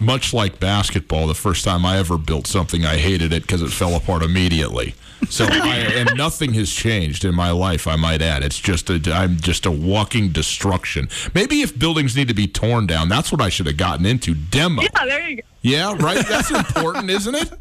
much 0.00 0.32
like 0.32 0.58
basketball, 0.58 1.26
the 1.26 1.34
first 1.34 1.62
time 1.62 1.84
I 1.84 1.98
ever 1.98 2.16
built 2.16 2.46
something, 2.46 2.86
I 2.86 2.96
hated 2.96 3.34
it 3.34 3.42
because 3.42 3.60
it 3.60 3.70
fell 3.70 3.94
apart 3.94 4.22
immediately. 4.22 4.94
So 5.28 5.46
I, 5.48 5.76
and 5.96 6.16
nothing 6.16 6.54
has 6.54 6.70
changed 6.70 7.24
in 7.24 7.34
my 7.34 7.50
life. 7.50 7.86
I 7.86 7.96
might 7.96 8.22
add, 8.22 8.42
it's 8.42 8.58
just 8.58 8.90
a 8.90 9.00
I'm 9.12 9.36
just 9.38 9.66
a 9.66 9.70
walking 9.70 10.30
destruction. 10.30 11.08
Maybe 11.34 11.62
if 11.62 11.78
buildings 11.78 12.16
need 12.16 12.28
to 12.28 12.34
be 12.34 12.46
torn 12.46 12.86
down, 12.86 13.08
that's 13.08 13.32
what 13.32 13.40
I 13.40 13.48
should 13.48 13.66
have 13.66 13.76
gotten 13.76 14.04
into. 14.06 14.34
Demo. 14.34 14.82
Yeah, 14.82 15.04
there 15.04 15.28
you 15.28 15.36
go. 15.36 15.42
Yeah, 15.62 15.96
right. 15.98 16.26
That's 16.26 16.50
important, 16.50 17.10
isn't 17.10 17.34
it? 17.34 17.52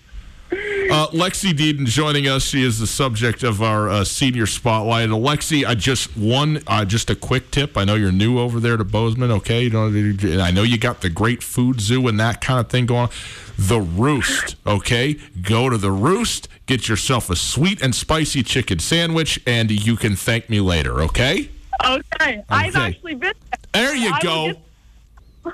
Uh, 0.50 1.06
Lexi 1.08 1.52
Deden 1.54 1.84
joining 1.84 2.26
us. 2.26 2.44
She 2.44 2.62
is 2.64 2.78
the 2.78 2.86
subject 2.86 3.42
of 3.42 3.62
our 3.62 3.90
uh, 3.90 4.04
senior 4.04 4.46
spotlight. 4.46 5.10
Lexi, 5.10 5.66
I 5.66 5.74
just 5.74 6.16
one, 6.16 6.62
uh, 6.66 6.86
just 6.86 7.10
a 7.10 7.14
quick 7.14 7.50
tip. 7.50 7.76
I 7.76 7.84
know 7.84 7.94
you're 7.94 8.10
new 8.12 8.38
over 8.38 8.58
there 8.58 8.78
to 8.78 8.84
Bozeman. 8.84 9.30
Okay, 9.30 9.64
you 9.64 9.70
know, 9.70 9.88
I 10.42 10.50
know 10.50 10.62
you 10.62 10.78
got 10.78 11.02
the 11.02 11.10
great 11.10 11.42
food 11.42 11.82
zoo 11.82 12.08
and 12.08 12.18
that 12.18 12.40
kind 12.40 12.58
of 12.58 12.70
thing 12.70 12.86
going 12.86 13.02
on. 13.02 13.10
The 13.58 13.80
Roost. 13.80 14.56
Okay, 14.66 15.18
go 15.42 15.68
to 15.68 15.76
the 15.76 15.90
Roost. 15.90 16.48
Get 16.66 16.88
yourself 16.88 17.28
a 17.28 17.36
sweet 17.36 17.82
and 17.82 17.94
spicy 17.94 18.42
chicken 18.42 18.78
sandwich, 18.78 19.40
and 19.46 19.70
you 19.70 19.96
can 19.96 20.14
thank 20.14 20.48
me 20.48 20.60
later. 20.60 21.02
Okay. 21.02 21.50
Okay, 21.84 22.00
okay. 22.20 22.44
I've 22.48 22.76
actually 22.76 23.14
been 23.14 23.34
there. 23.50 23.58
There 23.72 23.96
you 23.96 24.10
I 24.12 24.20
go 24.20 24.52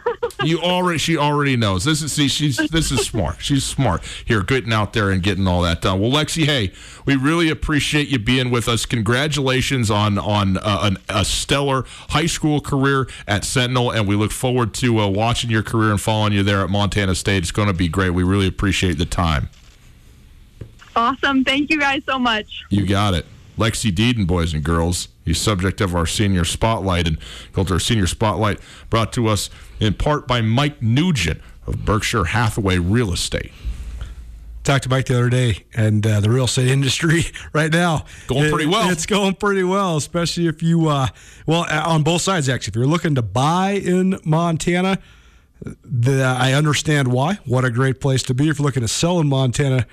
you 0.45 0.61
already 0.61 0.99
she 0.99 1.17
already 1.17 1.57
knows. 1.57 1.85
This 1.85 2.03
is 2.03 2.13
see 2.13 2.29
she's 2.29 2.57
this 2.57 2.91
is 2.91 3.07
smart. 3.07 3.37
She's 3.41 3.65
smart 3.65 4.03
here, 4.25 4.43
getting 4.43 4.73
out 4.73 4.93
there 4.93 5.11
and 5.11 5.23
getting 5.23 5.47
all 5.47 5.63
that 5.63 5.83
done. 5.83 6.01
Well, 6.01 6.11
Lexi, 6.11 6.45
hey, 6.45 6.73
we 7.05 7.17
really 7.17 7.51
appreciate 7.51 8.09
you 8.09 8.19
being 8.19 8.51
with 8.51 8.69
us. 8.69 8.87
Congratulations 8.87 9.91
on 9.91 10.19
on 10.19 10.59
uh, 10.59 10.81
an, 10.83 10.99
a 11.09 11.25
stellar 11.25 11.85
high 12.11 12.27
school 12.27 12.61
career 12.61 13.09
at 13.27 13.45
Sentinel, 13.45 13.91
and 13.91 14.07
we 14.07 14.17
look 14.17 14.33
forward 14.33 14.75
to 14.75 15.01
uh, 15.01 15.09
watching 15.09 15.51
your 15.51 15.63
career 15.63 15.91
and 15.91 16.01
following 16.01 16.33
you 16.33 16.43
there 16.43 16.61
at 16.61 16.71
Montana 16.71 17.15
State. 17.15 17.43
It's 17.43 17.51
going 17.51 17.69
to 17.69 17.75
be 17.75 17.89
great. 17.89 18.11
We 18.11 18.23
really 18.23 18.47
appreciate 18.47 18.99
the 18.99 19.07
time. 19.07 19.49
Awesome. 20.97 21.45
Thank 21.45 21.71
you 21.71 21.81
guys 21.81 22.03
so 22.07 22.19
much. 22.19 22.65
You 22.71 22.87
got 22.87 23.15
it. 23.15 23.27
Lexi 23.59 23.93
Deden, 23.93 24.27
boys 24.27 24.53
and 24.53 24.65
girls. 24.65 25.09
He's 25.25 25.39
subject 25.39 25.81
of 25.81 25.95
our 25.95 26.07
senior 26.07 26.45
spotlight, 26.45 27.07
and 27.07 27.19
called 27.53 27.71
our 27.71 27.79
senior 27.79 28.07
spotlight 28.07 28.59
brought 28.91 29.13
to 29.15 29.29
us 29.29 29.49
in 29.81 29.95
part 29.95 30.27
by 30.27 30.41
Mike 30.41 30.83
Nugent 30.83 31.41
of 31.67 31.85
Berkshire 31.85 32.25
Hathaway 32.25 32.79
Real 32.79 33.13
Estate. 33.13 33.53
Talked 34.63 34.85
to 34.85 34.89
Mike 34.89 35.07
the 35.07 35.15
other 35.19 35.29
day, 35.29 35.65
and 35.75 36.07
uh, 36.07 36.21
the 36.21 36.31
real 36.31 36.47
estate 36.47 36.69
industry 36.71 37.25
right 37.53 37.71
now 37.71 38.07
going 38.27 38.51
pretty 38.51 38.67
well. 38.67 38.89
it's 38.89 39.05
going 39.05 39.35
pretty 39.35 39.63
well, 39.63 39.99
especially 39.99 40.47
if 40.47 40.63
you, 40.63 40.89
uh, 40.89 41.09
well, 41.47 41.67
on 41.71 42.03
both 42.03 42.23
sides 42.23 42.49
actually. 42.49 42.71
If 42.71 42.77
you're 42.77 42.87
looking 42.87 43.15
to 43.17 43.23
buy 43.23 43.73
in 43.73 44.19
Montana, 44.25 45.01
the, 45.85 46.23
I 46.23 46.53
understand 46.53 47.09
why. 47.09 47.39
What 47.45 47.67
a 47.67 47.71
great 47.71 48.01
place 48.01 48.23
to 48.25 48.35
be. 48.35 48.49
If 48.49 48.59
you're 48.59 48.65
looking 48.65 48.83
to 48.83 48.89
sell 48.89 49.21
in 49.21 49.29
Montana, 49.29 49.87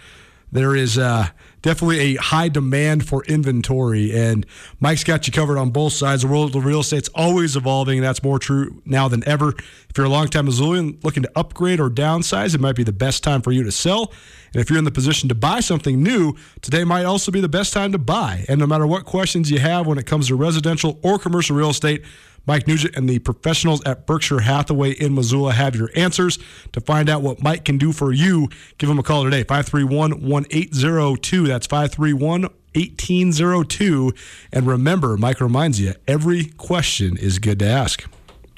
there 0.51 0.75
is 0.75 0.97
uh, 0.97 1.27
definitely 1.61 1.99
a 1.99 2.15
high 2.15 2.49
demand 2.49 3.07
for 3.07 3.23
inventory, 3.25 4.15
and 4.15 4.45
Mike's 4.79 5.03
got 5.03 5.27
you 5.27 5.33
covered 5.33 5.57
on 5.57 5.71
both 5.71 5.93
sides. 5.93 6.21
The 6.23 6.27
world 6.27 6.55
of 6.55 6.65
real 6.65 6.79
estate's 6.79 7.09
always 7.09 7.55
evolving, 7.55 7.99
and 7.99 8.05
that's 8.05 8.23
more 8.23 8.39
true 8.39 8.81
now 8.85 9.07
than 9.07 9.27
ever. 9.27 9.49
If 9.89 9.97
you're 9.97 10.05
a 10.05 10.09
longtime 10.09 10.47
Missoulian 10.47 11.03
looking 11.03 11.23
to 11.23 11.31
upgrade 11.35 11.79
or 11.79 11.89
downsize, 11.89 12.55
it 12.55 12.61
might 12.61 12.75
be 12.75 12.83
the 12.83 12.93
best 12.93 13.23
time 13.23 13.41
for 13.41 13.51
you 13.51 13.63
to 13.63 13.71
sell. 13.71 14.13
And 14.53 14.61
if 14.61 14.69
you're 14.69 14.79
in 14.79 14.85
the 14.85 14.91
position 14.91 15.29
to 15.29 15.35
buy 15.35 15.59
something 15.61 16.01
new, 16.01 16.35
today 16.61 16.83
might 16.83 17.05
also 17.05 17.31
be 17.31 17.41
the 17.41 17.49
best 17.49 17.73
time 17.73 17.91
to 17.93 17.97
buy. 17.97 18.45
And 18.49 18.59
no 18.59 18.67
matter 18.67 18.85
what 18.85 19.05
questions 19.05 19.49
you 19.49 19.59
have 19.59 19.87
when 19.87 19.97
it 19.97 20.05
comes 20.05 20.27
to 20.27 20.35
residential 20.35 20.99
or 21.03 21.17
commercial 21.17 21.55
real 21.55 21.69
estate, 21.69 22.03
Mike 22.45 22.67
Nugent 22.67 22.95
and 22.95 23.09
the 23.09 23.19
professionals 23.19 23.83
at 23.85 24.05
Berkshire 24.05 24.41
Hathaway 24.41 24.91
in 24.91 25.13
Missoula 25.13 25.53
have 25.53 25.75
your 25.75 25.89
answers. 25.95 26.39
To 26.73 26.81
find 26.81 27.09
out 27.09 27.21
what 27.21 27.41
Mike 27.41 27.65
can 27.65 27.77
do 27.77 27.91
for 27.91 28.11
you, 28.11 28.49
give 28.77 28.89
him 28.89 28.99
a 28.99 29.03
call 29.03 29.23
today, 29.23 29.43
531 29.43 30.21
1802. 30.27 31.47
That's 31.47 31.67
531 31.67 32.41
1802. 32.73 34.13
And 34.51 34.67
remember, 34.67 35.17
Mike 35.17 35.41
reminds 35.41 35.79
you 35.79 35.93
every 36.07 36.45
question 36.45 37.17
is 37.17 37.39
good 37.39 37.59
to 37.59 37.67
ask. 37.67 38.03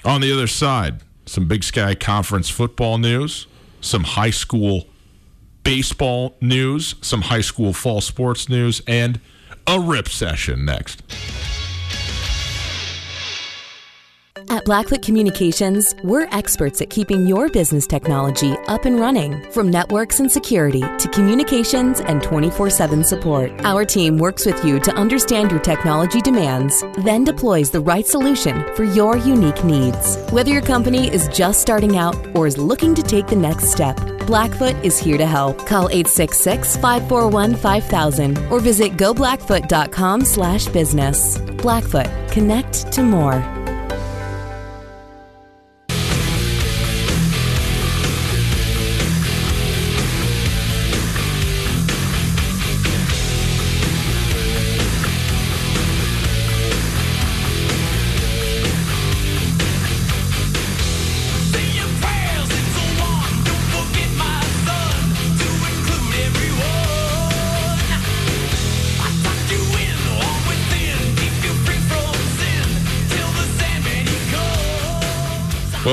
On 0.05 0.21
the 0.21 0.31
other 0.31 0.47
side, 0.47 1.01
some 1.25 1.47
Big 1.47 1.63
Sky 1.63 1.95
Conference 1.95 2.49
football 2.49 2.97
news, 2.97 3.47
some 3.81 4.03
high 4.03 4.29
school 4.29 4.87
baseball 5.63 6.35
news, 6.41 6.95
some 7.01 7.21
high 7.21 7.41
school 7.41 7.73
fall 7.73 8.01
sports 8.01 8.49
news, 8.49 8.81
and 8.87 9.19
a 9.65 9.79
rip 9.79 10.09
session 10.09 10.65
next. 10.65 11.01
At 14.53 14.65
Blackfoot 14.65 15.01
Communications, 15.01 15.95
we're 16.03 16.27
experts 16.29 16.79
at 16.79 16.91
keeping 16.91 17.25
your 17.25 17.49
business 17.49 17.87
technology 17.87 18.51
up 18.67 18.85
and 18.85 18.99
running. 18.99 19.51
From 19.51 19.71
networks 19.71 20.19
and 20.19 20.31
security 20.31 20.81
to 20.99 21.09
communications 21.11 22.01
and 22.01 22.21
24 22.21 22.69
7 22.69 23.03
support, 23.03 23.51
our 23.65 23.83
team 23.83 24.19
works 24.19 24.45
with 24.45 24.63
you 24.63 24.79
to 24.81 24.93
understand 24.93 25.49
your 25.49 25.59
technology 25.59 26.21
demands, 26.21 26.83
then 26.99 27.23
deploys 27.23 27.71
the 27.71 27.79
right 27.79 28.05
solution 28.05 28.63
for 28.75 28.83
your 28.83 29.17
unique 29.17 29.63
needs. 29.63 30.17
Whether 30.29 30.51
your 30.51 30.61
company 30.61 31.11
is 31.11 31.27
just 31.29 31.59
starting 31.59 31.97
out 31.97 32.15
or 32.35 32.45
is 32.45 32.59
looking 32.59 32.93
to 32.93 33.01
take 33.01 33.25
the 33.25 33.35
next 33.35 33.71
step, 33.71 33.97
Blackfoot 34.27 34.75
is 34.85 34.99
here 34.99 35.17
to 35.17 35.25
help. 35.25 35.65
Call 35.65 35.89
866 35.89 36.75
541 36.77 37.55
5000 37.55 38.37
or 38.51 38.59
visit 38.59 38.97
goblackfoot.com 38.97 40.23
slash 40.23 40.67
business. 40.67 41.39
Blackfoot, 41.39 42.11
connect 42.29 42.91
to 42.91 43.01
more. 43.01 43.62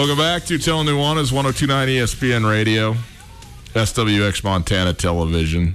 Welcome 0.00 0.16
back 0.16 0.44
to 0.44 0.56
Tell 0.56 0.82
Nuanez 0.82 1.30
1029 1.30 1.88
ESPN 1.88 2.50
Radio, 2.50 2.94
SWX 3.74 4.42
Montana 4.42 4.94
Television. 4.94 5.74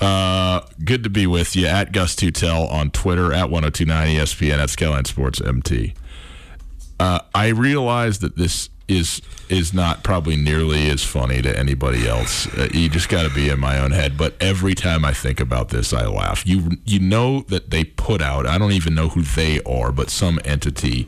Uh, 0.00 0.62
good 0.84 1.04
to 1.04 1.08
be 1.08 1.28
with 1.28 1.54
you 1.54 1.64
at 1.68 1.92
Gus 1.92 2.16
Tutel 2.16 2.68
on 2.68 2.90
Twitter 2.90 3.32
at 3.32 3.50
1029 3.50 4.16
ESPN 4.16 4.58
at 4.58 4.70
Skyline 4.70 5.04
Sports 5.04 5.40
MT. 5.40 5.94
Uh, 6.98 7.20
I 7.32 7.50
realize 7.50 8.18
that 8.18 8.36
this 8.36 8.70
is 8.88 9.22
is 9.48 9.72
not 9.72 10.02
probably 10.02 10.34
nearly 10.34 10.90
as 10.90 11.04
funny 11.04 11.40
to 11.40 11.56
anybody 11.56 12.08
else. 12.08 12.52
Uh, 12.58 12.68
you 12.74 12.88
just 12.88 13.08
got 13.08 13.22
to 13.22 13.32
be 13.32 13.50
in 13.50 13.60
my 13.60 13.78
own 13.78 13.92
head. 13.92 14.18
But 14.18 14.34
every 14.40 14.74
time 14.74 15.04
I 15.04 15.12
think 15.12 15.38
about 15.38 15.68
this, 15.68 15.92
I 15.92 16.06
laugh. 16.06 16.44
You 16.44 16.72
you 16.84 16.98
know 16.98 17.42
that 17.42 17.70
they 17.70 17.84
put 17.84 18.20
out. 18.20 18.48
I 18.48 18.58
don't 18.58 18.72
even 18.72 18.96
know 18.96 19.10
who 19.10 19.22
they 19.22 19.62
are, 19.62 19.92
but 19.92 20.10
some 20.10 20.40
entity 20.44 21.06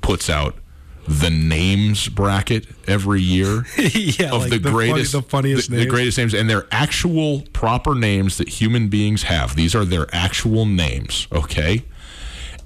puts 0.00 0.28
out 0.28 0.56
the 1.06 1.30
names 1.30 2.08
bracket 2.08 2.66
every 2.86 3.20
year 3.20 3.64
yeah, 3.76 4.32
of 4.32 4.42
like 4.42 4.50
the, 4.50 4.58
the, 4.58 4.70
greatest, 4.70 5.12
funny, 5.12 5.22
the 5.22 5.28
funniest, 5.28 5.70
the, 5.70 5.76
names. 5.76 5.86
the 5.86 5.90
greatest 5.90 6.18
names, 6.18 6.34
and 6.34 6.48
they're 6.48 6.66
actual 6.70 7.42
proper 7.52 7.94
names 7.94 8.38
that 8.38 8.48
human 8.48 8.88
beings 8.88 9.24
have. 9.24 9.54
These 9.54 9.74
are 9.74 9.84
their 9.84 10.06
actual 10.12 10.64
names, 10.64 11.28
okay? 11.30 11.84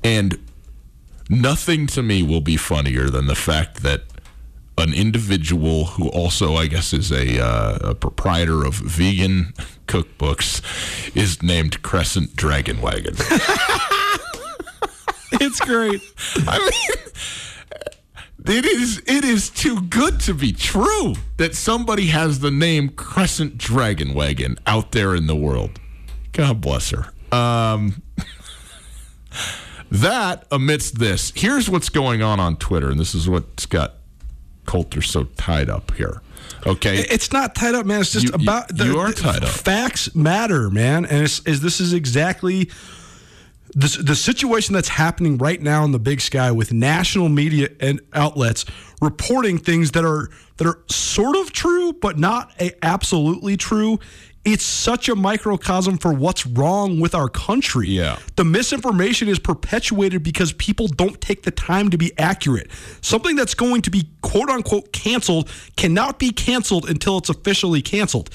And 0.05 0.39
nothing 1.29 1.87
to 1.89 2.03
me 2.03 2.23
will 2.23 2.41
be 2.41 2.57
funnier 2.57 3.11
than 3.11 3.27
the 3.27 3.35
fact 3.35 3.83
that 3.83 4.03
an 4.77 4.95
individual 4.95 5.87
who 5.87 6.09
also, 6.11 6.55
I 6.55 6.69
guess, 6.69 6.93
is 6.93 7.11
a, 7.11 7.45
uh, 7.45 7.91
a 7.91 7.95
proprietor 7.97 8.65
of 8.65 8.75
vegan 8.75 9.53
cookbooks 9.89 11.17
is 11.17 11.43
named 11.43 11.83
Crescent 11.83 12.37
Dragonwagon. 12.37 13.17
it's 15.41 15.61
great. 15.61 16.01
I 16.47 16.59
mean 16.61 16.99
it 18.47 18.65
is 18.65 19.03
it 19.07 19.25
is 19.25 19.51
too 19.51 19.81
good 19.83 20.21
to 20.21 20.35
be 20.35 20.53
true 20.53 21.15
that 21.37 21.55
somebody 21.55 22.07
has 22.07 22.41
the 22.41 22.51
name 22.51 22.91
Crescent 22.91 23.59
Dragonwagon 23.59 24.59
out 24.67 24.93
there 24.93 25.15
in 25.15 25.27
the 25.27 25.37
world. 25.37 25.81
God 26.33 26.61
bless 26.61 26.91
her. 26.91 27.13
Um, 27.35 28.03
that 29.91 30.47
amidst 30.51 30.99
this, 30.99 31.33
here's 31.35 31.69
what's 31.69 31.89
going 31.89 32.23
on 32.23 32.41
on 32.41 32.57
Twitter, 32.57 32.91
and 32.91 32.99
this 32.99 33.15
is 33.15 33.29
what's 33.29 33.67
got 33.67 33.95
Colter 34.67 35.03
so 35.03 35.25
tied 35.25 35.69
up 35.69 35.93
here. 35.95 36.23
Okay, 36.67 36.99
it's 36.99 37.33
not 37.33 37.55
tied 37.55 37.75
up, 37.75 37.87
man. 37.87 38.01
It's 38.01 38.13
just 38.13 38.29
you, 38.29 38.35
about 38.35 38.77
you, 38.77 38.85
you 38.93 38.99
are 38.99 39.13
tied 39.13 39.43
up. 39.43 39.51
Facts 39.51 40.15
matter, 40.15 40.71
man, 40.71 41.05
and 41.07 41.25
it's, 41.25 41.41
is 41.41 41.61
this 41.61 41.81
is 41.81 41.93
exactly 41.93 42.71
the, 43.79 44.03
the 44.03 44.17
situation 44.17 44.75
that's 44.75 44.89
happening 44.89 45.39
right 45.39 45.63
now 45.63 45.85
in 45.85 45.93
the 45.93 46.01
big 46.01 46.21
sky 46.21 46.51
with 46.51 46.73
national 46.73 47.29
media 47.29 47.69
and 47.79 48.01
outlets 48.13 48.65
reporting 49.01 49.57
things 49.57 49.93
that 49.93 50.05
are 50.05 50.31
that 50.57 50.67
are 50.67 50.83
sort 50.91 51.37
of 51.37 51.53
true 51.53 51.93
but 51.93 52.19
not 52.19 52.53
a, 52.61 52.73
absolutely 52.85 53.57
true 53.57 53.99
it's 54.45 54.65
such 54.65 55.09
a 55.09 55.15
microcosm 55.15 55.99
for 55.99 56.13
what's 56.13 56.47
wrong 56.47 57.01
with 57.01 57.15
our 57.15 57.29
country. 57.29 57.89
Yeah. 57.89 58.19
The 58.37 58.45
misinformation 58.45 59.29
is 59.29 59.39
perpetuated 59.39 60.23
because 60.23 60.55
people 60.55 60.87
don't 60.89 61.21
take 61.21 61.43
the 61.43 61.51
time 61.51 61.91
to 61.91 61.99
be 61.99 62.13
accurate. 62.19 62.71
Something 63.03 63.37
that's 63.37 63.53
going 63.53 63.83
to 63.83 63.91
be 63.91 64.09
quote 64.23 64.49
unquote 64.49 64.91
canceled 64.93 65.51
cannot 65.77 66.19
be 66.19 66.31
canceled 66.31 66.89
until 66.89 67.19
it's 67.19 67.29
officially 67.29 67.83
canceled. 67.83 68.31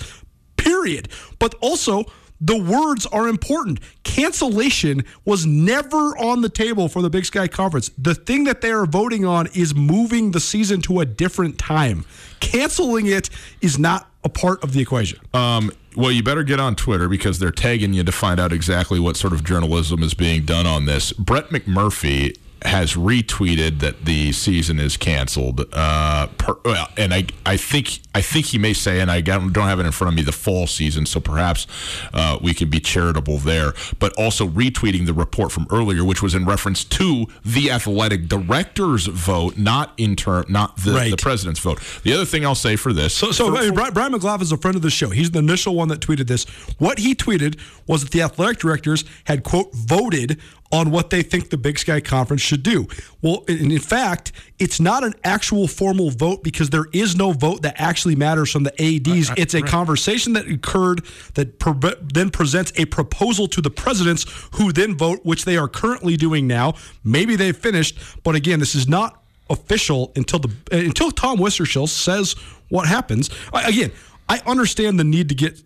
Period 0.56 0.84
period. 0.84 1.10
But 1.40 1.56
also, 1.62 2.06
the 2.44 2.58
words 2.58 3.06
are 3.06 3.30
important. 3.30 3.80
Cancellation 4.04 5.06
was 5.24 5.46
never 5.46 6.18
on 6.18 6.42
the 6.42 6.50
table 6.50 6.90
for 6.90 7.02
the 7.02 7.10
Big 7.10 7.26
Sky 7.26 7.48
Conference. 7.48 7.90
The 7.98 8.14
thing 8.14 8.44
that 8.44 8.60
they 8.60 8.72
are 8.72 8.86
voting 8.86 9.24
on 9.24 9.48
is 9.56 9.74
moving 9.74 10.32
the 10.32 10.42
season 10.42 10.82
to 10.82 11.00
a 11.00 11.06
different 11.06 11.58
time. 11.58 12.04
Canceling 12.42 13.06
it 13.06 13.30
is 13.62 13.80
not 13.80 14.10
a 14.26 14.30
part 14.30 14.62
of 14.62 14.74
the 14.74 14.82
equation. 14.82 15.20
Um, 15.34 15.72
well, 15.96 16.12
you 16.12 16.22
better 16.22 16.44
get 16.44 16.60
on 16.60 16.76
Twitter 16.76 17.08
because 17.08 17.40
they're 17.40 17.52
tagging 17.52 17.94
you 17.94 18.04
to 18.04 18.12
find 18.12 18.42
out 18.42 18.52
exactly 18.52 19.00
what 19.00 19.16
sort 19.16 19.32
of 19.32 19.46
journalism 19.46 20.04
is 20.04 20.14
being 20.14 20.44
done 20.44 20.68
on 20.68 20.84
this. 20.86 21.14
Brett 21.14 21.50
McMurphy 21.50 22.36
has 22.66 22.94
retweeted 22.94 23.80
that 23.80 24.06
the 24.06 24.32
season 24.32 24.80
is 24.80 24.98
canceled. 24.98 25.66
Uh, 25.74 26.28
per, 26.38 26.58
well, 26.64 26.88
and 26.98 27.14
I, 27.14 27.26
I 27.46 27.58
think, 27.58 28.00
I 28.16 28.22
think 28.22 28.48
he 28.48 28.58
may 28.58 28.74
say, 28.74 29.00
and 29.00 29.12
I 29.12 29.22
don't 29.22 29.54
have 29.54 29.80
it 29.80 29.86
in 29.86 29.92
front 29.92 30.14
of 30.14 30.16
me, 30.16 30.24
the 30.24 30.32
fall 30.32 30.68
season. 30.68 31.06
So 31.06 31.20
perhaps 31.20 31.68
uh, 32.14 32.38
we 32.42 32.54
can 32.54 32.70
be 32.70 32.80
charitable 32.80 33.38
there. 33.38 33.74
But 34.00 34.14
also 34.14 34.48
retweeting 34.48 35.06
the 35.06 35.14
report 35.14 35.52
from 35.52 35.68
earlier, 35.72 36.04
which 36.04 36.22
was 36.22 36.36
in 36.36 36.46
reference 36.46 36.84
to 36.86 37.28
the 37.44 37.72
athletic 37.72 38.28
director's 38.28 39.08
vote, 39.08 39.58
not 39.58 39.94
in 39.98 40.16
turn, 40.16 40.46
not 40.50 40.78
the, 40.78 40.94
right. 40.94 41.12
the 41.12 41.18
president's 41.18 41.60
vote. 41.60 41.80
The 42.04 42.14
other 42.14 42.26
thing 42.26 42.46
I'll 42.46 42.56
say 42.56 42.76
for 42.76 42.94
this, 42.94 43.14
so, 43.14 43.32
so 43.32 43.56
for, 43.56 43.72
Brian, 43.74 43.94
Brian 43.94 44.12
McLaughlin 44.12 44.44
is 44.44 44.52
a 44.52 44.58
friend 44.58 44.76
of 44.76 44.82
the 44.82 44.90
show. 44.90 45.10
He's 45.10 45.32
the 45.32 45.40
initial 45.40 45.76
one 45.76 45.88
that 45.90 46.00
tweeted 46.00 46.28
this. 46.28 46.46
What 46.80 47.00
he 47.00 47.16
tweeted 47.16 47.60
was 47.88 48.04
that 48.04 48.12
the 48.12 48.22
athletic 48.22 48.60
directors 48.60 49.04
had 49.26 49.44
quote 49.44 49.74
voted 49.74 50.40
on 50.74 50.90
what 50.90 51.12
they 51.12 51.22
think 51.22 51.52
the 51.52 51.58
Big 51.58 51.78
Sky 51.78 52.02
Conference 52.02 52.42
should 52.42 52.64
do. 52.64 52.88
Well, 53.22 53.44
in 53.48 53.80
fact, 53.80 54.32
it's 54.58 54.80
not 54.80 55.04
an 55.04 55.14
actual 55.24 55.68
formal 55.68 56.10
vote 56.10 56.44
because 56.44 56.72
there 56.72 56.88
is 56.92 57.16
no 57.16 57.32
vote 57.32 57.62
that 57.62 57.76
actually 57.78 58.16
matters 58.16 58.52
from 58.52 58.64
the 58.64 58.74
ADs. 58.82 59.30
Uh, 59.30 59.36
it's 59.38 59.54
a 59.54 59.62
right. 59.62 59.70
conversation 59.70 60.34
that 60.34 60.48
occurred 60.48 61.06
that 61.36 61.60
pre- 61.60 61.94
then 62.02 62.32
presents 62.32 62.74
a 62.76 62.86
proposal 62.86 63.48
to 63.50 63.62
the 63.62 63.70
presidents 63.70 64.26
who 64.56 64.74
then 64.74 64.98
vote, 64.98 65.20
which 65.24 65.46
they 65.46 65.58
are 65.58 65.68
currently 65.68 66.18
doing 66.18 66.48
now. 66.48 66.74
Maybe 67.04 67.36
they've 67.36 67.56
finished, 67.56 68.00
but 68.24 68.34
again, 68.34 68.60
this 68.60 68.74
is 68.74 68.88
not 68.88 69.22
official 69.52 70.12
until 70.16 70.40
the 70.40 70.52
until 70.72 71.12
Tom 71.12 71.38
Wistrcill 71.38 71.88
says 71.88 72.34
what 72.70 72.88
happens. 72.88 73.30
Again, 73.54 73.92
I 74.28 74.42
understand 74.48 75.00
the 75.00 75.04
need 75.04 75.30
to 75.30 75.36
get 75.36 75.62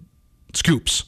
scoops. 0.53 1.05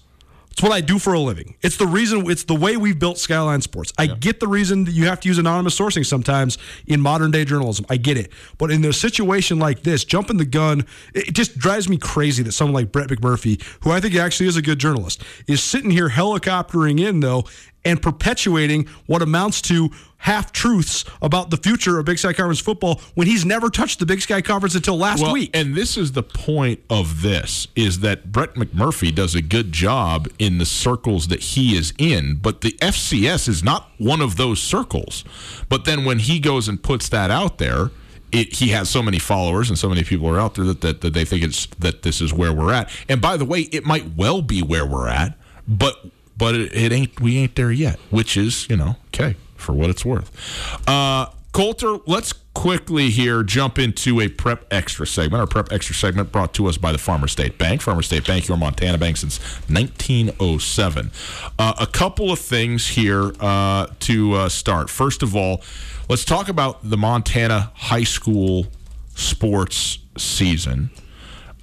It's 0.59 0.63
what 0.65 0.73
I 0.73 0.81
do 0.81 0.99
for 0.99 1.13
a 1.13 1.19
living. 1.21 1.55
It's 1.61 1.77
the 1.77 1.87
reason. 1.87 2.29
It's 2.29 2.43
the 2.43 2.53
way 2.53 2.75
we've 2.75 2.99
built 2.99 3.17
Skyline 3.17 3.61
Sports. 3.61 3.93
I 3.97 4.03
yeah. 4.03 4.15
get 4.19 4.41
the 4.41 4.47
reason 4.49 4.83
that 4.83 4.91
you 4.91 5.05
have 5.05 5.21
to 5.21 5.29
use 5.29 5.37
anonymous 5.37 5.79
sourcing 5.79 6.05
sometimes 6.05 6.57
in 6.85 6.99
modern 6.99 7.31
day 7.31 7.45
journalism. 7.45 7.85
I 7.89 7.95
get 7.95 8.17
it. 8.17 8.33
But 8.57 8.69
in 8.69 8.83
a 8.83 8.91
situation 8.91 9.57
like 9.57 9.83
this, 9.83 10.03
jumping 10.03 10.35
the 10.35 10.43
gun, 10.43 10.85
it 11.13 11.33
just 11.33 11.57
drives 11.57 11.87
me 11.87 11.95
crazy 11.95 12.43
that 12.43 12.51
someone 12.51 12.73
like 12.73 12.91
Brett 12.91 13.07
McMurphy, 13.07 13.63
who 13.83 13.91
I 13.91 14.01
think 14.01 14.15
actually 14.15 14.47
is 14.47 14.57
a 14.57 14.61
good 14.61 14.79
journalist, 14.79 15.23
is 15.47 15.63
sitting 15.63 15.91
here 15.91 16.09
helicoptering 16.09 16.99
in 16.99 17.21
though 17.21 17.45
and 17.85 18.01
perpetuating 18.01 18.89
what 19.05 19.21
amounts 19.21 19.61
to 19.61 19.89
half 20.19 20.51
truths 20.51 21.05
about 21.21 21.49
the 21.49 21.57
future 21.57 21.99
of 21.99 22.05
Big 22.05 22.19
Sky 22.19 22.33
Conference 22.33 22.59
football 22.59 23.01
when 23.15 23.27
he's 23.27 23.45
never 23.45 23.69
touched 23.69 23.99
the 23.99 24.05
Big 24.05 24.21
Sky 24.21 24.41
Conference 24.41 24.75
until 24.75 24.97
last 24.97 25.23
well, 25.23 25.33
week. 25.33 25.49
And 25.53 25.75
this 25.75 25.97
is 25.97 26.11
the 26.11 26.23
point 26.23 26.81
of 26.89 27.21
this 27.21 27.67
is 27.75 28.01
that 28.01 28.31
Brett 28.31 28.55
McMurphy 28.55 29.13
does 29.13 29.33
a 29.35 29.41
good 29.41 29.71
job 29.71 30.27
in 30.37 30.57
the 30.57 30.65
circles 30.65 31.27
that 31.27 31.41
he 31.41 31.75
is 31.75 31.93
in, 31.97 32.35
but 32.35 32.61
the 32.61 32.71
FCS 32.73 33.47
is 33.47 33.63
not 33.63 33.89
one 33.97 34.21
of 34.21 34.37
those 34.37 34.61
circles. 34.61 35.23
But 35.67 35.85
then 35.85 36.05
when 36.05 36.19
he 36.19 36.39
goes 36.39 36.67
and 36.67 36.81
puts 36.81 37.09
that 37.09 37.31
out 37.31 37.57
there, 37.57 37.91
it, 38.31 38.55
he 38.55 38.67
has 38.69 38.89
so 38.89 39.01
many 39.01 39.19
followers 39.19 39.69
and 39.69 39.79
so 39.79 39.89
many 39.89 40.03
people 40.03 40.27
are 40.29 40.39
out 40.39 40.55
there 40.55 40.65
that, 40.65 40.81
that, 40.81 41.01
that 41.01 41.13
they 41.13 41.25
think 41.25 41.43
it's 41.43 41.65
that 41.79 42.03
this 42.03 42.21
is 42.21 42.33
where 42.33 42.53
we're 42.53 42.73
at. 42.73 42.89
And 43.07 43.21
by 43.21 43.37
the 43.37 43.45
way, 43.45 43.61
it 43.61 43.85
might 43.85 44.15
well 44.15 44.41
be 44.41 44.61
where 44.61 44.85
we're 44.85 45.07
at, 45.07 45.37
but 45.67 45.95
but 46.37 46.55
it, 46.55 46.73
it 46.73 46.91
ain't 46.91 47.19
we 47.19 47.37
ain't 47.37 47.55
there 47.55 47.71
yet, 47.71 47.99
which 48.11 48.37
is 48.37 48.69
you 48.69 48.77
know 48.77 48.97
okay 49.07 49.35
for 49.59 49.73
what 49.73 49.89
it's 49.89 50.05
worth. 50.05 50.31
Uh, 50.87 51.27
Colter, 51.51 51.97
let's 52.05 52.33
quickly 52.53 53.09
here 53.09 53.41
jump 53.41 53.79
into 53.79 54.21
a 54.21 54.27
prep 54.27 54.65
extra 54.71 55.07
segment. 55.07 55.41
Our 55.41 55.47
prep 55.47 55.71
extra 55.71 55.95
segment 55.95 56.31
brought 56.31 56.53
to 56.55 56.67
us 56.67 56.77
by 56.77 56.91
the 56.91 56.97
Farmer 56.97 57.27
State 57.27 57.57
Bank. 57.57 57.81
Farmer 57.81 58.01
State 58.01 58.27
Bank, 58.27 58.47
your 58.47 58.57
Montana 58.57 58.97
bank 58.97 59.17
since 59.17 59.39
1907. 59.67 61.11
Uh, 61.57 61.73
a 61.79 61.87
couple 61.87 62.31
of 62.31 62.39
things 62.39 62.89
here 62.89 63.31
uh, 63.39 63.87
to 64.01 64.33
uh, 64.33 64.49
start. 64.49 64.89
First 64.89 65.23
of 65.23 65.35
all, 65.35 65.63
let's 66.07 66.23
talk 66.23 66.49
about 66.49 66.87
the 66.87 66.97
Montana 66.97 67.71
high 67.75 68.03
school 68.03 68.67
sports 69.15 69.99
season. 70.17 70.91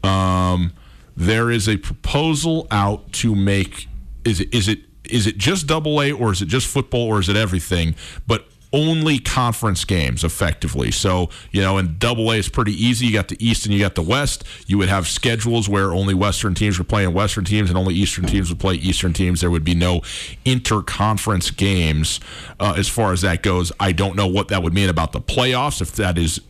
Um, 0.03 0.73
there 1.17 1.51
is 1.51 1.69
a 1.69 1.77
proposal 1.77 2.67
out 2.71 3.13
to 3.13 3.35
make 3.35 3.89
is 4.25 4.41
it 4.41 4.53
is 4.53 4.69
it 4.69 4.81
is 5.11 5.27
it 5.27 5.39
just 5.39 5.67
double 5.67 6.01
A 6.03 6.13
or 6.13 6.33
is 6.33 6.43
it 6.43 6.47
just 6.47 6.67
football 6.67 7.07
or 7.07 7.21
is 7.21 7.29
it 7.29 7.37
everything? 7.37 7.95
But 8.27 8.49
only 8.77 9.19
conference 9.19 9.87
games 9.87 10.23
effectively. 10.23 10.91
So, 10.91 11.31
you 11.51 11.63
know, 11.63 11.79
in 11.79 11.97
double 11.99 12.31
A 12.31 12.37
is 12.37 12.49
pretty 12.49 12.73
easy. 12.73 13.07
You 13.07 13.15
got 13.15 13.29
the 13.29 13.37
East 13.41 13.65
and 13.65 13.73
you 13.75 13.81
got 13.81 13.95
the 13.95 14.03
West. 14.03 14.45
You 14.67 14.77
would 14.77 14.91
have 14.91 15.09
schedules 15.09 15.67
where 15.67 15.95
only 15.95 16.13
Western 16.13 16.55
teams 16.55 16.79
were 16.79 16.85
playing 16.85 17.15
Western 17.15 17.45
teams 17.45 17.71
and 17.71 17.79
only 17.79 17.95
Eastern 17.95 18.27
teams 18.27 18.51
would 18.51 18.61
play 18.61 18.75
Eastern 18.75 19.15
teams. 19.15 19.41
There 19.41 19.51
would 19.51 19.65
be 19.65 19.75
no 19.75 20.03
inter-conference 20.45 21.53
games 21.53 22.21
uh, 22.61 22.75
as 22.77 22.87
far 22.87 23.13
as 23.15 23.23
that 23.23 23.43
goes. 23.43 23.73
I 23.81 23.93
don't 23.93 24.15
know 24.15 24.27
what 24.27 24.49
that 24.49 24.63
would 24.63 24.75
mean 24.75 24.91
about 24.91 25.13
the 25.13 25.23
playoffs, 25.23 25.81
if 25.81 25.93
that 25.93 26.19
is 26.19 26.43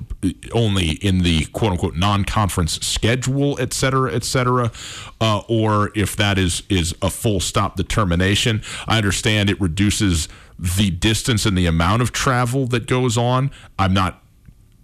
only 0.53 0.93
in 1.03 1.23
the 1.23 1.45
quote 1.53 1.71
unquote 1.73 1.95
non-conference 1.95 2.81
schedule, 2.85 3.57
et 3.61 3.73
cetera, 3.73 4.13
et 4.13 4.25
cetera, 4.25 4.73
uh, 5.21 5.43
or 5.49 5.93
if 5.95 6.17
that 6.17 6.39
is 6.39 6.65
is 6.69 6.95
a 7.03 7.11
full 7.11 7.39
stop 7.39 7.77
determination. 7.77 8.63
I 8.89 8.97
understand 8.97 9.49
it 9.51 9.61
reduces 9.61 10.29
the 10.59 10.91
distance 10.91 11.47
and 11.47 11.57
the 11.57 11.67
amount 11.67 12.03
of 12.03 12.13
travel 12.13 12.67
that 12.69 12.87
goes 12.87 13.17
on. 13.17 13.51
I'm 13.79 13.93
not. 13.93 14.23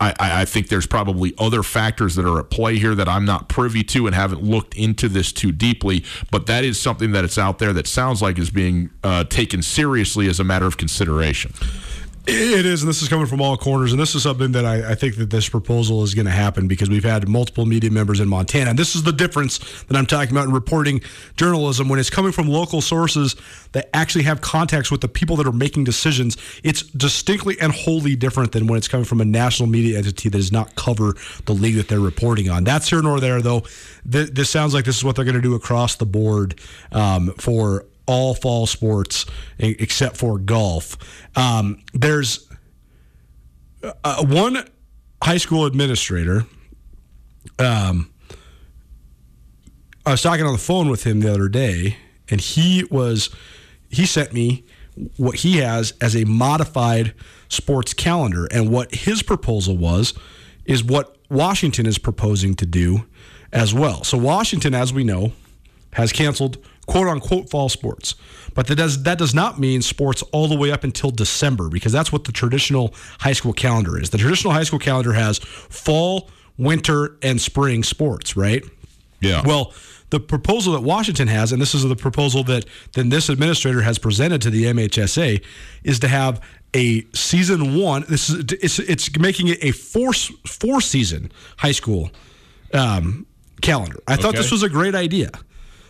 I, 0.00 0.14
I 0.18 0.44
think 0.44 0.66
there's 0.66 0.86
probably 0.86 1.32
other 1.38 1.62
factors 1.62 2.16
that 2.16 2.26
are 2.26 2.40
at 2.40 2.50
play 2.50 2.76
here 2.76 2.92
that 2.96 3.08
I'm 3.08 3.24
not 3.24 3.48
privy 3.48 3.84
to 3.84 4.06
and 4.06 4.16
haven't 4.16 4.42
looked 4.42 4.74
into 4.74 5.08
this 5.08 5.30
too 5.30 5.52
deeply. 5.52 6.04
But 6.32 6.46
that 6.46 6.64
is 6.64 6.80
something 6.80 7.12
that 7.12 7.24
it's 7.24 7.38
out 7.38 7.60
there 7.60 7.72
that 7.72 7.86
sounds 7.86 8.20
like 8.20 8.36
is 8.36 8.50
being 8.50 8.90
uh, 9.04 9.22
taken 9.24 9.62
seriously 9.62 10.26
as 10.26 10.40
a 10.40 10.44
matter 10.44 10.66
of 10.66 10.76
consideration. 10.76 11.52
It 12.24 12.64
is, 12.64 12.82
and 12.82 12.88
this 12.88 13.02
is 13.02 13.08
coming 13.08 13.26
from 13.26 13.40
all 13.40 13.56
corners, 13.56 13.90
and 13.90 14.00
this 14.00 14.14
is 14.14 14.22
something 14.22 14.52
that 14.52 14.64
I, 14.64 14.92
I 14.92 14.94
think 14.94 15.16
that 15.16 15.30
this 15.30 15.48
proposal 15.48 16.04
is 16.04 16.14
going 16.14 16.26
to 16.26 16.32
happen 16.32 16.68
because 16.68 16.88
we've 16.88 17.02
had 17.02 17.26
multiple 17.26 17.66
media 17.66 17.90
members 17.90 18.20
in 18.20 18.28
Montana. 18.28 18.70
And 18.70 18.78
this 18.78 18.94
is 18.94 19.02
the 19.02 19.12
difference 19.12 19.58
that 19.84 19.96
I'm 19.96 20.06
talking 20.06 20.30
about 20.30 20.46
in 20.46 20.52
reporting 20.52 21.00
journalism 21.36 21.88
when 21.88 21.98
it's 21.98 22.10
coming 22.10 22.30
from 22.30 22.46
local 22.46 22.80
sources 22.80 23.34
that 23.72 23.90
actually 23.92 24.22
have 24.22 24.40
contacts 24.40 24.88
with 24.88 25.00
the 25.00 25.08
people 25.08 25.34
that 25.34 25.48
are 25.48 25.52
making 25.52 25.82
decisions. 25.82 26.36
It's 26.62 26.82
distinctly 26.82 27.56
and 27.60 27.72
wholly 27.72 28.14
different 28.14 28.52
than 28.52 28.68
when 28.68 28.78
it's 28.78 28.88
coming 28.88 29.04
from 29.04 29.20
a 29.20 29.24
national 29.24 29.68
media 29.68 29.98
entity 29.98 30.28
that 30.28 30.38
does 30.38 30.52
not 30.52 30.76
cover 30.76 31.16
the 31.46 31.54
league 31.54 31.74
that 31.74 31.88
they're 31.88 31.98
reporting 31.98 32.48
on. 32.48 32.62
That's 32.62 32.88
here 32.88 33.02
nor 33.02 33.18
there, 33.18 33.42
though. 33.42 33.64
This 34.04 34.48
sounds 34.48 34.74
like 34.74 34.84
this 34.84 34.96
is 34.96 35.02
what 35.02 35.16
they're 35.16 35.24
going 35.24 35.34
to 35.34 35.40
do 35.40 35.56
across 35.56 35.96
the 35.96 36.06
board 36.06 36.54
um, 36.92 37.34
for 37.38 37.84
all 38.06 38.34
fall 38.34 38.66
sports 38.66 39.26
except 39.58 40.16
for 40.16 40.38
golf. 40.38 40.96
Um, 41.36 41.82
there's 41.92 42.48
uh, 44.04 44.24
one 44.24 44.64
high 45.22 45.36
school 45.36 45.66
administrator. 45.66 46.44
Um, 47.58 48.10
I 50.04 50.10
was 50.10 50.22
talking 50.22 50.44
on 50.44 50.52
the 50.52 50.58
phone 50.58 50.88
with 50.88 51.04
him 51.04 51.20
the 51.20 51.32
other 51.32 51.48
day, 51.48 51.96
and 52.28 52.40
he 52.40 52.84
was 52.90 53.30
he 53.88 54.06
sent 54.06 54.32
me 54.32 54.64
what 55.16 55.36
he 55.36 55.58
has 55.58 55.94
as 56.00 56.16
a 56.16 56.24
modified 56.24 57.14
sports 57.48 57.94
calendar, 57.94 58.46
and 58.50 58.70
what 58.70 58.94
his 58.94 59.22
proposal 59.22 59.76
was 59.76 60.14
is 60.64 60.82
what 60.82 61.16
Washington 61.30 61.86
is 61.86 61.98
proposing 61.98 62.54
to 62.54 62.66
do 62.66 63.06
as 63.52 63.74
well. 63.74 64.04
So 64.04 64.18
Washington, 64.18 64.74
as 64.74 64.92
we 64.92 65.04
know, 65.04 65.32
has 65.92 66.12
canceled 66.12 66.58
quote 66.86 67.08
unquote 67.08 67.50
fall 67.50 67.68
sports. 67.68 68.14
But 68.54 68.66
that 68.66 68.76
does 68.76 69.02
that 69.04 69.18
does 69.18 69.34
not 69.34 69.58
mean 69.58 69.82
sports 69.82 70.22
all 70.32 70.48
the 70.48 70.56
way 70.56 70.70
up 70.70 70.84
until 70.84 71.10
December 71.10 71.68
because 71.68 71.92
that's 71.92 72.12
what 72.12 72.24
the 72.24 72.32
traditional 72.32 72.94
high 73.20 73.32
school 73.32 73.52
calendar 73.52 74.00
is. 74.00 74.10
The 74.10 74.18
traditional 74.18 74.52
high 74.52 74.64
school 74.64 74.78
calendar 74.78 75.12
has 75.12 75.38
fall, 75.38 76.30
winter, 76.58 77.16
and 77.22 77.40
spring 77.40 77.82
sports, 77.82 78.36
right? 78.36 78.64
Yeah. 79.20 79.42
Well, 79.46 79.72
the 80.10 80.20
proposal 80.20 80.74
that 80.74 80.82
Washington 80.82 81.28
has, 81.28 81.52
and 81.52 81.62
this 81.62 81.74
is 81.74 81.84
the 81.84 81.96
proposal 81.96 82.44
that 82.44 82.66
then 82.92 83.08
this 83.08 83.30
administrator 83.30 83.80
has 83.80 83.98
presented 83.98 84.42
to 84.42 84.50
the 84.50 84.64
MHSA, 84.64 85.42
is 85.84 86.00
to 86.00 86.08
have 86.08 86.42
a 86.74 87.06
season 87.14 87.80
one. 87.80 88.04
This 88.08 88.28
is 88.28 88.44
it's 88.60 88.78
it's 88.78 89.18
making 89.18 89.48
it 89.48 89.58
a 89.62 89.70
four 89.70 90.12
four 90.46 90.82
season 90.82 91.32
high 91.56 91.72
school 91.72 92.10
um, 92.74 93.26
calendar. 93.62 94.00
I 94.06 94.14
okay. 94.14 94.22
thought 94.22 94.34
this 94.34 94.50
was 94.50 94.62
a 94.62 94.68
great 94.68 94.94
idea. 94.94 95.30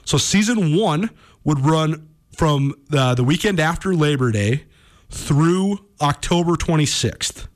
So 0.05 0.19
season 0.19 0.77
one 0.77 1.11
would 1.45 1.61
run 1.61 2.09
from 2.37 2.75
the, 2.89 3.15
the 3.15 3.25
weekend 3.25 3.61
after 3.61 3.95
Labor 3.95 4.33
Day 4.33 4.65
through 5.11 5.79
October 6.01 6.53
26th. 6.53 7.47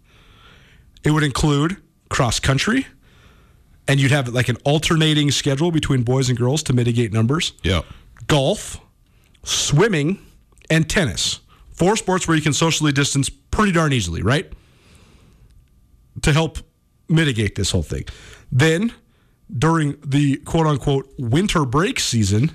It 1.04 1.10
would 1.10 1.22
include 1.22 1.76
cross 2.08 2.40
country, 2.40 2.86
and 3.88 4.00
you'd 4.00 4.10
have 4.10 4.28
like 4.28 4.48
an 4.48 4.56
alternating 4.64 5.30
schedule 5.30 5.70
between 5.70 6.02
boys 6.02 6.28
and 6.28 6.38
girls 6.38 6.62
to 6.64 6.72
mitigate 6.72 7.12
numbers. 7.12 7.52
Yeah. 7.62 7.82
Golf, 8.26 8.80
swimming, 9.44 10.18
and 10.70 10.88
tennis. 10.88 11.40
Four 11.72 11.96
sports 11.96 12.26
where 12.26 12.36
you 12.36 12.42
can 12.42 12.52
socially 12.52 12.92
distance 12.92 13.28
pretty 13.28 13.72
darn 13.72 13.92
easily, 13.92 14.22
right? 14.22 14.50
To 16.22 16.32
help 16.32 16.58
mitigate 17.08 17.54
this 17.54 17.70
whole 17.70 17.82
thing. 17.82 18.04
Then, 18.50 18.92
during 19.56 19.96
the 20.04 20.36
quote 20.38 20.66
unquote 20.66 21.12
winter 21.18 21.64
break 21.64 22.00
season, 22.00 22.50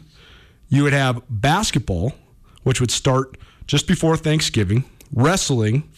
you 0.69 0.83
would 0.83 0.93
have 0.93 1.21
basketball, 1.29 2.13
which 2.63 2.79
would 2.79 2.91
start 2.91 3.37
just 3.67 3.87
before 3.87 4.17
Thanksgiving, 4.17 4.83
wrestling, 5.13 5.89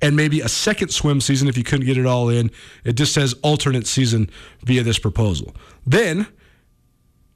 and 0.00 0.16
maybe 0.16 0.40
a 0.40 0.48
second 0.48 0.90
swim 0.90 1.20
season 1.20 1.48
if 1.48 1.56
you 1.56 1.64
couldn't 1.64 1.86
get 1.86 1.98
it 1.98 2.06
all 2.06 2.28
in. 2.28 2.50
It 2.84 2.94
just 2.94 3.12
says 3.12 3.34
alternate 3.42 3.86
season 3.86 4.30
via 4.64 4.82
this 4.82 4.98
proposal. 4.98 5.54
Then, 5.86 6.26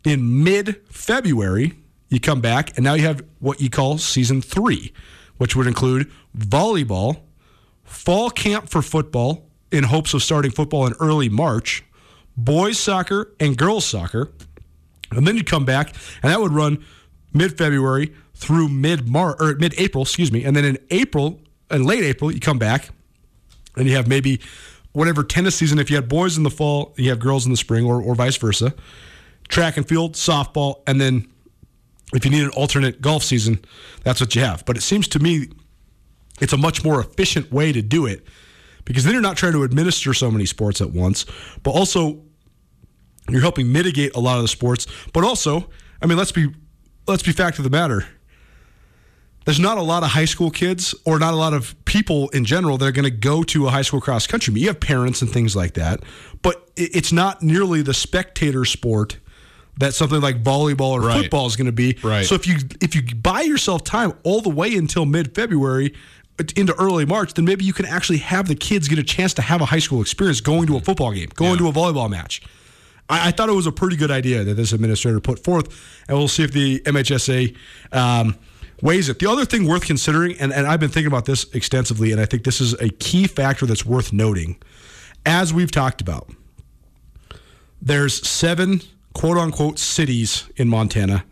in 0.05 0.45
mid 0.45 0.81
February, 0.89 1.75
you 2.09 2.21
come 2.21 2.41
back, 2.41 2.77
and 2.77 2.85
now 2.85 2.95
you 2.95 3.05
have 3.05 3.25
what 3.39 3.61
you 3.61 3.71
call 3.71 3.99
season 3.99 4.43
three, 4.43 4.93
which 5.39 5.57
would 5.57 5.67
include 5.67 6.11
volleyball, 6.37 7.21
fall 7.85 8.31
camp 8.31 8.69
for 8.69 8.83
football 8.83 9.49
in 9.71 9.85
hopes 9.85 10.15
of 10.15 10.23
starting 10.23 10.51
football 10.51 10.87
in 10.87 10.93
early 11.01 11.29
March, 11.29 11.83
boys 12.37 12.79
soccer 12.79 13.33
and 13.41 13.57
girls 13.57 13.85
soccer. 13.85 14.33
And 15.11 15.27
then 15.27 15.37
you 15.37 15.45
come 15.45 15.65
back, 15.65 15.95
and 16.23 16.33
that 16.33 16.41
would 16.41 16.53
run 16.53 16.85
mid 17.33 17.57
February 17.59 18.15
through 18.35 18.69
mid 18.69 19.09
March 19.09 19.37
or 19.41 19.55
mid 19.55 19.75
April, 19.79 20.03
excuse 20.03 20.33
me. 20.33 20.45
And 20.45 20.57
then 20.57 20.65
in 20.65 20.79
April 20.91 21.41
and 21.71 21.85
late 21.85 22.05
April, 22.05 22.33
you 22.33 22.41
come 22.41 22.59
back 22.59 22.89
and 23.77 23.89
you 23.89 23.97
have 23.97 24.09
maybe 24.09 24.41
whatever 24.93 25.23
tennis 25.23 25.57
season. 25.57 25.79
If 25.79 25.91
you 25.91 25.97
had 25.97 26.09
boys 26.09 26.37
in 26.37 26.43
the 26.43 26.51
fall, 26.51 26.95
you 26.97 27.11
have 27.11 27.19
girls 27.19 27.45
in 27.45 27.51
the 27.51 27.57
spring, 27.57 27.85
or, 27.85 28.01
or 28.01 28.15
vice 28.15 28.37
versa. 28.37 28.75
Track 29.49 29.77
and 29.77 29.87
field, 29.87 30.15
softball, 30.15 30.81
and 30.87 31.01
then 31.01 31.29
if 32.15 32.25
you 32.25 32.31
need 32.31 32.43
an 32.43 32.51
alternate 32.51 33.01
golf 33.01 33.23
season, 33.23 33.59
that's 34.03 34.21
what 34.21 34.35
you 34.35 34.43
have. 34.43 34.65
But 34.65 34.77
it 34.77 34.83
seems 34.83 35.09
to 35.09 35.19
me 35.19 35.49
it's 36.41 36.53
a 36.53 36.57
much 36.57 36.85
more 36.85 37.01
efficient 37.01 37.53
way 37.53 37.73
to 37.73 37.83
do 37.83 38.07
it 38.07 38.27
because 38.85 39.05
then 39.05 39.13
you're 39.13 39.23
not 39.23 39.37
trying 39.37 39.53
to 39.53 39.63
administer 39.63 40.15
so 40.15 40.31
many 40.31 40.47
sports 40.47 40.81
at 40.81 40.91
once, 40.91 41.27
but 41.63 41.71
also 41.73 42.23
you're 43.31 43.41
helping 43.41 43.71
mitigate 43.71 44.15
a 44.17 44.21
lot 44.21 44.37
of 44.37 44.43
the 44.43 44.49
sports. 44.49 44.87
But 45.13 45.25
also, 45.25 45.69
I 46.01 46.07
mean, 46.07 46.19
let's 46.19 46.33
be 46.33 46.49
let's 47.07 47.23
be 47.23 47.33
fact 47.33 47.59
of 47.59 47.65
the 47.65 47.71
matter. 47.71 48.07
There's 49.45 49.61
not 49.61 49.77
a 49.77 49.83
lot 49.83 50.05
of 50.05 50.11
high 50.11 50.25
school 50.25 50.51
kids 50.51 50.95
or 51.05 51.19
not 51.19 51.35
a 51.35 51.37
lot 51.37 51.53
of 51.53 51.75
people 51.85 52.29
in 52.29 52.45
general 52.45 52.79
that 52.79 52.85
are 52.87 52.93
going 52.93 53.05
to 53.05 53.11
go 53.11 53.43
to 53.45 53.67
a 53.67 53.71
high 53.71 53.83
school 53.83 54.01
cross 54.01 54.27
country 54.27 54.55
meet. 54.55 54.61
You 54.61 54.69
have 54.69 54.79
parents 54.79 55.21
and 55.21 55.29
things 55.29 55.57
like 55.57 55.75
that, 55.75 56.01
but 56.43 56.71
it's 56.77 57.13
not 57.13 57.43
nearly 57.43 57.83
the 57.83 57.95
spectator 57.95 58.65
sport 58.65 59.19
that 59.79 59.95
something 59.95 60.21
like 60.21 60.43
volleyball 60.43 60.93
or 60.93 61.01
right. 61.01 61.23
football 61.23 61.47
is 61.47 61.57
going 61.57 61.67
to 61.67 61.73
be. 61.73 61.99
Right. 62.03 62.25
So 62.25 62.35
if 62.35 62.47
you 62.47 62.57
if 62.81 62.95
you 62.95 63.03
buy 63.17 63.43
yourself 63.43 63.85
time 63.85 64.13
all 64.23 64.41
the 64.41 64.51
way 64.51 64.77
until 64.77 65.07
mid 65.07 65.35
February 65.35 65.95
into 66.53 66.75
early 66.75 67.05
March, 67.05 67.35
then 67.35 67.45
maybe 67.45 67.65
you 67.65 67.73
can 67.73 67.87
actually 67.87 68.19
have 68.19 68.49
the 68.49 68.55
kids 68.55 68.89
get 68.89 68.99
a 68.99 69.03
chance 69.05 69.35
to 69.35 69.43
have 69.43 69.61
a 69.61 69.67
high 69.67 69.79
school 69.79 70.01
experience 70.01 70.41
going 70.41 70.67
to 70.67 70.77
a 70.77 70.81
football 70.81 71.13
game, 71.13 71.31
going 71.35 71.53
yeah. 71.53 71.59
to 71.59 71.69
a 71.69 71.73
volleyball 71.73 72.11
match. 72.11 72.43
I, 73.09 73.29
I, 73.29 73.31
thought 73.31 73.49
it 73.49 73.53
was 73.53 73.67
a 73.67 73.73
pretty 73.73 73.97
good 73.97 74.11
idea 74.11 74.45
that 74.45 74.55
this 74.55 74.73
administrator 74.73 75.21
put 75.21 75.39
forth, 75.45 75.69
and 76.09 76.17
we'll 76.17 76.29
see 76.29 76.43
if 76.43 76.53
the 76.53 76.81
MHSA 76.81 77.57
um, 77.93 78.37
weighs 78.81 79.09
it. 79.09 79.19
The 79.19 79.31
other 79.31 79.45
thing 79.45 79.67
worth 79.67 79.85
considering, 79.85 80.37
and, 80.39 80.53
and 80.53 80.67
I've 80.67 80.81
been 80.81 80.91
thinking 80.91 81.09
about 81.09 81.27
this 81.27 81.45
extensively, 81.55 82.13
and 82.13 82.21
I 82.21 82.27
think 82.27 82.45
this 82.45 82.61
is 82.61 82.75
a 82.75 82.89
key 82.89 83.27
factor 83.27 83.67
that's 83.67 83.85
worth 83.85 84.13
noting, 84.13 84.57
as 85.25 85.55
we've 85.55 85.71
talked 85.71 86.01
about. 86.01 86.31
There's 87.81 88.27
seven 88.27 88.81
quote 89.13 89.37
unquote 89.37 89.79
cities 89.79 90.49
in 90.57 90.69
Montana. 90.69 91.25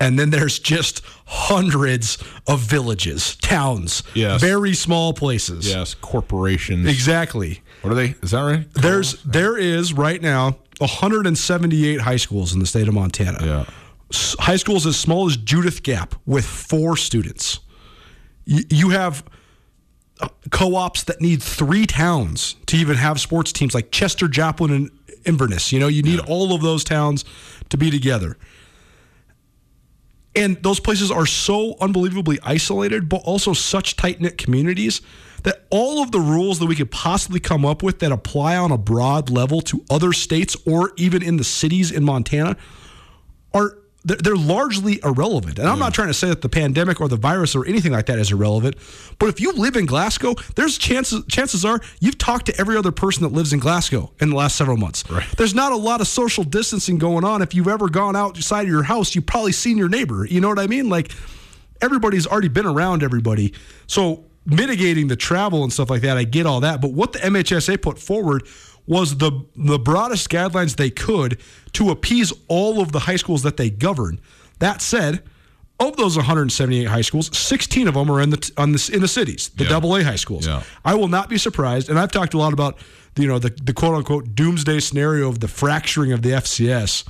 And 0.00 0.18
then 0.18 0.30
there's 0.30 0.58
just 0.58 1.02
hundreds 1.26 2.16
of 2.48 2.60
villages, 2.60 3.36
towns, 3.36 4.02
yes. 4.14 4.40
very 4.40 4.72
small 4.72 5.12
places. 5.12 5.68
Yes, 5.68 5.94
corporations. 5.94 6.88
Exactly. 6.88 7.60
What 7.82 7.92
are 7.92 7.94
they? 7.94 8.14
Is 8.22 8.30
that 8.30 8.40
right? 8.40 8.72
There's 8.74 9.22
there 9.22 9.58
is 9.58 9.92
right 9.92 10.20
now 10.20 10.56
178 10.78 12.00
high 12.00 12.16
schools 12.16 12.54
in 12.54 12.60
the 12.60 12.66
state 12.66 12.88
of 12.88 12.94
Montana. 12.94 13.38
Yeah. 13.44 13.64
High 14.12 14.56
schools 14.56 14.86
as 14.86 14.96
small 14.96 15.26
as 15.26 15.36
Judith 15.36 15.82
Gap 15.82 16.14
with 16.26 16.46
four 16.46 16.96
students. 16.96 17.60
You 18.46 18.88
have 18.88 19.22
uh, 20.20 20.28
co-ops 20.50 21.04
that 21.04 21.20
need 21.20 21.42
three 21.42 21.86
towns 21.86 22.56
to 22.66 22.76
even 22.76 22.96
have 22.96 23.20
sports 23.20 23.52
teams 23.52 23.74
like 23.74 23.92
Chester, 23.92 24.26
Joplin, 24.26 24.72
and 24.72 24.90
Inverness. 25.24 25.70
You 25.70 25.78
know, 25.78 25.86
you 25.86 26.02
need 26.02 26.18
yeah. 26.18 26.26
all 26.26 26.54
of 26.54 26.62
those 26.62 26.82
towns 26.82 27.24
to 27.68 27.76
be 27.76 27.90
together. 27.90 28.36
And 30.34 30.62
those 30.62 30.78
places 30.78 31.10
are 31.10 31.26
so 31.26 31.76
unbelievably 31.80 32.38
isolated, 32.42 33.08
but 33.08 33.22
also 33.24 33.52
such 33.52 33.96
tight 33.96 34.20
knit 34.20 34.38
communities 34.38 35.00
that 35.42 35.66
all 35.70 36.02
of 36.02 36.12
the 36.12 36.20
rules 36.20 36.58
that 36.58 36.66
we 36.66 36.76
could 36.76 36.90
possibly 36.90 37.40
come 37.40 37.64
up 37.64 37.82
with 37.82 37.98
that 38.00 38.12
apply 38.12 38.56
on 38.56 38.70
a 38.70 38.78
broad 38.78 39.30
level 39.30 39.60
to 39.62 39.84
other 39.90 40.12
states 40.12 40.56
or 40.66 40.92
even 40.96 41.22
in 41.22 41.36
the 41.36 41.44
cities 41.44 41.90
in 41.90 42.04
Montana 42.04 42.56
are 43.54 43.78
they're 44.04 44.36
largely 44.36 44.98
irrelevant. 45.04 45.58
And 45.58 45.68
I'm 45.68 45.78
not 45.78 45.92
mm. 45.92 45.94
trying 45.94 46.08
to 46.08 46.14
say 46.14 46.28
that 46.28 46.40
the 46.40 46.48
pandemic 46.48 47.00
or 47.00 47.08
the 47.08 47.16
virus 47.16 47.54
or 47.54 47.66
anything 47.66 47.92
like 47.92 48.06
that 48.06 48.18
is 48.18 48.32
irrelevant, 48.32 48.76
but 49.18 49.28
if 49.28 49.40
you 49.40 49.52
live 49.52 49.76
in 49.76 49.86
Glasgow, 49.86 50.34
there's 50.56 50.78
chances 50.78 51.22
chances 51.26 51.64
are 51.64 51.80
you've 52.00 52.16
talked 52.16 52.46
to 52.46 52.58
every 52.58 52.76
other 52.76 52.92
person 52.92 53.22
that 53.24 53.32
lives 53.32 53.52
in 53.52 53.58
Glasgow 53.58 54.12
in 54.20 54.30
the 54.30 54.36
last 54.36 54.56
several 54.56 54.78
months. 54.78 55.08
Right. 55.10 55.26
There's 55.36 55.54
not 55.54 55.72
a 55.72 55.76
lot 55.76 56.00
of 56.00 56.06
social 56.06 56.44
distancing 56.44 56.98
going 56.98 57.24
on. 57.24 57.42
If 57.42 57.54
you've 57.54 57.68
ever 57.68 57.88
gone 57.88 58.16
outside 58.16 58.62
of 58.62 58.68
your 58.68 58.84
house, 58.84 59.14
you've 59.14 59.26
probably 59.26 59.52
seen 59.52 59.76
your 59.76 59.88
neighbor. 59.88 60.24
You 60.24 60.40
know 60.40 60.48
what 60.48 60.58
I 60.58 60.66
mean? 60.66 60.88
Like 60.88 61.12
everybody's 61.82 62.26
already 62.26 62.48
been 62.48 62.66
around 62.66 63.02
everybody. 63.02 63.52
So 63.86 64.24
mitigating 64.46 65.08
the 65.08 65.16
travel 65.16 65.62
and 65.62 65.72
stuff 65.72 65.90
like 65.90 66.02
that, 66.02 66.16
I 66.16 66.24
get 66.24 66.46
all 66.46 66.60
that. 66.60 66.80
But 66.80 66.92
what 66.92 67.12
the 67.12 67.18
MHSA 67.18 67.82
put 67.82 67.98
forward 67.98 68.46
was 68.90 69.18
the 69.18 69.30
the 69.54 69.78
broadest 69.78 70.28
guidelines 70.28 70.76
they 70.76 70.90
could 70.90 71.38
to 71.72 71.90
appease 71.90 72.32
all 72.48 72.80
of 72.80 72.90
the 72.90 72.98
high 72.98 73.16
schools 73.16 73.42
that 73.44 73.56
they 73.56 73.70
govern. 73.70 74.20
That 74.58 74.82
said, 74.82 75.22
of 75.78 75.96
those 75.96 76.16
178 76.16 76.84
high 76.88 77.00
schools, 77.00 77.34
16 77.36 77.86
of 77.86 77.94
them 77.94 78.10
are 78.10 78.20
in 78.20 78.30
the 78.30 78.52
on 78.58 78.72
the 78.72 78.90
in 78.92 79.00
the 79.00 79.08
cities, 79.08 79.50
the 79.50 79.62
yeah. 79.64 79.70
double 79.70 79.96
A 79.96 80.02
high 80.02 80.16
schools. 80.16 80.46
Yeah. 80.46 80.64
I 80.84 80.96
will 80.96 81.08
not 81.08 81.30
be 81.30 81.38
surprised, 81.38 81.88
and 81.88 81.98
I've 81.98 82.10
talked 82.10 82.34
a 82.34 82.38
lot 82.38 82.52
about 82.52 82.78
you 83.16 83.28
know 83.28 83.38
the, 83.38 83.50
the 83.62 83.72
quote 83.72 83.94
unquote 83.94 84.34
doomsday 84.34 84.80
scenario 84.80 85.28
of 85.28 85.38
the 85.38 85.48
fracturing 85.48 86.10
of 86.10 86.22
the 86.22 86.30
FCS. 86.30 87.08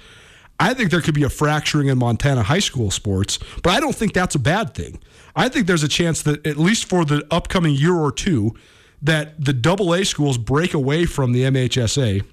I 0.61 0.75
think 0.75 0.91
there 0.91 1.01
could 1.01 1.15
be 1.15 1.23
a 1.23 1.31
fracturing 1.31 1.89
in 1.89 1.97
Montana 1.97 2.43
high 2.43 2.59
school 2.59 2.91
sports, 2.91 3.39
but 3.63 3.71
I 3.71 3.81
don't 3.81 3.97
think 3.97 4.13
that's 4.13 4.35
a 4.35 4.39
bad 4.39 4.75
thing. 4.75 5.01
I 5.35 5.49
think 5.49 5.67
there's 5.67 5.83
a 5.83 5.89
chance 5.89 6.21
that 6.23 6.47
at 6.47 6.59
least 6.59 6.85
for 6.85 7.07
the 7.07 7.27
upcoming 7.31 7.75
year 7.75 7.95
or 7.95 8.13
two, 8.13 8.55
that 9.03 9.43
the 9.43 9.53
double 9.53 9.95
A 9.95 10.05
schools 10.05 10.39
break 10.39 10.75
away 10.75 11.07
from 11.07 11.33
the 11.33 11.43
MHSA 11.43 12.25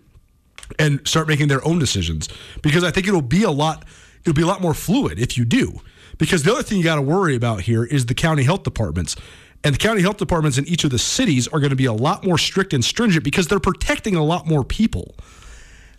and 0.77 1.07
start 1.07 1.27
making 1.27 1.47
their 1.47 1.65
own 1.65 1.79
decisions 1.79 2.27
because 2.61 2.83
I 2.83 2.91
think 2.91 3.07
it'll 3.07 3.21
be 3.21 3.43
a 3.43 3.51
lot 3.51 3.85
it'll 4.21 4.35
be 4.35 4.41
a 4.41 4.47
lot 4.47 4.61
more 4.61 4.73
fluid 4.73 5.19
if 5.19 5.37
you 5.37 5.45
do. 5.45 5.79
Because 6.17 6.43
the 6.43 6.51
other 6.51 6.63
thing 6.63 6.79
you 6.79 6.83
got 6.83 6.95
to 6.95 7.01
worry 7.01 7.35
about 7.35 7.61
here 7.61 7.83
is 7.83 8.07
the 8.07 8.15
county 8.15 8.43
health 8.43 8.63
departments. 8.63 9.15
And 9.63 9.75
the 9.75 9.79
county 9.79 10.01
health 10.01 10.17
departments 10.17 10.57
in 10.57 10.65
each 10.67 10.83
of 10.83 10.91
the 10.91 10.99
cities 10.99 11.47
are 11.47 11.59
going 11.59 11.69
to 11.71 11.75
be 11.75 11.85
a 11.85 11.93
lot 11.93 12.25
more 12.25 12.37
strict 12.37 12.73
and 12.73 12.83
stringent 12.83 13.23
because 13.23 13.47
they're 13.47 13.59
protecting 13.59 14.15
a 14.15 14.23
lot 14.23 14.47
more 14.47 14.63
people. 14.63 15.15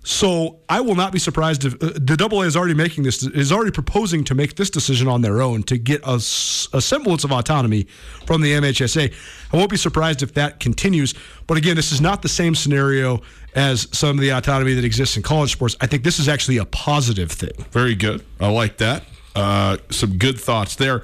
So 0.09 0.61
I 0.71 0.81
will 0.81 0.95
not 0.95 1.13
be 1.13 1.19
surprised 1.19 1.67
if 1.67 1.75
uh, 1.75 1.91
the 1.95 2.29
AA 2.33 2.41
is 2.41 2.57
already 2.57 2.73
making 2.73 3.05
this 3.05 3.23
is 3.23 3.53
already 3.53 3.73
proposing 3.73 4.25
to 4.25 4.35
make 4.35 4.57
this 4.57 4.71
decision 4.71 5.07
on 5.07 5.21
their 5.21 5.43
own 5.43 5.63
to 5.65 5.77
get 5.77 6.01
a, 6.03 6.15
a 6.15 6.81
semblance 6.81 7.25
of 7.25 7.31
autonomy 7.31 7.87
from 8.25 8.41
the 8.41 8.53
MHSA. 8.53 9.13
I 9.53 9.57
won't 9.57 9.69
be 9.69 9.77
surprised 9.77 10.23
if 10.23 10.33
that 10.33 10.61
continues. 10.61 11.13
But 11.47 11.59
again, 11.59 11.77
this 11.77 11.93
is 11.93 12.01
not 12.01 12.23
the 12.23 12.29
same 12.31 12.55
scenario 12.55 13.21
as 13.55 13.87
some 13.93 14.17
of 14.17 14.23
the 14.23 14.31
autonomy 14.31 14.73
that 14.73 14.85
exists 14.85 15.19
in 15.19 15.23
college 15.23 15.53
sports. 15.53 15.77
I 15.79 15.87
think 15.87 16.05
this 16.05 16.19
is 16.19 16.27
actually 16.27 16.57
a 16.57 16.65
positive 16.65 17.31
thing. 17.31 17.67
Very 17.71 17.95
good. 17.95 18.25
I 18.41 18.49
like 18.49 18.79
that. 18.79 19.05
Uh, 19.37 19.77
some 19.91 20.17
good 20.17 20.41
thoughts 20.41 20.77
there 20.77 21.03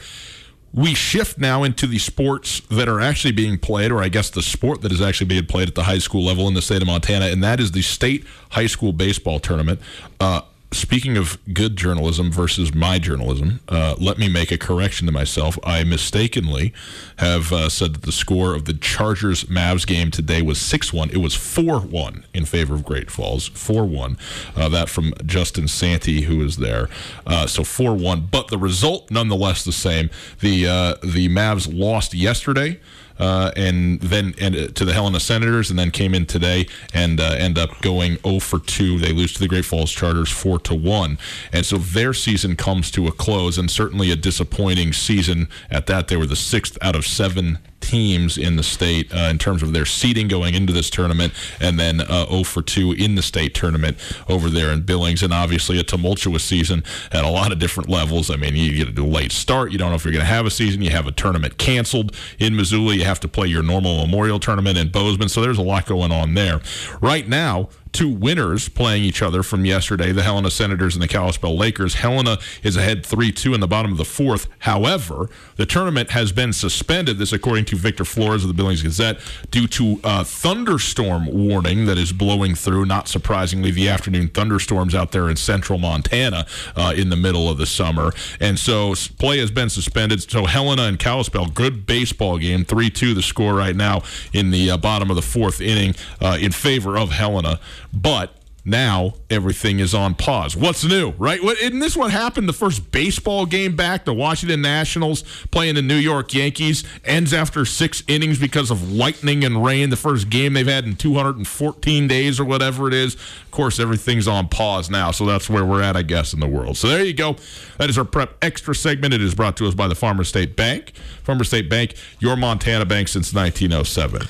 we 0.74 0.92
shift 0.92 1.38
now 1.38 1.62
into 1.62 1.86
the 1.86 1.98
sports 1.98 2.60
that 2.68 2.88
are 2.88 3.00
actually 3.00 3.30
being 3.30 3.58
played, 3.58 3.92
or 3.92 4.02
I 4.02 4.08
guess 4.08 4.28
the 4.28 4.42
sport 4.42 4.80
that 4.82 4.90
is 4.90 5.00
actually 5.00 5.28
being 5.28 5.46
played 5.46 5.68
at 5.68 5.76
the 5.76 5.84
high 5.84 5.98
school 5.98 6.24
level 6.24 6.48
in 6.48 6.54
the 6.54 6.62
state 6.62 6.82
of 6.82 6.86
Montana, 6.88 7.26
and 7.26 7.44
that 7.44 7.60
is 7.60 7.70
the 7.70 7.82
state 7.82 8.24
high 8.50 8.66
school 8.66 8.92
baseball 8.92 9.38
tournament. 9.38 9.80
Uh, 10.18 10.40
speaking 10.74 11.16
of 11.16 11.38
good 11.52 11.76
journalism 11.76 12.30
versus 12.30 12.74
my 12.74 12.98
journalism, 12.98 13.60
uh, 13.68 13.94
let 13.98 14.18
me 14.18 14.28
make 14.28 14.50
a 14.50 14.58
correction 14.58 15.06
to 15.06 15.12
myself. 15.12 15.58
I 15.64 15.84
mistakenly 15.84 16.72
have 17.18 17.52
uh, 17.52 17.68
said 17.68 17.94
that 17.94 18.02
the 18.02 18.12
score 18.12 18.54
of 18.54 18.64
the 18.64 18.74
Chargers 18.74 19.44
Mavs 19.44 19.86
game 19.86 20.10
today 20.10 20.42
was 20.42 20.60
6 20.60 20.92
1. 20.92 21.10
It 21.10 21.18
was 21.18 21.34
4 21.34 21.80
1 21.80 22.24
in 22.34 22.44
favor 22.44 22.74
of 22.74 22.84
Great 22.84 23.10
Falls. 23.10 23.48
4 23.48 23.84
1. 23.84 24.18
Uh, 24.56 24.68
that 24.68 24.88
from 24.88 25.14
Justin 25.24 25.68
Santee, 25.68 26.22
who 26.22 26.38
was 26.38 26.56
there. 26.56 26.88
Uh, 27.26 27.46
so 27.46 27.64
4 27.64 27.94
1. 27.94 28.28
But 28.30 28.48
the 28.48 28.58
result, 28.58 29.10
nonetheless, 29.10 29.64
the 29.64 29.72
same. 29.72 30.10
The, 30.40 30.66
uh, 30.66 30.94
the 31.02 31.28
Mavs 31.28 31.68
lost 31.72 32.14
yesterday. 32.14 32.80
Uh, 33.18 33.52
and 33.56 34.00
then 34.00 34.34
and 34.40 34.56
uh, 34.56 34.66
to 34.68 34.84
the 34.84 34.92
Helena 34.92 35.20
Senators, 35.20 35.70
and 35.70 35.78
then 35.78 35.90
came 35.90 36.14
in 36.14 36.26
today 36.26 36.66
and 36.92 37.20
uh, 37.20 37.34
end 37.38 37.58
up 37.58 37.80
going 37.80 38.16
0 38.18 38.40
for 38.40 38.58
2. 38.58 38.98
They 38.98 39.12
lose 39.12 39.32
to 39.34 39.40
the 39.40 39.48
Great 39.48 39.64
Falls 39.64 39.92
Chargers 39.92 40.30
4 40.30 40.58
to 40.60 40.74
1, 40.74 41.18
and 41.52 41.64
so 41.64 41.78
their 41.78 42.12
season 42.12 42.56
comes 42.56 42.90
to 42.92 43.06
a 43.06 43.12
close, 43.12 43.58
and 43.58 43.70
certainly 43.70 44.10
a 44.10 44.16
disappointing 44.16 44.92
season 44.92 45.48
at 45.70 45.86
that. 45.86 46.08
They 46.08 46.16
were 46.16 46.26
the 46.26 46.36
sixth 46.36 46.76
out 46.82 46.96
of 46.96 47.06
seven 47.06 47.58
teams 47.94 48.36
in 48.36 48.56
the 48.56 48.62
state 48.64 49.14
uh, 49.14 49.28
in 49.30 49.38
terms 49.38 49.62
of 49.62 49.72
their 49.72 49.86
seeding 49.86 50.26
going 50.26 50.52
into 50.52 50.72
this 50.72 50.90
tournament, 50.90 51.32
and 51.60 51.78
then 51.78 52.00
uh, 52.00 52.26
0 52.26 52.42
for 52.42 52.60
2 52.60 52.90
in 52.92 53.14
the 53.14 53.22
state 53.22 53.54
tournament 53.54 53.96
over 54.28 54.50
there 54.50 54.72
in 54.72 54.80
Billings. 54.80 55.22
And 55.22 55.32
obviously, 55.32 55.78
a 55.78 55.84
tumultuous 55.84 56.42
season 56.42 56.82
at 57.12 57.24
a 57.24 57.28
lot 57.28 57.52
of 57.52 57.60
different 57.60 57.88
levels. 57.88 58.30
I 58.30 58.36
mean, 58.36 58.56
you 58.56 58.84
get 58.84 58.98
a 58.98 59.04
late 59.04 59.30
start. 59.30 59.70
You 59.70 59.78
don't 59.78 59.90
know 59.90 59.94
if 59.94 60.04
you're 60.04 60.12
going 60.12 60.24
to 60.24 60.32
have 60.32 60.44
a 60.44 60.50
season. 60.50 60.82
You 60.82 60.90
have 60.90 61.06
a 61.06 61.12
tournament 61.12 61.56
canceled 61.56 62.16
in 62.40 62.56
Missoula. 62.56 62.94
You 62.94 63.04
have 63.04 63.20
to 63.20 63.28
play 63.28 63.46
your 63.46 63.62
normal 63.62 64.04
Memorial 64.04 64.40
tournament 64.40 64.76
in 64.76 64.88
Bozeman. 64.88 65.28
So 65.28 65.40
there's 65.40 65.58
a 65.58 65.62
lot 65.62 65.86
going 65.86 66.10
on 66.10 66.34
there. 66.34 66.60
Right 67.00 67.28
now, 67.28 67.68
two 67.94 68.08
winners 68.08 68.68
playing 68.68 69.04
each 69.04 69.22
other 69.22 69.42
from 69.42 69.64
yesterday, 69.64 70.12
the 70.12 70.24
Helena 70.24 70.50
Senators 70.50 70.94
and 70.94 71.02
the 71.02 71.08
Kalispell 71.08 71.56
Lakers. 71.56 71.94
Helena 71.94 72.38
is 72.62 72.76
ahead 72.76 73.06
3 73.06 73.32
2 73.32 73.54
in 73.54 73.60
the 73.60 73.68
bottom 73.68 73.92
of 73.92 73.98
the 73.98 74.04
fourth. 74.04 74.48
However, 74.58 75.30
the 75.56 75.64
tournament 75.64 76.10
has 76.10 76.32
been 76.32 76.52
suspended, 76.52 77.18
this 77.18 77.32
according 77.32 77.64
to 77.66 77.76
Victor 77.76 78.04
Flores 78.04 78.42
of 78.42 78.48
the 78.48 78.54
Billings 78.54 78.82
Gazette, 78.82 79.20
due 79.50 79.68
to 79.68 80.00
a 80.02 80.24
thunderstorm 80.24 81.26
warning 81.26 81.86
that 81.86 81.96
is 81.96 82.12
blowing 82.12 82.54
through. 82.54 82.84
Not 82.84 83.08
surprisingly, 83.08 83.70
the 83.70 83.88
afternoon 83.88 84.28
thunderstorms 84.28 84.94
out 84.94 85.12
there 85.12 85.30
in 85.30 85.36
central 85.36 85.78
Montana 85.78 86.46
uh, 86.76 86.92
in 86.96 87.10
the 87.10 87.16
middle 87.16 87.48
of 87.48 87.58
the 87.58 87.66
summer. 87.66 88.12
And 88.40 88.58
so 88.58 88.94
play 89.18 89.38
has 89.38 89.52
been 89.52 89.70
suspended. 89.70 90.28
So 90.28 90.46
Helena 90.46 90.82
and 90.82 90.98
Kalispell, 90.98 91.46
good 91.46 91.86
baseball 91.86 92.38
game. 92.38 92.64
3 92.64 92.90
2 92.90 93.14
the 93.14 93.22
score 93.22 93.54
right 93.54 93.76
now 93.76 94.02
in 94.32 94.50
the 94.50 94.72
uh, 94.72 94.76
bottom 94.76 95.10
of 95.10 95.16
the 95.16 95.22
fourth 95.22 95.60
inning 95.60 95.94
uh, 96.20 96.36
in 96.40 96.50
favor 96.50 96.98
of 96.98 97.12
Helena. 97.12 97.60
But 97.94 98.36
now 98.64 99.12
everything 99.28 99.78
is 99.78 99.94
on 99.94 100.14
pause. 100.14 100.56
What's 100.56 100.84
new, 100.84 101.10
right? 101.18 101.38
Isn't 101.42 101.80
this 101.80 101.96
what 101.96 102.10
happened? 102.10 102.48
The 102.48 102.54
first 102.54 102.90
baseball 102.90 103.44
game 103.44 103.76
back, 103.76 104.06
the 104.06 104.14
Washington 104.14 104.62
Nationals 104.62 105.22
playing 105.50 105.74
the 105.74 105.82
New 105.82 105.96
York 105.96 106.32
Yankees, 106.32 106.82
ends 107.04 107.34
after 107.34 107.66
six 107.66 108.02
innings 108.08 108.38
because 108.38 108.70
of 108.70 108.90
lightning 108.90 109.44
and 109.44 109.62
rain. 109.62 109.90
The 109.90 109.96
first 109.96 110.30
game 110.30 110.54
they've 110.54 110.66
had 110.66 110.86
in 110.86 110.96
214 110.96 112.08
days 112.08 112.40
or 112.40 112.46
whatever 112.46 112.88
it 112.88 112.94
is. 112.94 113.14
Of 113.14 113.50
course, 113.50 113.78
everything's 113.78 114.26
on 114.26 114.48
pause 114.48 114.88
now, 114.88 115.10
so 115.10 115.26
that's 115.26 115.50
where 115.50 115.64
we're 115.64 115.82
at, 115.82 115.94
I 115.94 116.02
guess, 116.02 116.32
in 116.32 116.40
the 116.40 116.48
world. 116.48 116.78
So 116.78 116.88
there 116.88 117.04
you 117.04 117.12
go. 117.12 117.36
That 117.76 117.90
is 117.90 117.98
our 117.98 118.04
prep 118.04 118.34
extra 118.40 118.74
segment. 118.74 119.12
It 119.12 119.20
is 119.20 119.34
brought 119.34 119.58
to 119.58 119.66
us 119.66 119.74
by 119.74 119.88
the 119.88 119.94
Farmer 119.94 120.24
State 120.24 120.56
Bank. 120.56 120.96
Farmer 121.22 121.44
State 121.44 121.68
Bank, 121.68 121.94
your 122.18 122.36
Montana 122.36 122.86
bank 122.86 123.08
since 123.08 123.34
1907. 123.34 124.26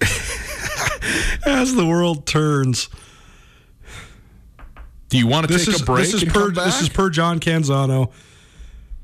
as 1.46 1.74
the 1.74 1.86
world 1.86 2.26
turns. 2.26 2.88
Do 5.08 5.18
you 5.18 5.26
want 5.26 5.46
to 5.46 5.52
this 5.52 5.66
take 5.66 5.76
is, 5.76 5.82
a 5.82 5.84
break? 5.84 6.04
This 6.04 6.22
is 6.22 6.24
per 6.24 6.50
this 6.50 6.82
is 6.82 6.88
per 6.88 7.10
John 7.10 7.40
Canzano. 7.40 8.12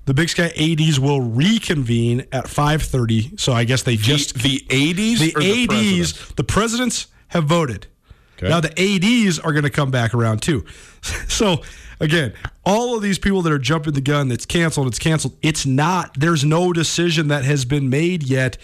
The 0.07 0.13
Big 0.13 0.29
Sky 0.29 0.53
ADs 0.55 1.01
will 1.01 1.21
reconvene 1.21 2.27
at 2.31 2.45
5:30. 2.45 3.41
So 3.41 3.53
I 3.53 3.65
guess 3.65 3.83
they 3.83 3.97
just 3.97 4.35
the, 4.35 4.63
the 4.69 4.91
ADs 4.91 5.21
the 5.21 5.35
ADs 5.37 6.13
the, 6.13 6.35
the 6.35 6.45
presidents 6.45 7.07
have 7.29 7.45
voted. 7.45 7.87
Okay. 8.37 8.49
Now 8.49 8.61
the 8.61 8.73
ADs 8.79 9.39
are 9.39 9.53
going 9.53 9.65
to 9.65 9.71
come 9.71 9.91
back 9.91 10.13
around 10.13 10.43
too. 10.43 10.65
so 11.29 11.63
again, 12.01 12.35
all 12.67 12.97
of 12.97 13.03
these 13.03 13.19
people 13.19 13.41
that 13.43 13.53
are 13.53 13.59
jumping 13.59 13.95
the 13.95 14.03
gun 14.03 14.29
that's 14.29 14.45
canceled, 14.45 14.89
it's 14.89 14.99
canceled. 14.99 15.37
It's 15.41 15.65
not. 15.65 16.15
There's 16.19 16.45
no 16.45 16.73
decision 16.73 17.29
that 17.29 17.45
has 17.45 17.65
been 17.65 17.89
made 17.89 18.25
yet 18.25 18.59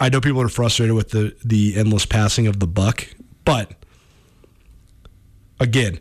I 0.00 0.08
know 0.08 0.20
people 0.20 0.40
are 0.42 0.48
frustrated 0.48 0.94
with 0.94 1.10
the 1.10 1.36
the 1.44 1.76
endless 1.76 2.06
passing 2.06 2.46
of 2.46 2.60
the 2.60 2.66
buck, 2.66 3.06
but 3.44 3.72
again, 5.60 6.00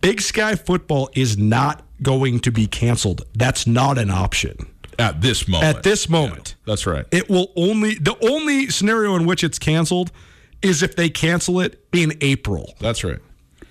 Big 0.00 0.20
Sky 0.20 0.54
football 0.56 1.08
is 1.14 1.38
not 1.38 1.84
going 2.02 2.40
to 2.40 2.50
be 2.50 2.66
canceled. 2.66 3.22
That's 3.34 3.66
not 3.66 3.98
an 3.98 4.10
option 4.10 4.66
at 4.98 5.20
this 5.20 5.48
moment. 5.48 5.76
At 5.76 5.82
this 5.82 6.08
moment. 6.08 6.56
Yeah, 6.58 6.72
that's 6.72 6.86
right. 6.86 7.06
It 7.10 7.28
will 7.28 7.52
only 7.56 7.94
the 7.94 8.16
only 8.28 8.68
scenario 8.68 9.14
in 9.16 9.26
which 9.26 9.44
it's 9.44 9.58
canceled 9.58 10.10
is 10.60 10.82
if 10.82 10.96
they 10.96 11.08
cancel 11.08 11.60
it 11.60 11.84
in 11.92 12.16
April. 12.20 12.74
That's 12.80 13.04
right. 13.04 13.18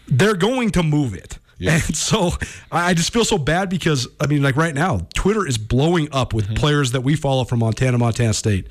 They're 0.07 0.35
going 0.35 0.71
to 0.71 0.83
move 0.83 1.13
it. 1.13 1.37
Yeah. 1.57 1.73
And 1.73 1.95
so 1.95 2.31
I 2.71 2.93
just 2.93 3.13
feel 3.13 3.25
so 3.25 3.37
bad 3.37 3.69
because 3.69 4.07
I 4.19 4.27
mean, 4.27 4.41
like 4.41 4.55
right 4.55 4.75
now, 4.75 5.07
Twitter 5.13 5.47
is 5.47 5.57
blowing 5.57 6.09
up 6.11 6.33
with 6.33 6.45
mm-hmm. 6.45 6.55
players 6.55 6.91
that 6.93 7.01
we 7.01 7.15
follow 7.15 7.43
from 7.43 7.59
Montana, 7.59 7.97
Montana 7.97 8.33
State 8.33 8.67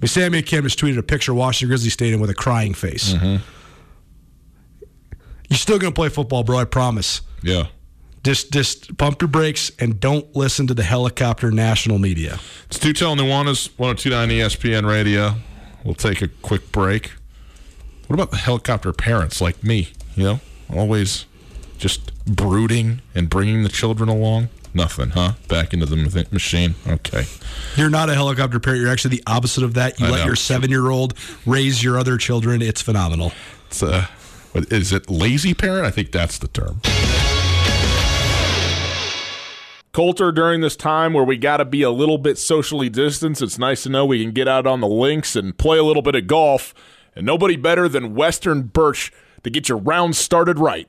mean, 0.00 0.08
Sammy 0.08 0.42
Kim 0.42 0.64
just 0.64 0.78
tweeted 0.78 0.98
a 0.98 1.02
picture 1.02 1.32
of 1.32 1.38
Washington 1.38 1.68
Grizzly 1.70 1.90
Stadium 1.90 2.20
with 2.20 2.30
a 2.30 2.34
crying 2.34 2.74
face. 2.74 3.12
Mm-hmm. 3.12 3.42
You're 5.48 5.58
still 5.58 5.78
going 5.78 5.92
to 5.92 5.94
play 5.94 6.08
football, 6.08 6.42
bro. 6.42 6.58
I 6.58 6.64
promise. 6.64 7.20
Yeah. 7.42 7.64
Just, 8.24 8.52
just 8.52 8.96
pump 8.96 9.20
your 9.20 9.28
brakes 9.28 9.70
and 9.78 10.00
don't 10.00 10.34
listen 10.34 10.66
to 10.68 10.74
the 10.74 10.82
helicopter 10.82 11.50
national 11.50 11.98
media. 11.98 12.38
It's 12.66 12.78
Tutel 12.78 13.16
Nuanez, 13.16 13.68
1029 13.78 14.28
ESPN 14.30 14.88
Radio. 14.88 15.34
We'll 15.84 15.94
take 15.94 16.22
a 16.22 16.28
quick 16.28 16.72
break. 16.72 17.12
What 18.06 18.14
about 18.14 18.30
the 18.30 18.38
helicopter 18.38 18.92
parents 18.92 19.40
like 19.40 19.62
me? 19.62 19.88
You 20.16 20.24
know, 20.24 20.40
always 20.70 21.26
just 21.76 22.12
brooding 22.24 23.02
and 23.14 23.28
bringing 23.28 23.62
the 23.62 23.68
children 23.68 24.08
along. 24.08 24.48
Nothing, 24.74 25.10
huh? 25.10 25.34
Back 25.46 25.72
into 25.72 25.86
the 25.86 26.26
machine. 26.32 26.74
Okay. 26.86 27.24
You're 27.76 27.90
not 27.90 28.10
a 28.10 28.14
helicopter 28.14 28.58
parent. 28.58 28.82
You're 28.82 28.90
actually 28.90 29.16
the 29.16 29.22
opposite 29.26 29.62
of 29.62 29.74
that. 29.74 30.00
You 30.00 30.06
I 30.06 30.10
let 30.10 30.18
know. 30.20 30.26
your 30.26 30.36
seven 30.36 30.68
year 30.68 30.90
old 30.90 31.14
raise 31.46 31.82
your 31.82 31.96
other 31.96 32.18
children. 32.18 32.60
It's 32.60 32.82
phenomenal. 32.82 33.32
It's 33.68 33.82
uh, 33.84 34.06
is 34.54 34.92
it 34.92 35.08
lazy 35.08 35.54
parent? 35.54 35.86
I 35.86 35.90
think 35.90 36.10
that's 36.10 36.38
the 36.38 36.48
term. 36.48 36.80
Colter, 39.92 40.32
during 40.32 40.60
this 40.60 40.74
time 40.74 41.12
where 41.12 41.22
we 41.22 41.36
got 41.36 41.58
to 41.58 41.64
be 41.64 41.82
a 41.82 41.90
little 41.90 42.18
bit 42.18 42.36
socially 42.36 42.88
distanced, 42.88 43.40
it's 43.40 43.60
nice 43.60 43.84
to 43.84 43.88
know 43.88 44.04
we 44.04 44.24
can 44.24 44.32
get 44.32 44.48
out 44.48 44.66
on 44.66 44.80
the 44.80 44.88
links 44.88 45.36
and 45.36 45.56
play 45.56 45.78
a 45.78 45.84
little 45.84 46.02
bit 46.02 46.16
of 46.16 46.26
golf. 46.26 46.74
And 47.14 47.24
nobody 47.24 47.54
better 47.54 47.88
than 47.88 48.16
Western 48.16 48.62
Birch 48.62 49.12
to 49.44 49.50
get 49.50 49.68
your 49.68 49.78
round 49.78 50.16
started 50.16 50.58
right. 50.58 50.88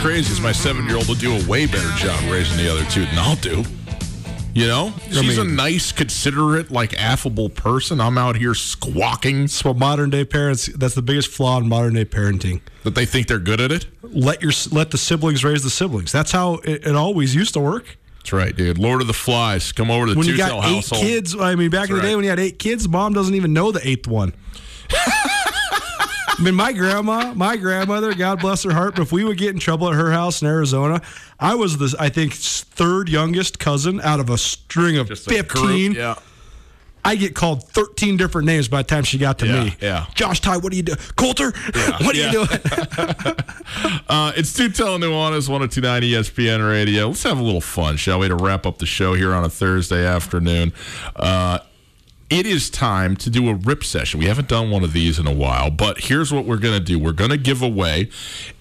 crazy 0.00 0.32
is 0.32 0.40
my 0.40 0.52
seven 0.52 0.86
year 0.86 0.96
old 0.96 1.06
will 1.08 1.14
do 1.14 1.36
a 1.36 1.46
way 1.46 1.66
better 1.66 1.92
job 1.96 2.18
raising 2.30 2.56
the 2.56 2.72
other 2.72 2.84
two 2.90 3.04
than 3.04 3.18
I'll 3.18 3.36
do. 3.36 3.62
You 4.54 4.66
know, 4.66 4.92
she's 5.08 5.38
I 5.38 5.42
mean, 5.42 5.52
a 5.52 5.54
nice, 5.54 5.92
considerate, 5.92 6.72
like 6.72 6.98
affable 7.00 7.50
person. 7.50 8.00
I'm 8.00 8.18
out 8.18 8.34
here 8.34 8.54
squawking. 8.54 9.42
That's 9.42 9.62
what 9.64 9.76
modern 9.76 10.10
day 10.10 10.24
parents. 10.24 10.66
That's 10.66 10.94
the 10.94 11.02
biggest 11.02 11.28
flaw 11.28 11.58
in 11.58 11.68
modern 11.68 11.94
day 11.94 12.04
parenting. 12.04 12.60
That 12.82 12.94
they 12.94 13.06
think 13.06 13.28
they're 13.28 13.38
good 13.38 13.60
at 13.60 13.70
it. 13.70 13.86
Let 14.02 14.42
your 14.42 14.52
let 14.72 14.90
the 14.90 14.98
siblings 14.98 15.44
raise 15.44 15.62
the 15.62 15.70
siblings. 15.70 16.10
That's 16.10 16.32
how 16.32 16.54
it, 16.64 16.86
it 16.86 16.96
always 16.96 17.34
used 17.34 17.52
to 17.54 17.60
work. 17.60 17.98
That's 18.18 18.32
right, 18.32 18.56
dude. 18.56 18.78
Lord 18.78 19.02
of 19.02 19.06
the 19.06 19.12
Flies, 19.12 19.70
come 19.70 19.90
over 19.90 20.06
to 20.06 20.14
the 20.14 20.18
when 20.18 20.26
you 20.26 20.36
got 20.36 20.64
eight 20.64 20.74
household. 20.76 21.02
kids. 21.02 21.36
I 21.38 21.54
mean, 21.54 21.70
back 21.70 21.82
That's 21.82 21.90
in 21.90 21.96
the 21.96 22.02
right. 22.02 22.08
day 22.08 22.16
when 22.16 22.24
you 22.24 22.30
had 22.30 22.40
eight 22.40 22.58
kids, 22.58 22.88
mom 22.88 23.12
doesn't 23.12 23.34
even 23.34 23.52
know 23.52 23.70
the 23.70 23.86
eighth 23.86 24.08
one. 24.08 24.32
I 26.40 26.42
mean, 26.42 26.54
my 26.54 26.72
grandma, 26.72 27.34
my 27.34 27.58
grandmother, 27.58 28.14
God 28.14 28.40
bless 28.40 28.62
her 28.62 28.72
heart, 28.72 28.94
but 28.94 29.02
if 29.02 29.12
we 29.12 29.24
would 29.24 29.36
get 29.36 29.50
in 29.50 29.60
trouble 29.60 29.90
at 29.90 29.94
her 29.94 30.10
house 30.10 30.40
in 30.40 30.48
Arizona, 30.48 31.02
I 31.38 31.54
was 31.54 31.76
the, 31.76 31.94
I 32.00 32.08
think, 32.08 32.32
third 32.32 33.10
youngest 33.10 33.58
cousin 33.58 34.00
out 34.00 34.20
of 34.20 34.30
a 34.30 34.38
string 34.38 34.96
of 34.96 35.08
Just 35.08 35.28
15. 35.28 35.92
yeah. 35.92 36.14
I 37.04 37.16
get 37.16 37.34
called 37.34 37.64
13 37.64 38.16
different 38.16 38.46
names 38.46 38.68
by 38.68 38.78
the 38.78 38.88
time 38.88 39.04
she 39.04 39.18
got 39.18 39.38
to 39.40 39.46
yeah, 39.46 39.64
me. 39.64 39.76
Yeah. 39.82 40.06
Josh 40.14 40.40
Ty, 40.40 40.58
what 40.58 40.72
are 40.72 40.76
you 40.76 40.82
doing? 40.82 40.98
Colter, 41.16 41.52
yeah, 41.74 41.90
what 42.00 42.16
are 42.16 42.18
yeah. 42.18 42.26
you 42.26 42.32
doing? 42.32 42.48
uh, 44.08 44.32
it's 44.34 44.58
Tutel 44.58 44.98
Nuanez, 44.98 45.46
1029 45.46 46.02
ESPN 46.02 46.66
Radio. 46.66 47.08
Let's 47.08 47.22
have 47.24 47.38
a 47.38 47.42
little 47.42 47.60
fun, 47.60 47.98
shall 47.98 48.18
we, 48.18 48.28
to 48.28 48.34
wrap 48.34 48.64
up 48.64 48.78
the 48.78 48.86
show 48.86 49.12
here 49.12 49.34
on 49.34 49.44
a 49.44 49.50
Thursday 49.50 50.06
afternoon. 50.06 50.72
Uh, 51.16 51.58
it 52.30 52.46
is 52.46 52.70
time 52.70 53.16
to 53.16 53.28
do 53.28 53.48
a 53.48 53.54
rip 53.54 53.82
session. 53.82 54.20
We 54.20 54.26
haven't 54.26 54.48
done 54.48 54.70
one 54.70 54.84
of 54.84 54.92
these 54.92 55.18
in 55.18 55.26
a 55.26 55.32
while, 55.32 55.70
but 55.70 55.98
here's 55.98 56.32
what 56.32 56.46
we're 56.46 56.58
going 56.58 56.78
to 56.78 56.84
do. 56.84 56.98
We're 56.98 57.12
going 57.12 57.30
to 57.30 57.36
give 57.36 57.60
away 57.60 58.08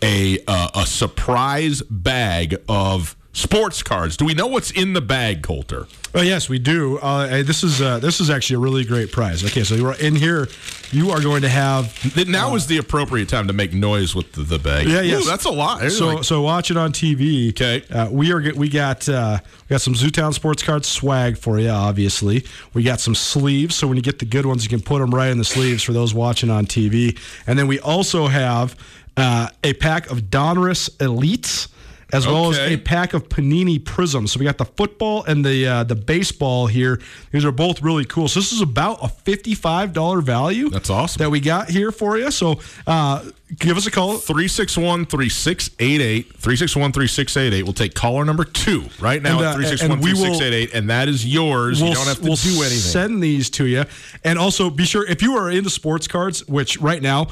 a 0.02 0.40
uh, 0.48 0.70
a 0.74 0.86
surprise 0.86 1.84
bag 1.84 2.58
of 2.68 3.16
sports 3.34 3.84
cards. 3.84 4.18
Do 4.18 4.26
we 4.26 4.34
know 4.34 4.48
what's 4.48 4.72
in 4.72 4.94
the 4.94 5.02
bag, 5.02 5.44
Colter? 5.44 5.88
Oh 6.14 6.22
yes, 6.22 6.50
we 6.50 6.58
do. 6.58 6.98
Uh, 6.98 7.44
this 7.44 7.64
is 7.64 7.82
uh, 7.82 8.00
this 8.00 8.20
is 8.20 8.30
actually 8.30 8.56
a 8.56 8.60
really 8.60 8.84
great 8.84 9.12
prize. 9.12 9.44
Okay, 9.44 9.64
so 9.64 9.76
you're 9.76 9.94
in 9.94 10.16
here. 10.16 10.48
You 10.92 11.12
are 11.12 11.22
going 11.22 11.44
to 11.44 11.50
have 11.50 11.94
now 12.28 12.52
uh, 12.52 12.56
is 12.56 12.66
the 12.66 12.80
appropriate 12.80 13.30
time 13.30 13.46
to 13.48 13.54
make 13.54 13.74
noise 13.74 14.16
with 14.16 14.32
the, 14.32 14.42
the 14.42 14.58
bag. 14.58 14.88
Yeah, 14.88 15.02
yes, 15.02 15.24
Ooh, 15.24 15.30
that's 15.30 15.46
a 15.46 15.52
lot. 15.52 15.92
So 15.92 16.08
like, 16.08 16.24
so 16.24 16.42
watch 16.42 16.72
it 16.72 16.78
on 16.78 16.92
TV. 16.92 17.50
Okay, 17.50 17.84
uh, 17.94 18.10
we 18.12 18.32
are 18.32 18.42
we 18.56 18.70
got 18.70 19.08
uh, 19.08 19.38
we 19.44 19.74
got 19.76 19.82
some 19.82 19.94
Zootown 19.94 20.34
sports 20.34 20.64
cards 20.64 20.88
swag 20.88 21.38
for 21.38 21.60
you. 21.60 21.70
Obviously, 21.70 22.44
we 22.74 22.82
got 22.82 23.00
some 23.00 23.14
sleeves. 23.14 23.76
So 23.76 23.88
when 23.88 23.98
you 23.98 24.04
get 24.04 24.18
the 24.18 24.26
good 24.26 24.48
ones, 24.48 24.64
you 24.64 24.70
can 24.70 24.82
put 24.82 25.00
them 25.00 25.14
right 25.14 25.30
in 25.30 25.38
the 25.38 25.46
sleeves 25.46 25.84
for 25.84 25.94
those 25.94 26.14
watching 26.14 26.50
on 26.50 26.66
TV. 26.66 27.20
And 27.46 27.60
then 27.60 27.68
we 27.68 27.80
also 27.80 28.28
have 28.28 28.76
uh, 29.16 29.50
a 29.64 29.74
pack 29.74 30.10
of 30.10 30.24
Donruss 30.24 30.90
Elites 30.98 31.68
as 32.12 32.26
okay. 32.26 32.34
well 32.34 32.50
as 32.50 32.58
a 32.58 32.78
pack 32.78 33.14
of 33.14 33.30
Panini 33.30 33.84
Prisms. 33.84 34.32
So 34.32 34.40
we 34.40 34.46
got 34.46 34.58
the 34.58 34.66
football 34.66 35.24
and 35.24 35.46
the 35.46 35.68
uh, 35.68 35.84
the 35.84 35.96
baseball 35.96 36.68
here. 36.68 37.00
These 37.32 37.46
are 37.46 37.52
both 37.52 37.82
really 37.82 38.06
cool. 38.06 38.28
So 38.28 38.40
this 38.40 38.52
is 38.52 38.62
about 38.62 39.04
a 39.04 39.08
fifty-five 39.08 39.94
dollar 39.94 40.22
value. 40.22 40.70
That's 40.70 40.90
awesome 40.90 41.20
that 41.20 41.30
we 41.30 41.40
got 41.40 41.70
here 41.70 41.92
for 41.92 42.18
you. 42.18 42.32
So 42.32 42.60
uh, 42.88 43.24
give 43.58 43.78
us 43.78 43.88
a 43.88 43.92
call 43.92 44.18
361 44.18 45.06
3688 45.06 46.34
361 46.34 46.92
3688 46.92 47.64
we'll 47.64 47.74
take 47.74 47.96
caller 47.96 48.24
number 48.24 48.44
two 48.44 48.86
right 49.00 49.24
now 49.24 49.40
uh, 49.40 49.54
361 49.54 50.00
3688 50.02 50.74
and 50.76 50.90
that 50.92 51.08
is 51.08 51.26
yours 51.26 51.82
we'll, 51.82 51.90
you 51.90 51.96
don't 51.96 52.06
have 52.06 52.18
to 52.18 52.24
we'll 52.24 52.36
do 52.36 52.62
anything 52.62 52.78
send 52.78 53.24
these 53.24 53.50
to 53.50 53.66
you 53.66 53.86
and 54.24 54.38
also 54.38 54.70
be 54.70 54.86
sure 54.86 55.04
if 55.08 55.24
you 55.24 55.36
are 55.36 55.50
into 55.50 55.70
sports 55.70 56.08
cards 56.08 56.48
which 56.48 56.80
right 56.80 57.02
now 57.02 57.28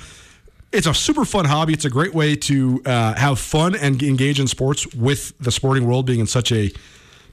it's 0.71 0.87
a 0.87 0.93
super 0.93 1.25
fun 1.25 1.45
hobby. 1.45 1.73
It's 1.73 1.85
a 1.85 1.89
great 1.89 2.13
way 2.13 2.35
to 2.35 2.81
uh, 2.85 3.15
have 3.15 3.39
fun 3.39 3.75
and 3.75 4.01
engage 4.03 4.39
in 4.39 4.47
sports 4.47 4.93
with 4.93 5.37
the 5.39 5.51
sporting 5.51 5.87
world 5.87 6.05
being 6.05 6.19
in 6.19 6.27
such 6.27 6.51
a 6.51 6.71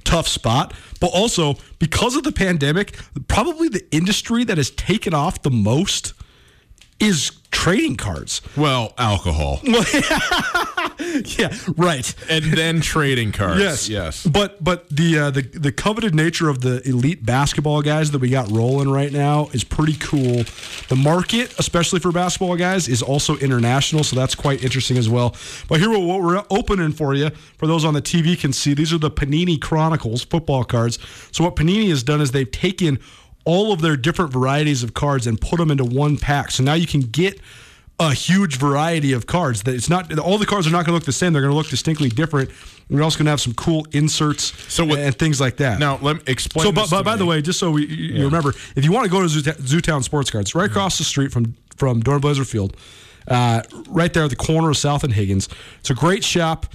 tough 0.05 0.29
spot. 0.29 0.73
But 1.01 1.09
also, 1.09 1.57
because 1.79 2.17
of 2.17 2.23
the 2.23 2.33
pandemic, 2.33 2.99
probably 3.29 3.69
the 3.69 3.85
industry 3.91 4.45
that 4.45 4.57
has 4.57 4.71
taken 4.71 5.15
off 5.15 5.43
the 5.43 5.51
most 5.51 6.15
is 7.01 7.33
trading 7.51 7.97
cards. 7.97 8.41
Well, 8.57 8.95
alcohol. 8.99 9.61
yeah, 11.39 11.55
right. 11.77 12.15
And 12.31 12.45
then 12.45 12.81
trading 12.81 13.33
cards. 13.33 13.61
Yes, 13.61 13.89
yes. 13.89 14.27
But 14.27 14.63
but 14.63 14.89
the 14.89 15.19
uh, 15.19 15.31
the 15.31 15.43
the 15.43 15.73
coveted 15.73 16.15
nature 16.15 16.49
of 16.49 16.61
the 16.61 16.87
elite 16.89 17.25
basketball 17.25 17.83
guys 17.83 18.11
that 18.13 18.21
we 18.21 18.31
got 18.31 18.51
rolling 18.51 18.89
right 18.89 19.13
now 19.13 19.49
is 19.53 19.65
pretty 19.65 19.97
cool. 19.97 20.45
The 20.89 20.97
market, 20.97 21.59
especially 21.59 22.01
for 22.01 22.13
basketball 22.13 22.57
guys, 22.57 22.89
is 22.89 23.03
also 23.03 23.37
international, 23.37 24.05
so 24.05 24.17
that's 24.17 24.35
quite 24.35 24.63
interesting 24.63 24.97
as 24.97 25.09
well. 25.09 25.35
But 25.69 25.81
here, 25.81 25.91
what 25.91 26.23
we're 26.23 26.45
opening 26.51 26.93
for 26.93 27.15
you, 27.15 27.31
for 27.31 27.67
those 27.67 27.85
on 27.85 27.95
the 27.95 28.03
TV 28.03 28.39
can 28.39 28.53
see, 28.53 28.75
these 28.75 28.93
are 28.93 28.99
the 28.99 29.11
Panini 29.11 29.61
Chronicles 29.61 30.25
football 30.25 30.65
cards. 30.65 30.99
So 31.33 31.45
what 31.45 31.57
Panini 31.57 31.89
has 31.89 32.03
done 32.03 32.21
is 32.21 32.31
they've 32.31 32.51
taken 32.51 32.99
all 33.45 33.73
of 33.73 33.81
their 33.81 33.97
different 33.97 34.33
varieties 34.33 34.83
of 34.83 34.95
cards 34.95 35.27
and 35.27 35.41
put 35.41 35.59
them 35.59 35.71
into 35.71 35.85
one 35.85 36.17
pack. 36.17 36.51
So 36.51 36.63
now 36.63 36.75
you 36.75 36.87
can 36.87 37.01
get 37.01 37.41
a 38.01 38.13
huge 38.13 38.57
variety 38.57 39.13
of 39.13 39.27
cards. 39.27 39.63
That 39.63 39.75
it's 39.75 39.89
not 39.89 40.19
all 40.19 40.39
the 40.39 40.47
cards 40.47 40.67
are 40.67 40.71
not 40.71 40.85
going 40.85 40.93
to 40.93 40.93
look 40.95 41.05
the 41.05 41.13
same. 41.13 41.33
They're 41.33 41.43
going 41.43 41.53
to 41.53 41.57
look 41.57 41.69
distinctly 41.69 42.09
different. 42.09 42.51
We're 42.91 43.03
also 43.03 43.19
going 43.19 43.27
to 43.27 43.31
have 43.31 43.41
some 43.41 43.55
cool 43.55 43.87
inserts 43.93 44.53
so 44.73 44.85
what, 44.85 44.99
and 44.99 45.17
things 45.17 45.41
like 45.41 45.57
that. 45.57 45.79
Now, 45.79 45.99
let 46.03 46.17
me 46.17 46.23
explain. 46.27 46.65
So, 46.67 46.73
but, 46.73 47.05
by 47.05 47.17
the 47.17 47.25
way, 47.25 47.41
just 47.41 47.59
so 47.59 47.71
we, 47.71 47.87
you 47.87 48.15
yeah. 48.15 48.25
remember, 48.25 48.53
if 48.77 48.85
you 48.85 48.93
want 48.93 49.07
to 49.07 49.11
go 49.11 49.21
to 49.23 49.27
Zootown 49.27 50.03
Sports 50.03 50.31
Cards, 50.31 50.55
right 50.55 50.69
across 50.69 50.99
the 50.99 51.05
street 51.05 51.33
from 51.33 51.55
from 51.77 52.03
Dornblaser 52.03 52.47
Field, 52.47 52.77
uh, 53.29 53.63
right 53.89 54.13
there 54.13 54.25
at 54.25 54.31
the 54.31 54.37
corner 54.37 54.71
of 54.71 54.77
South 54.77 55.05
and 55.05 55.13
Higgins, 55.13 55.49
it's 55.81 55.91
a 55.91 55.95
great 55.95 56.25
shop. 56.25 56.67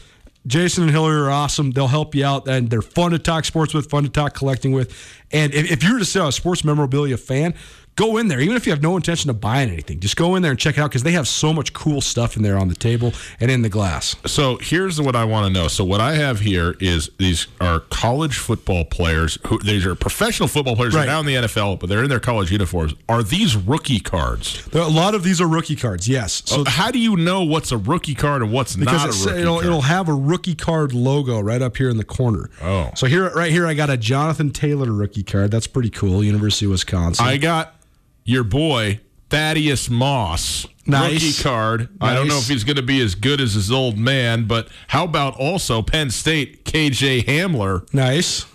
Jason 0.48 0.84
and 0.84 0.92
Hillary 0.92 1.20
are 1.20 1.30
awesome. 1.30 1.72
They'll 1.72 1.88
help 1.88 2.16
you 2.16 2.26
out, 2.26 2.48
and 2.48 2.70
they're 2.70 2.82
fun 2.82 3.12
to 3.12 3.20
talk 3.20 3.44
sports 3.44 3.74
with, 3.74 3.90
fun 3.90 4.04
to 4.04 4.10
talk 4.10 4.34
collecting 4.34 4.72
with. 4.72 4.96
And 5.32 5.54
if, 5.54 5.70
if 5.70 5.84
you're 5.84 6.00
just 6.00 6.16
a 6.16 6.32
sports 6.32 6.64
memorabilia 6.64 7.18
fan, 7.18 7.54
go 8.00 8.16
in 8.16 8.30
there, 8.30 8.40
even 8.40 8.56
if 8.56 8.66
you 8.66 8.72
have 8.72 8.82
no 8.82 8.96
intention 8.96 9.30
of 9.30 9.42
buying 9.42 9.70
anything. 9.70 10.00
Just 10.00 10.16
go 10.16 10.36
in 10.36 10.42
there 10.42 10.52
and 10.52 10.60
check 10.60 10.78
it 10.78 10.82
out 10.82 10.90
because 10.90 11.04
they 11.04 11.12
have 11.12 11.28
so 11.28 11.52
much 11.52 11.74
cool 11.74 12.00
stuff 12.00 12.38
in 12.38 12.44
there 12.44 12.58
on 12.58 12.70
the 12.70 12.76
table 12.76 13.12
and 13.42 13.52
in 13.52 13.62
the 13.62 13.68
glass. 13.68 14.16
So 14.26 14.58
here's 14.58 15.02
what 15.02 15.18
I 15.18 15.26
want 15.26 15.48
to 15.48 15.52
know. 15.52 15.68
So 15.68 15.84
what 15.84 16.00
I 16.00 16.14
have 16.16 16.40
here 16.40 16.78
is 16.80 17.10
these 17.18 17.48
are 17.60 17.82
college 17.82 18.38
football 18.38 18.86
players 18.86 19.38
who 19.48 19.60
these 19.60 19.86
are 19.86 19.96
professional 19.96 20.48
football 20.48 20.78
players 20.78 20.96
right. 20.96 21.06
now 21.06 21.20
in 21.20 21.26
the 21.26 21.36
NFL, 21.36 21.82
but 21.82 21.90
they're 21.90 22.04
in 22.04 22.10
their 22.10 22.22
college 22.22 22.52
uniforms. 22.52 22.94
Are 23.10 23.22
these 23.22 23.58
rookie 23.58 24.00
cards? 24.00 24.66
There, 24.68 24.82
a 24.82 24.88
lot 24.88 25.14
of 25.14 25.24
these 25.24 25.42
are 25.42 25.48
rookie 25.48 25.76
cards. 25.76 26.08
Yes. 26.08 26.42
So 26.46 26.62
uh, 26.62 26.70
how 26.70 26.92
do 26.92 27.00
you 27.00 27.18
know 27.18 27.44
what's 27.44 27.74
a 27.74 27.78
rookie 27.78 28.16
card 28.16 28.42
and 28.42 28.54
what's 28.54 28.78
not 28.78 28.94
a 28.94 29.08
rookie 29.10 29.42
it'll, 29.42 29.56
card? 29.56 29.66
It'll 29.66 29.82
have 29.82 30.08
a 30.08 30.14
rookie 30.14 30.56
card 30.56 30.94
logo 30.94 31.42
right 31.42 31.62
up 31.62 31.76
here 31.76 31.90
in 31.90 31.98
the 31.98 32.06
corner. 32.06 32.50
Oh. 32.62 32.92
So 32.96 33.08
here, 33.08 33.30
right 33.32 33.52
here, 33.52 33.68
I 33.68 33.74
got 33.74 33.90
a 33.90 33.98
Jonathan 33.98 34.52
Taylor 34.52 34.94
rookie 34.94 35.24
card. 35.24 35.52
That's 35.52 35.68
pretty 35.68 35.90
cool. 35.90 36.24
University 36.24 36.66
of 36.66 36.72
Wisconsin. 36.72 37.26
I 37.26 37.36
got 37.36 37.76
your 38.30 38.44
boy 38.44 39.00
Thaddeus 39.30 39.90
Moss 39.90 40.68
nice. 40.86 41.14
rookie 41.14 41.44
card. 41.44 41.80
Nice. 42.00 42.12
I 42.12 42.14
don't 42.14 42.28
know 42.28 42.38
if 42.38 42.48
he's 42.48 42.64
going 42.64 42.76
to 42.76 42.84
be 42.84 43.02
as 43.02 43.16
good 43.16 43.42
as 43.42 43.54
his 43.54 43.72
old 43.72 43.98
man, 43.98 44.46
but 44.46 44.68
how 44.90 45.04
about 45.04 45.36
also 45.38 45.82
Penn 45.82 46.12
State 46.12 46.64
KJ 46.64 47.26
Hamler? 47.26 47.92
Nice. 47.92 48.46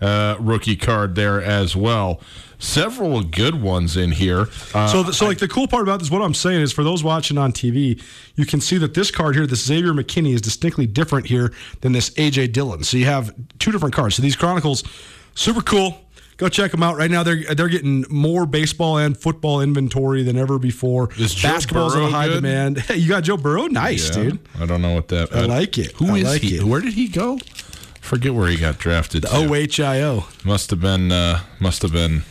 Uh, 0.00 0.36
rookie 0.40 0.76
card 0.76 1.14
there 1.14 1.42
as 1.42 1.76
well. 1.76 2.20
Several 2.58 3.22
good 3.22 3.60
ones 3.60 3.94
in 3.96 4.12
here. 4.12 4.46
Uh, 4.72 4.86
so, 4.88 5.02
the, 5.02 5.12
so 5.12 5.26
like 5.26 5.38
the 5.38 5.48
cool 5.48 5.68
part 5.68 5.82
about 5.82 6.00
this, 6.00 6.10
what 6.10 6.22
I'm 6.22 6.34
saying 6.34 6.62
is, 6.62 6.72
for 6.72 6.82
those 6.82 7.04
watching 7.04 7.36
on 7.36 7.52
TV, 7.52 8.02
you 8.36 8.46
can 8.46 8.60
see 8.60 8.78
that 8.78 8.94
this 8.94 9.10
card 9.10 9.34
here, 9.34 9.46
this 9.46 9.66
Xavier 9.66 9.92
McKinney, 9.92 10.32
is 10.32 10.40
distinctly 10.40 10.86
different 10.86 11.26
here 11.26 11.52
than 11.82 11.92
this 11.92 12.10
AJ 12.10 12.52
Dillon. 12.52 12.82
So 12.82 12.96
you 12.96 13.04
have 13.04 13.34
two 13.58 13.70
different 13.70 13.94
cards. 13.94 14.16
So 14.16 14.22
these 14.22 14.36
Chronicles, 14.36 14.82
super 15.34 15.60
cool 15.60 16.03
go 16.36 16.48
check 16.48 16.70
them 16.70 16.82
out 16.82 16.96
right 16.96 17.10
now. 17.10 17.22
They're 17.22 17.54
they're 17.54 17.68
getting 17.68 18.04
more 18.08 18.46
baseball 18.46 18.98
and 18.98 19.16
football 19.16 19.60
inventory 19.60 20.22
than 20.22 20.36
ever 20.36 20.58
before. 20.58 21.10
Is 21.18 21.40
Basketball's 21.40 21.94
in 21.94 22.10
high 22.10 22.28
good? 22.28 22.42
demand. 22.42 22.84
you 22.94 23.08
got 23.08 23.24
Joe 23.24 23.36
Burrow, 23.36 23.66
nice 23.66 24.08
yeah, 24.08 24.22
dude. 24.22 24.38
I 24.58 24.66
don't 24.66 24.82
know 24.82 24.94
what 24.94 25.08
that. 25.08 25.34
I, 25.34 25.42
I 25.42 25.44
like 25.46 25.78
it. 25.78 25.92
Who 25.92 26.14
I 26.14 26.18
is 26.18 26.24
like 26.24 26.42
he? 26.42 26.56
It. 26.56 26.64
Where 26.64 26.80
did 26.80 26.94
he 26.94 27.08
go? 27.08 27.38
Forget 28.00 28.34
where 28.34 28.48
he 28.48 28.58
got 28.58 28.78
drafted. 28.78 29.22
The 29.22 29.28
OHIO 29.28 30.24
must 30.44 30.70
have 30.70 30.80
been 30.80 31.10
uh, 31.10 31.40
must 31.58 31.82
have 31.82 31.92
been 31.92 32.22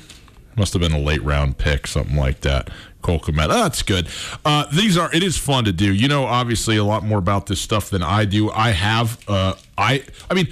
must 0.55 0.73
have 0.73 0.81
been 0.81 0.91
a 0.91 0.99
late 0.99 1.23
round 1.23 1.57
pick, 1.57 1.87
something 1.87 2.15
like 2.15 2.41
that. 2.41 2.69
Cole 3.01 3.19
Kmet. 3.19 3.45
Oh, 3.45 3.63
that's 3.63 3.83
good. 3.83 4.07
Uh, 4.45 4.65
these 4.71 4.97
are. 4.97 5.13
It 5.13 5.23
is 5.23 5.37
fun 5.37 5.65
to 5.65 5.71
do. 5.71 5.93
You 5.93 6.07
know, 6.07 6.25
obviously, 6.25 6.77
a 6.77 6.83
lot 6.83 7.03
more 7.03 7.19
about 7.19 7.47
this 7.47 7.59
stuff 7.59 7.89
than 7.89 8.01
I 8.01 8.25
do. 8.25 8.49
I 8.49 8.69
have. 8.71 9.19
Uh, 9.27 9.55
I. 9.77 10.03
I 10.29 10.33
mean 10.33 10.47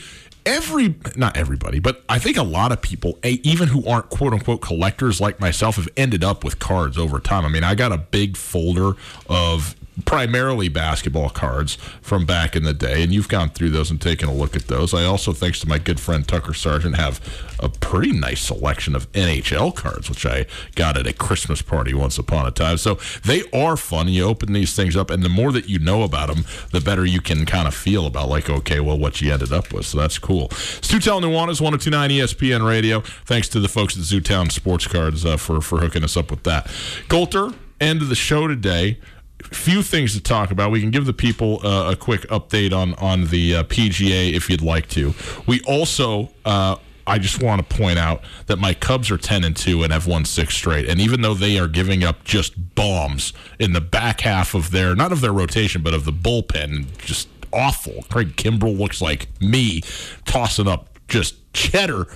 every 0.46 0.96
not 1.16 1.38
everybody 1.38 1.80
but 1.80 2.04
i 2.10 2.18
think 2.18 2.38
a 2.38 2.44
lot 2.44 2.72
of 2.72 2.82
people 2.82 3.18
eh, 3.24 3.38
even 3.44 3.68
who 3.68 3.86
aren't 3.88 4.10
quote 4.10 4.34
unquote 4.34 4.62
collectors 4.62 5.22
like 5.22 5.40
myself 5.40 5.76
have 5.76 5.88
ended 5.96 6.24
up 6.24 6.44
with 6.44 6.60
cards 6.60 6.98
over 6.98 7.20
time. 7.20 7.46
I 7.46 7.50
mean 7.50 7.64
i 7.64 7.76
got 7.76 7.92
a 7.92 7.98
big 7.98 8.38
folder 8.38 8.94
of 9.30 9.76
primarily 10.06 10.70
basketball 10.70 11.30
cards 11.30 11.76
from 12.02 12.26
back 12.26 12.56
in 12.56 12.64
the 12.64 12.74
day, 12.74 13.04
and 13.04 13.14
you've 13.14 13.28
gone 13.28 13.50
through 13.50 13.70
those 13.70 13.92
and 13.92 14.02
taken 14.02 14.30
a 14.30 14.34
look 14.34 14.56
at 14.56 14.68
those. 14.68 14.94
I 14.94 15.04
also, 15.04 15.34
thanks 15.34 15.60
to 15.62 15.68
my 15.68 15.78
good 15.78 16.00
friend 16.00 16.28
Tucker 16.28 16.54
Sargent, 16.54 16.96
have 16.96 17.20
a 17.60 17.70
pretty 17.70 18.12
nice 18.12 18.42
selection 18.42 18.96
of 18.96 19.12
NHL 19.12 19.76
cards, 19.76 20.10
which 20.10 20.26
I 20.26 20.46
got 20.76 20.98
at 20.98 21.08
a 21.08 21.14
Christmas 21.14 21.62
party 21.62 21.94
once 21.94 22.18
upon 22.18 22.48
a 22.48 22.52
time. 22.52 22.78
So 22.78 22.96
they 23.26 23.44
are 23.52 23.78
fun. 23.78 24.08
You 24.08 24.24
open 24.24 24.54
these 24.54 24.76
things 24.76 24.96
up, 24.96 25.10
and 25.10 25.24
the 25.24 25.30
more 25.30 25.52
that 25.52 25.70
you 25.70 25.80
know 25.80 26.04
about 26.04 26.28
them, 26.28 26.46
the 26.72 26.82
better 26.82 27.06
you 27.06 27.22
can 27.22 27.46
kind 27.46 27.68
of 27.68 27.76
feel 27.76 28.06
about, 28.08 28.30
like, 28.30 28.50
okay, 28.50 28.80
well, 28.80 28.98
what 28.98 29.22
you 29.22 29.32
ended 29.32 29.52
up 29.52 29.74
with. 29.74 29.86
So 29.86 29.98
that's 29.98 30.18
cool. 30.18 30.50
Zootown 30.50 31.22
Nuanez, 31.22 31.62
1029 31.62 32.10
ESPN 32.10 32.68
Radio. 32.68 33.02
Thanks 33.26 33.50
to 33.50 33.60
the 33.60 33.68
folks 33.68 33.98
at 33.98 34.04
Zootown 34.04 34.52
Sports 34.52 34.88
Cards 34.88 35.26
uh, 35.26 35.38
for, 35.38 35.62
for 35.62 35.80
hooking 35.80 36.04
us 36.04 36.16
up 36.16 36.32
with 36.32 36.44
that. 36.44 36.72
Colter, 37.10 37.52
end 37.80 38.02
of 38.02 38.10
the 38.10 38.16
show 38.16 38.48
today 38.48 38.98
few 39.44 39.84
things 39.84 40.14
to 40.14 40.22
talk 40.22 40.52
about. 40.52 40.72
We 40.72 40.82
can 40.82 40.92
give 40.92 41.06
the 41.06 41.14
people 41.14 41.66
uh, 41.66 41.92
a 41.92 41.96
quick 41.96 42.22
update 42.28 42.74
on 42.74 42.94
on 42.96 43.28
the 43.28 43.58
uh, 43.58 43.64
PGA 43.64 44.34
if 44.34 44.50
you'd 44.50 44.62
like 44.62 44.88
to. 44.90 45.14
We 45.48 45.62
also. 45.62 46.30
Uh, 46.46 46.78
I 47.08 47.18
just 47.18 47.42
want 47.42 47.68
to 47.68 47.76
point 47.76 47.98
out 47.98 48.22
that 48.46 48.58
my 48.58 48.76
Cubs 48.76 49.10
are 49.10 49.18
10 49.18 49.44
and 49.44 49.58
2 49.58 49.84
and 49.84 49.92
have 49.92 50.06
won 50.06 50.24
six 50.24 50.54
straight. 50.54 50.88
And 50.88 51.00
even 51.02 51.22
though 51.22 51.34
they 51.34 51.58
are 51.58 51.68
giving 51.68 52.04
up 52.04 52.24
just 52.24 52.76
bombs 52.76 53.34
in 53.58 53.74
the 53.74 53.82
back 53.82 54.22
half 54.22 54.54
of 54.54 54.70
their, 54.70 54.96
not 54.96 55.12
of 55.12 55.20
their 55.20 55.34
rotation, 55.34 55.82
but 55.82 55.96
of 55.96 56.06
the 56.06 56.14
bullpen, 56.14 56.86
just 57.00 57.28
awful. 57.52 58.06
Craig 58.10 58.36
Kimbrel 58.36 58.78
looks 58.78 59.02
like 59.02 59.28
me 59.42 59.82
tossing 60.26 60.68
up 60.68 61.00
just 61.08 61.36
cheddar 61.54 62.08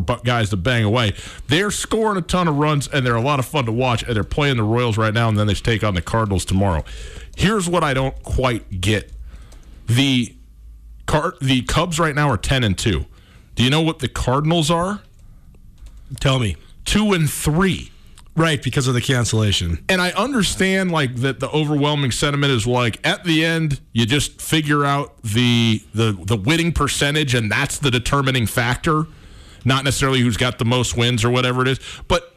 for 0.00 0.18
guys 0.24 0.50
to 0.50 0.56
bang 0.56 0.84
away. 0.84 1.14
They're 1.48 1.70
scoring 1.70 2.18
a 2.18 2.22
ton 2.22 2.48
of 2.48 2.56
runs, 2.56 2.88
and 2.88 3.06
they're 3.06 3.14
a 3.14 3.20
lot 3.20 3.38
of 3.38 3.46
fun 3.46 3.66
to 3.66 3.72
watch. 3.72 4.02
And 4.02 4.16
they're 4.16 4.24
playing 4.24 4.56
the 4.56 4.64
Royals 4.64 4.98
right 4.98 5.14
now, 5.14 5.28
and 5.28 5.38
then 5.38 5.46
they 5.46 5.54
take 5.54 5.84
on 5.84 5.94
the 5.94 6.02
Cardinals 6.02 6.44
tomorrow. 6.44 6.84
Here's 7.36 7.68
what 7.68 7.84
I 7.84 7.94
don't 7.94 8.20
quite 8.22 8.80
get: 8.80 9.12
the 9.86 10.34
Car- 11.06 11.34
the 11.40 11.62
Cubs 11.62 12.00
right 12.00 12.14
now 12.14 12.28
are 12.30 12.38
ten 12.38 12.64
and 12.64 12.76
two. 12.76 13.06
Do 13.54 13.62
you 13.62 13.70
know 13.70 13.82
what 13.82 14.00
the 14.00 14.08
Cardinals 14.08 14.70
are? 14.70 15.00
Tell 16.20 16.38
me. 16.38 16.56
Two 16.84 17.12
and 17.12 17.30
three. 17.30 17.90
Right, 18.36 18.60
because 18.60 18.88
of 18.88 18.94
the 18.94 19.00
cancellation. 19.00 19.84
And 19.88 20.00
I 20.00 20.10
understand 20.10 20.90
like 20.90 21.14
that 21.16 21.38
the 21.38 21.48
overwhelming 21.50 22.10
sentiment 22.10 22.52
is 22.52 22.66
like 22.66 22.98
at 23.06 23.22
the 23.22 23.44
end 23.44 23.80
you 23.92 24.06
just 24.06 24.42
figure 24.42 24.84
out 24.84 25.22
the 25.22 25.80
the 25.94 26.18
the 26.20 26.36
winning 26.36 26.72
percentage 26.72 27.32
and 27.32 27.48
that's 27.48 27.78
the 27.78 27.92
determining 27.92 28.46
factor 28.48 29.06
not 29.64 29.84
necessarily 29.84 30.20
who's 30.20 30.36
got 30.36 30.58
the 30.58 30.64
most 30.64 30.96
wins 30.96 31.24
or 31.24 31.30
whatever 31.30 31.62
it 31.62 31.68
is. 31.68 31.80
But 32.08 32.34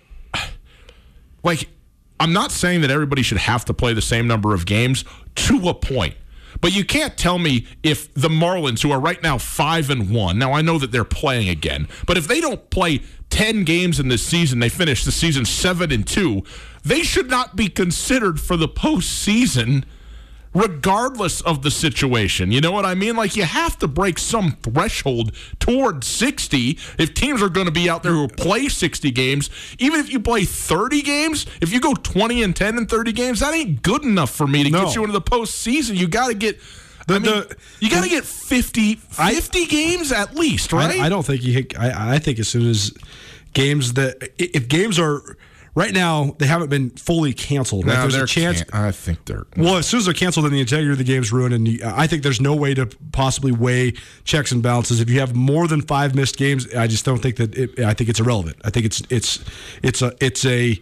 like, 1.44 1.70
I'm 2.20 2.34
not 2.34 2.52
saying 2.52 2.82
that 2.82 2.92
everybody 2.92 3.22
should 3.22 3.38
have 3.38 3.66
to 3.66 3.74
play 3.74 3.94
the 3.94 4.02
same 4.02 4.28
number 4.28 4.54
of 4.54 4.66
games 4.66 5.06
to 5.36 5.70
a 5.70 5.74
point. 5.74 6.16
But 6.62 6.76
you 6.76 6.84
can't 6.84 7.16
tell 7.18 7.38
me 7.38 7.68
if 7.84 8.12
the 8.16 8.30
Marlins, 8.30 8.82
who 8.82 8.92
are 8.92 9.00
right 9.00 9.22
now 9.22 9.38
five 9.38 9.90
and 9.90 10.10
one, 10.10 10.40
now 10.40 10.54
I 10.54 10.62
know 10.62 10.80
that 10.80 10.92
they're 10.92 11.04
playing 11.04 11.50
again, 11.50 11.88
but 12.08 12.18
if 12.18 12.28
they 12.28 12.42
don't 12.42 12.70
play 12.70 13.02
ten 13.30 13.64
games 13.64 14.00
in 14.00 14.08
this 14.08 14.26
season, 14.26 14.60
they 14.60 14.70
finish 14.70 15.06
the 15.06 15.12
season 15.12 15.46
seven 15.46 15.92
and 15.92 16.08
two, 16.08 16.44
they 16.84 17.04
should 17.04 17.30
not 17.30 17.56
be 17.56 17.70
considered 17.70 18.40
for 18.40 18.58
the 18.58 18.68
postseason 18.68 19.84
regardless 20.54 21.42
of 21.42 21.62
the 21.62 21.72
situation. 21.72 22.52
You 22.52 22.62
know 22.62 22.72
what 22.72 22.86
I 22.86 22.96
mean? 22.96 23.16
Like 23.16 23.36
you 23.36 23.44
have 23.44 23.78
to 23.80 23.88
break 23.88 24.18
some 24.18 24.52
threshold 24.62 25.32
toward 25.60 26.04
60 26.04 26.78
if 26.98 27.14
teams 27.14 27.42
are 27.42 27.50
going 27.50 27.68
to 27.68 27.72
be 27.72 27.90
out 27.90 28.04
there 28.04 28.14
who 28.14 28.28
play 28.28 28.68
60 28.68 29.12
games. 29.12 29.50
Even 29.80 30.00
if 30.00 30.12
you 30.12 30.20
play 30.20 30.46
30 30.46 31.02
games, 31.02 31.46
if 31.62 31.72
you 31.72 31.80
go 31.80 31.94
20 31.94 32.44
and 32.44 32.56
10 32.56 32.78
and 32.78 32.90
30 32.90 33.12
games, 33.12 33.40
that 33.40 33.54
ain't 33.54 33.82
good 33.82 34.04
enough 34.04 34.32
for 34.32 34.48
me 34.48 34.64
to 34.64 34.70
no. 34.70 34.86
get 34.86 34.96
you 34.96 35.02
into 35.04 35.14
the 35.14 35.22
postseason. 35.22 35.96
You 35.96 36.08
got 36.08 36.28
to 36.28 36.34
get. 36.34 36.60
The, 37.08 37.16
I 37.16 37.20
mean, 37.20 37.24
the, 37.24 37.56
you 37.80 37.90
got 37.90 38.04
to 38.04 38.10
get 38.10 38.26
50, 38.26 38.96
50 38.96 39.62
I, 39.62 39.66
games 39.66 40.12
at 40.12 40.36
least, 40.36 40.74
right? 40.74 41.00
I, 41.00 41.06
I 41.06 41.10
don't 41.10 41.26
think 41.26 41.42
you. 41.42 41.66
I, 41.80 42.16
I 42.16 42.20
think 42.20 42.38
as 42.38 42.50
soon 42.50 42.70
as 42.70 42.92
games 43.54 43.94
that 43.94 44.30
if 44.38 44.68
games 44.68 45.00
are 45.00 45.38
Right 45.78 45.94
now, 45.94 46.36
they 46.40 46.48
haven't 46.48 46.70
been 46.70 46.90
fully 46.90 47.34
canceled. 47.34 47.86
Right? 47.86 47.94
No, 47.94 48.08
there's 48.08 48.16
a 48.16 48.26
chance. 48.26 48.64
I 48.74 48.92
think 48.92 49.26
they're. 49.26 49.46
Well, 49.56 49.78
as 49.78 49.86
soon 49.86 50.00
as 50.00 50.06
they're 50.06 50.14
canceled, 50.16 50.46
then 50.48 50.54
the 50.54 50.60
integrity 50.60 50.92
of 50.92 50.98
the 50.98 51.04
game 51.04 51.22
is 51.22 51.32
ruined, 51.32 51.54
and 51.54 51.84
I 51.84 52.08
think 52.08 52.24
there's 52.24 52.42
no 52.42 52.56
way 52.56 52.74
to 52.74 52.88
possibly 53.12 53.52
weigh 53.52 53.94
checks 54.24 54.52
and 54.52 54.64
balances. 54.64 55.02
If 55.02 55.08
you 55.08 55.20
have 55.20 55.36
more 55.36 55.68
than 55.68 55.84
five 55.84 56.16
missed 56.16 56.36
games, 56.36 56.74
I 56.74 56.88
just 56.88 57.06
don't 57.06 57.20
think 57.20 57.36
that. 57.36 57.56
It, 57.56 57.80
I 57.80 57.94
think 57.94 58.10
it's 58.10 58.20
irrelevant. 58.20 58.58
I 58.66 58.72
think 58.72 58.88
it's 58.88 59.04
it's 59.12 59.46
it's 59.84 60.02
a 60.02 60.16
it's 60.20 60.44
a. 60.46 60.80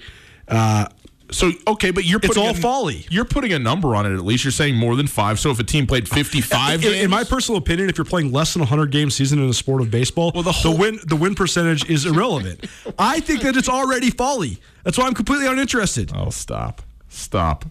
Uh, 0.48 0.86
so 1.32 1.51
okay, 1.67 1.91
but 1.91 2.05
you're 2.05 2.19
it's 2.21 2.38
all 2.38 2.51
a, 2.51 2.53
folly. 2.53 3.05
You're 3.09 3.26
putting 3.26 3.53
a 3.53 3.59
number 3.59 3.95
on 3.95 4.05
it. 4.05 4.13
At 4.13 4.23
least 4.23 4.43
you're 4.43 4.51
saying 4.51 4.76
more 4.76 4.95
than 4.95 5.07
five. 5.07 5.39
So 5.39 5.49
if 5.51 5.59
a 5.59 5.63
team 5.63 5.88
played 5.88 6.07
55, 6.07 6.86
in, 6.86 6.93
in 6.93 7.09
my 7.09 7.23
personal 7.23 7.57
opinion, 7.57 7.89
if 7.89 7.97
you're 7.97 8.05
playing 8.05 8.32
less 8.32 8.53
than 8.53 8.61
100 8.61 8.91
game 8.91 9.09
season 9.09 9.39
in 9.39 9.47
the 9.47 9.53
sport 9.53 9.82
of 9.82 9.89
baseball, 9.89 10.32
well, 10.34 10.43
the, 10.43 10.51
whole, 10.51 10.73
the 10.73 10.80
win 10.80 10.99
the 11.05 11.15
win 11.15 11.36
percentage 11.36 11.89
is 11.89 12.05
irrelevant. 12.05 12.65
I 12.99 13.19
think 13.19 13.41
that 13.41 13.57
it's 13.57 13.69
already 13.69 14.11
folly. 14.11 14.59
That's 14.84 14.97
why 14.97 15.05
I'm 15.07 15.13
completely 15.13 15.47
uninterested. 15.47 16.11
Oh, 16.13 16.30
stop. 16.30 16.82
Stop. 17.16 17.66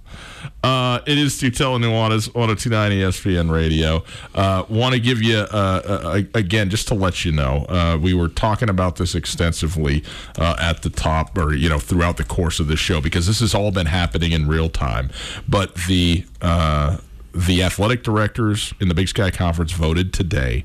Uh, 0.63 1.01
it 1.07 1.19
is 1.19 1.35
Tutel 1.35 1.79
Nuanez, 1.79 2.35
1029 2.35 2.93
ESPN 2.93 3.51
Radio. 3.51 4.03
Uh, 4.35 4.65
Want 4.69 4.95
to 4.95 5.01
give 5.01 5.23
you, 5.23 5.37
uh, 5.37 5.47
uh 5.85 6.23
again, 6.35 6.71
just 6.71 6.89
to 6.89 6.95
let 6.95 7.25
you 7.25 7.33
know, 7.33 7.67
uh, 7.69 7.99
we 8.01 8.15
were 8.15 8.29
talking 8.29 8.71
about 8.71 8.97
this 8.97 9.15
extensively 9.15 10.03
uh, 10.39 10.57
at 10.59 10.83
the 10.83 10.89
top 10.89 11.37
or, 11.37 11.55
you 11.55 11.69
know, 11.69 11.79
throughout 11.79 12.17
the 12.17 12.25
course 12.25 12.59
of 12.59 12.69
the 12.69 12.77
show 12.77 13.03
because 13.03 13.27
this 13.27 13.41
has 13.41 13.55
all 13.55 13.71
been 13.71 13.87
happening 13.87 14.33
in 14.33 14.49
real 14.49 14.71
time. 14.71 15.11
But 15.47 15.75
the, 15.87 16.25
the 16.41 17.63
athletic 17.63 18.03
directors 18.03 18.73
in 18.81 18.89
the 18.89 18.95
Big 18.95 19.09
Sky 19.09 19.31
Conference 19.31 19.73
voted 19.73 20.15
today. 20.15 20.65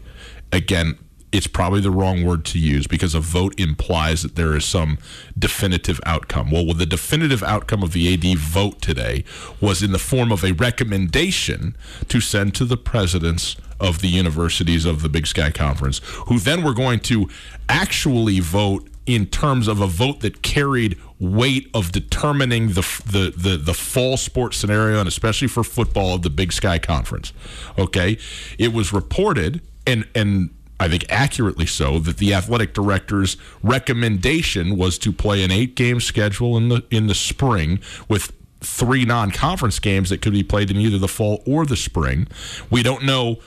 Again, 0.54 0.98
it's 1.32 1.48
probably 1.48 1.82
the 1.82 1.92
wrong 1.92 2.26
word 2.26 2.44
to 2.46 2.60
use 2.60 2.88
because 2.88 3.14
a 3.14 3.20
vote 3.20 3.60
implies 3.60 4.24
that 4.24 4.36
there 4.36 4.56
is 4.56 4.66
some 4.66 4.98
definitive 5.38 6.00
outcome. 6.06 6.50
Well, 6.52 6.74
the 6.74 6.86
definitive 6.86 7.44
outcome 7.44 7.84
of 7.84 7.94
the 7.94 8.14
AD 8.14 8.38
vote 8.40 8.82
today 8.82 9.24
was 9.62 9.84
in 9.84 9.92
the 9.92 10.00
form 10.00 10.32
of 10.32 10.44
a 10.44 10.54
recommendation 10.54 11.76
to 12.08 12.20
send 12.20 12.56
to 12.56 12.66
the 12.66 12.78
presidents 12.78 13.56
of 13.80 14.02
the 14.02 14.08
universities 14.08 14.86
of 14.86 15.02
the 15.02 15.10
Big 15.10 15.28
Sky 15.28 15.52
Conference, 15.52 16.02
who 16.28 16.40
then 16.40 16.64
were 16.64 16.74
going 16.74 17.00
to 17.02 17.30
actually 17.70 18.40
vote 18.40 18.90
in 19.06 19.26
terms 19.26 19.68
of 19.68 19.82
a 19.82 19.88
vote 19.88 20.20
that 20.20 20.42
carried 20.42 20.98
weight 21.20 21.68
of 21.74 21.92
determining 21.92 22.70
the, 22.70 22.82
the 23.06 23.34
the 23.36 23.58
the 23.58 23.74
fall 23.74 24.18
sports 24.18 24.58
scenario 24.58 25.00
and 25.00 25.08
especially 25.08 25.48
for 25.48 25.64
football 25.64 26.16
of 26.16 26.22
the 26.22 26.30
Big 26.30 26.54
Sky 26.54 26.78
Conference. 26.78 27.34
Okay, 27.78 28.18
it 28.58 28.72
was 28.72 28.94
reported 28.94 29.62
and 29.88 30.08
and 30.14 30.52
I 30.80 30.88
think 30.88 31.06
accurately 31.10 31.66
so, 31.66 32.00
that 32.00 32.18
the 32.18 32.34
athletic 32.34 32.74
director's 32.74 33.38
recommendation 33.62 34.78
was 34.78 34.98
to 35.00 35.12
play 35.12 35.44
an 35.44 35.52
eight 35.52 35.76
game 35.76 36.00
schedule 36.00 36.58
in 36.58 36.70
the 36.70 36.84
in 36.90 37.08
the 37.08 37.16
spring 37.16 37.80
with 38.08 38.32
three 38.62 39.06
non 39.06 39.32
conference 39.32 39.80
games 39.80 40.10
that 40.10 40.22
could 40.22 40.34
be 40.34 40.44
played 40.44 40.72
in 40.72 40.78
either 40.78 40.98
the 40.98 41.08
fall 41.08 41.44
or 41.46 41.66
the 41.66 41.76
spring. 41.76 42.28
We 42.70 42.84
don't 42.84 43.04
know 43.04 43.40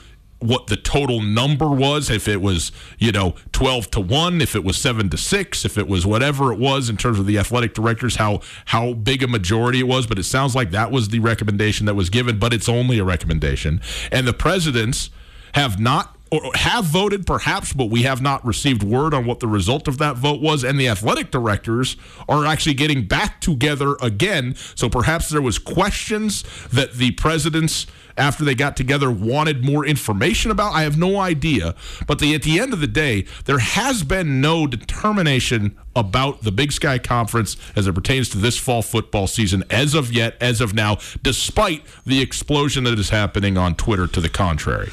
what 0.43 0.67
the 0.67 0.75
total 0.75 1.21
number 1.21 1.69
was 1.69 2.09
if 2.09 2.27
it 2.27 2.41
was 2.41 2.73
you 2.99 3.13
know 3.13 3.33
12 3.53 3.89
to 3.91 4.01
1 4.01 4.41
if 4.41 4.57
it 4.57 4.63
was 4.65 4.75
7 4.75 5.09
to 5.09 5.15
6 5.15 5.63
if 5.63 5.77
it 5.77 5.87
was 5.87 6.05
whatever 6.05 6.51
it 6.51 6.59
was 6.59 6.89
in 6.89 6.97
terms 6.97 7.17
of 7.17 7.25
the 7.25 7.37
athletic 7.37 7.73
directors 7.73 8.17
how 8.17 8.41
how 8.65 8.91
big 8.91 9.23
a 9.23 9.27
majority 9.27 9.79
it 9.79 9.87
was 9.87 10.05
but 10.05 10.19
it 10.19 10.23
sounds 10.23 10.53
like 10.53 10.71
that 10.71 10.91
was 10.91 11.09
the 11.09 11.19
recommendation 11.19 11.85
that 11.85 11.95
was 11.95 12.09
given 12.09 12.39
but 12.39 12.53
it's 12.53 12.67
only 12.67 12.99
a 12.99 13.05
recommendation 13.05 13.79
and 14.11 14.27
the 14.27 14.33
presidents 14.33 15.09
have 15.53 15.79
not 15.79 16.12
or 16.33 16.51
have 16.55 16.85
voted 16.85 17.27
perhaps, 17.27 17.73
but 17.73 17.85
we 17.85 18.03
have 18.03 18.19
not 18.19 18.43
received 18.43 18.81
word 18.81 19.13
on 19.13 19.25
what 19.25 19.39
the 19.39 19.47
result 19.47 19.87
of 19.87 19.99
that 19.99 20.17
vote 20.17 20.41
was. 20.41 20.63
And 20.63 20.79
the 20.79 20.87
athletic 20.87 21.29
directors 21.29 21.95
are 22.27 22.45
actually 22.45 22.73
getting 22.73 23.05
back 23.05 23.39
together 23.39 23.95
again. 24.01 24.55
So 24.73 24.89
perhaps 24.89 25.29
there 25.29 25.43
was 25.43 25.59
questions 25.59 26.43
that 26.71 26.93
the 26.93 27.11
presidents 27.11 27.85
after 28.17 28.43
they 28.43 28.55
got 28.55 28.75
together 28.75 29.11
wanted 29.11 29.63
more 29.63 29.85
information 29.85 30.49
about. 30.51 30.73
I 30.73 30.83
have 30.83 30.97
no 30.97 31.19
idea. 31.19 31.75
But 32.07 32.19
the, 32.19 32.33
at 32.33 32.43
the 32.43 32.59
end 32.59 32.73
of 32.73 32.79
the 32.79 32.87
day, 32.87 33.25
there 33.45 33.59
has 33.59 34.03
been 34.03 34.41
no 34.41 34.67
determination 34.67 35.77
about 35.95 36.41
the 36.41 36.51
Big 36.51 36.71
Sky 36.71 36.97
Conference 36.97 37.57
as 37.75 37.87
it 37.87 37.93
pertains 37.93 38.29
to 38.29 38.37
this 38.37 38.57
fall 38.57 38.81
football 38.81 39.27
season 39.27 39.63
as 39.69 39.93
of 39.93 40.11
yet, 40.11 40.35
as 40.41 40.61
of 40.61 40.73
now, 40.73 40.97
despite 41.21 41.83
the 42.05 42.21
explosion 42.21 42.83
that 42.85 42.97
is 42.97 43.09
happening 43.09 43.57
on 43.57 43.75
Twitter 43.75 44.07
to 44.07 44.21
the 44.21 44.29
contrary. 44.29 44.91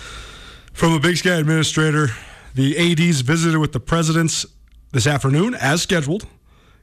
From 0.72 0.92
a 0.94 1.00
Big 1.00 1.16
Sky 1.16 1.34
administrator, 1.34 2.08
the 2.54 2.76
ADs 2.92 3.20
visited 3.20 3.58
with 3.58 3.72
the 3.72 3.80
presidents 3.80 4.46
this 4.92 5.06
afternoon 5.06 5.54
as 5.54 5.82
scheduled, 5.82 6.26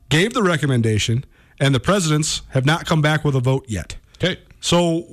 gave 0.10 0.34
the 0.34 0.44
recommendation, 0.44 1.26
and 1.60 1.74
the 1.74 1.80
presidents 1.80 2.42
have 2.50 2.66
not 2.66 2.86
come 2.86 3.02
back 3.02 3.24
with 3.24 3.36
a 3.36 3.40
vote 3.40 3.66
yet. 3.68 3.98
Okay. 4.18 4.40
So, 4.60 5.06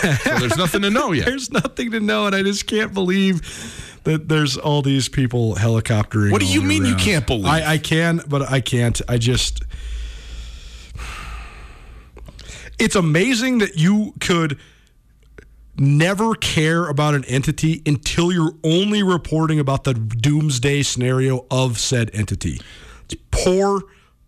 so 0.00 0.38
there's 0.38 0.56
nothing 0.56 0.82
to 0.82 0.90
know 0.90 1.12
yet. 1.12 1.26
There's 1.26 1.50
nothing 1.50 1.90
to 1.92 2.00
know, 2.00 2.26
and 2.26 2.34
I 2.34 2.42
just 2.42 2.66
can't 2.66 2.94
believe 2.94 4.00
that 4.04 4.28
there's 4.28 4.56
all 4.56 4.82
these 4.82 5.08
people 5.08 5.56
helicoptering. 5.56 6.30
What 6.30 6.40
do 6.40 6.46
you 6.46 6.62
mean 6.62 6.84
around. 6.84 6.90
you 6.92 6.96
can't 6.96 7.26
believe? 7.26 7.46
I, 7.46 7.72
I 7.72 7.78
can, 7.78 8.22
but 8.28 8.42
I 8.50 8.60
can't. 8.60 9.00
I 9.08 9.18
just. 9.18 9.62
It's 12.78 12.94
amazing 12.94 13.58
that 13.58 13.76
you 13.76 14.14
could 14.20 14.58
never 15.78 16.34
care 16.34 16.88
about 16.88 17.14
an 17.14 17.24
entity 17.24 17.82
until 17.86 18.32
you're 18.32 18.54
only 18.64 19.02
reporting 19.02 19.58
about 19.60 19.84
the 19.84 19.94
doomsday 19.94 20.82
scenario 20.82 21.46
of 21.50 21.78
said 21.78 22.10
entity. 22.12 22.60
It's 23.04 23.16
poor, 23.30 23.82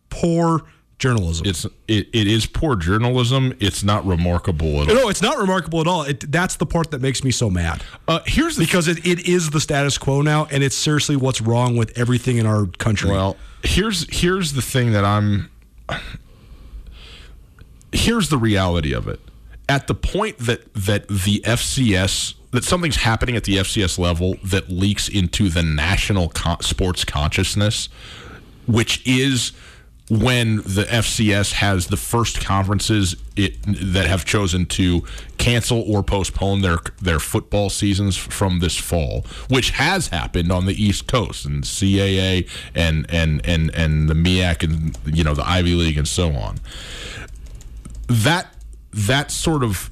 poor 0.09 0.63
journalism. 1.01 1.47
It's 1.47 1.65
it, 1.89 2.09
it 2.13 2.27
is 2.29 2.47
poor 2.47 2.77
journalism. 2.77 3.55
It's 3.59 3.83
not 3.83 4.07
remarkable 4.07 4.83
at 4.83 4.89
all. 4.89 4.95
No, 4.95 5.09
it's 5.09 5.23
not 5.23 5.39
remarkable 5.39 5.81
at 5.81 5.87
all. 5.89 6.03
It, 6.05 6.31
that's 6.31 6.57
the 6.57 6.67
part 6.67 6.93
that 6.93 7.01
makes 7.01 7.25
me 7.25 7.33
so 7.33 7.51
mad. 7.51 7.83
Uh, 8.07 8.21
here's 8.27 8.57
because 8.57 8.87
it, 8.87 9.05
it 9.05 9.27
is 9.29 9.51
the 9.51 9.61
status 9.61 9.99
quo 9.99 10.23
now, 10.23 10.47
and 10.53 10.63
it's 10.63 10.77
seriously 10.77 11.17
what's 11.17 11.41
wrong 11.41 11.77
with 11.77 11.99
everything 11.99 12.37
in 12.37 12.47
our 12.47 12.67
country. 12.67 13.11
Well, 13.11 13.37
here's 13.65 14.07
here's 14.15 14.53
the 14.53 14.63
thing 14.63 14.93
that 14.93 15.05
I'm. 15.05 15.51
Here's 17.93 18.29
the 18.29 18.39
reality 18.39 18.93
of 18.93 19.09
it. 19.09 19.19
At 19.71 19.87
the 19.87 19.95
point 19.95 20.39
that 20.39 20.75
that 20.75 21.07
the 21.07 21.43
FCS 21.47 22.35
that 22.51 22.65
something's 22.65 22.97
happening 22.97 23.37
at 23.37 23.45
the 23.45 23.59
FCS 23.59 23.99
level 23.99 24.35
that 24.43 24.69
leaks 24.69 25.09
into 25.09 25.49
the 25.49 25.63
national 25.63 26.31
con- 26.31 26.61
sports 26.63 27.05
consciousness, 27.05 27.89
which 28.67 29.07
is 29.07 29.53
when 30.11 30.57
the 30.57 30.87
FCS 30.91 31.53
has 31.53 31.87
the 31.87 31.97
first 31.97 32.45
conferences 32.45 33.15
it, 33.37 33.55
that 33.65 34.09
have 34.09 34.25
chosen 34.25 34.67
to 34.67 35.05
cancel 35.39 35.83
or 35.83 36.03
postpone 36.03 36.63
their 36.63 36.79
their 37.01 37.21
football 37.21 37.71
seasons 37.71 38.17
from 38.17 38.59
this 38.59 38.77
fall, 38.77 39.25
which 39.49 39.71
has 39.71 40.09
happened 40.09 40.51
on 40.51 40.67
the 40.67 40.75
East 40.75 41.07
Coast 41.07 41.47
and 41.47 41.63
CAA 41.63 42.49
and 42.75 43.07
and 43.09 43.41
and 43.47 43.73
and 43.73 44.09
the 44.11 44.15
MEAC 44.15 44.65
and 44.65 44.99
you 45.17 45.23
know 45.23 45.35
the 45.35 45.49
Ivy 45.49 45.75
League 45.75 45.97
and 45.97 46.09
so 46.09 46.33
on. 46.33 46.59
That 48.09 48.53
that 48.93 49.31
sort 49.31 49.63
of 49.63 49.91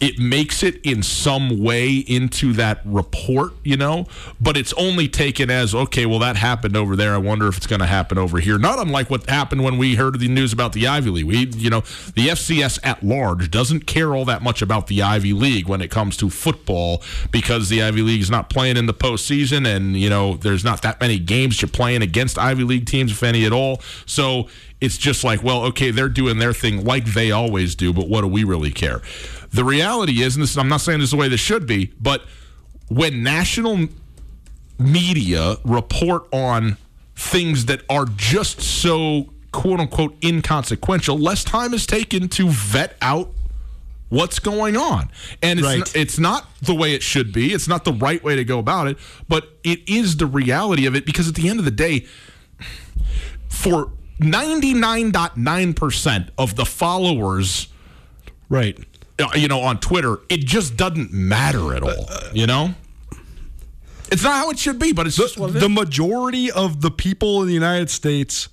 it 0.00 0.18
makes 0.18 0.62
it 0.62 0.80
in 0.84 1.02
some 1.02 1.62
way 1.62 1.96
into 1.96 2.52
that 2.52 2.80
report, 2.84 3.52
you 3.64 3.76
know, 3.76 4.06
but 4.40 4.56
it's 4.56 4.72
only 4.74 5.08
taken 5.08 5.50
as 5.50 5.74
okay, 5.74 6.06
well 6.06 6.20
that 6.20 6.36
happened 6.36 6.76
over 6.76 6.94
there. 6.94 7.14
I 7.14 7.18
wonder 7.18 7.48
if 7.48 7.56
it's 7.56 7.66
going 7.66 7.80
to 7.80 7.86
happen 7.86 8.16
over 8.16 8.38
here. 8.38 8.58
Not 8.58 8.78
unlike 8.78 9.10
what 9.10 9.28
happened 9.28 9.64
when 9.64 9.76
we 9.76 9.96
heard 9.96 10.18
the 10.20 10.28
news 10.28 10.52
about 10.52 10.72
the 10.72 10.86
Ivy 10.86 11.10
League. 11.10 11.24
We, 11.24 11.46
you 11.56 11.70
know, 11.70 11.80
the 12.14 12.28
FCS 12.28 12.78
at 12.84 13.02
large 13.02 13.50
doesn't 13.50 13.86
care 13.86 14.14
all 14.14 14.24
that 14.26 14.42
much 14.42 14.62
about 14.62 14.86
the 14.86 15.02
Ivy 15.02 15.32
League 15.32 15.68
when 15.68 15.80
it 15.80 15.90
comes 15.90 16.16
to 16.18 16.30
football 16.30 17.02
because 17.32 17.68
the 17.68 17.82
Ivy 17.82 18.02
League 18.02 18.20
is 18.20 18.30
not 18.30 18.50
playing 18.50 18.76
in 18.76 18.86
the 18.86 18.94
postseason, 18.94 19.66
and 19.66 19.96
you 19.96 20.08
know, 20.08 20.36
there's 20.36 20.64
not 20.64 20.82
that 20.82 21.00
many 21.00 21.18
games 21.18 21.60
you're 21.60 21.68
playing 21.68 22.02
against 22.02 22.38
Ivy 22.38 22.62
League 22.62 22.86
teams, 22.86 23.10
if 23.10 23.22
any 23.22 23.44
at 23.44 23.52
all. 23.52 23.80
So 24.06 24.48
it's 24.80 24.96
just 24.96 25.24
like, 25.24 25.42
well, 25.42 25.64
okay, 25.64 25.90
they're 25.90 26.08
doing 26.08 26.38
their 26.38 26.52
thing 26.52 26.84
like 26.84 27.04
they 27.06 27.30
always 27.30 27.74
do, 27.74 27.92
but 27.92 28.08
what 28.08 28.20
do 28.20 28.28
we 28.28 28.44
really 28.44 28.70
care? 28.70 29.02
The 29.50 29.64
reality 29.64 30.22
is, 30.22 30.36
and 30.36 30.42
this, 30.42 30.56
I'm 30.56 30.68
not 30.68 30.80
saying 30.80 31.00
this 31.00 31.06
is 31.06 31.10
the 31.12 31.16
way 31.16 31.28
this 31.28 31.40
should 31.40 31.66
be, 31.66 31.92
but 32.00 32.22
when 32.88 33.22
national 33.22 33.88
media 34.78 35.56
report 35.64 36.26
on 36.32 36.76
things 37.16 37.66
that 37.66 37.82
are 37.90 38.06
just 38.16 38.60
so 38.60 39.30
quote 39.52 39.80
unquote 39.80 40.16
inconsequential, 40.22 41.18
less 41.18 41.42
time 41.42 41.74
is 41.74 41.86
taken 41.86 42.28
to 42.28 42.48
vet 42.48 42.96
out 43.02 43.30
what's 44.08 44.38
going 44.38 44.76
on. 44.76 45.10
And 45.42 45.58
it's, 45.58 45.66
right. 45.66 45.78
not, 45.78 45.96
it's 45.96 46.18
not 46.18 46.46
the 46.62 46.74
way 46.74 46.94
it 46.94 47.02
should 47.02 47.32
be. 47.32 47.52
It's 47.52 47.68
not 47.68 47.84
the 47.84 47.92
right 47.92 48.22
way 48.22 48.36
to 48.36 48.44
go 48.44 48.58
about 48.58 48.86
it, 48.86 48.98
but 49.28 49.48
it 49.64 49.86
is 49.88 50.16
the 50.16 50.26
reality 50.26 50.86
of 50.86 50.94
it 50.94 51.04
because 51.04 51.28
at 51.28 51.34
the 51.34 51.48
end 51.48 51.58
of 51.58 51.64
the 51.64 51.70
day, 51.70 52.06
for 53.48 53.90
99.9% 54.18 56.28
of 56.36 56.56
the 56.56 56.64
followers 56.64 57.68
right 58.48 58.78
uh, 59.18 59.28
you 59.34 59.48
know 59.48 59.60
on 59.60 59.78
Twitter 59.78 60.18
it 60.28 60.40
just 60.40 60.76
doesn't 60.76 61.12
matter 61.12 61.74
at 61.74 61.82
all 61.82 62.06
you 62.32 62.46
know 62.46 62.74
it's 64.10 64.22
not 64.22 64.36
how 64.36 64.50
it 64.50 64.58
should 64.58 64.78
be 64.78 64.92
but 64.92 65.06
it's 65.06 65.16
the, 65.16 65.22
just 65.22 65.38
what 65.38 65.52
the 65.52 65.68
majority 65.68 66.50
of 66.50 66.80
the 66.80 66.90
people 66.90 67.42
in 67.42 67.48
the 67.48 67.54
United 67.54 67.90
States 67.90 68.48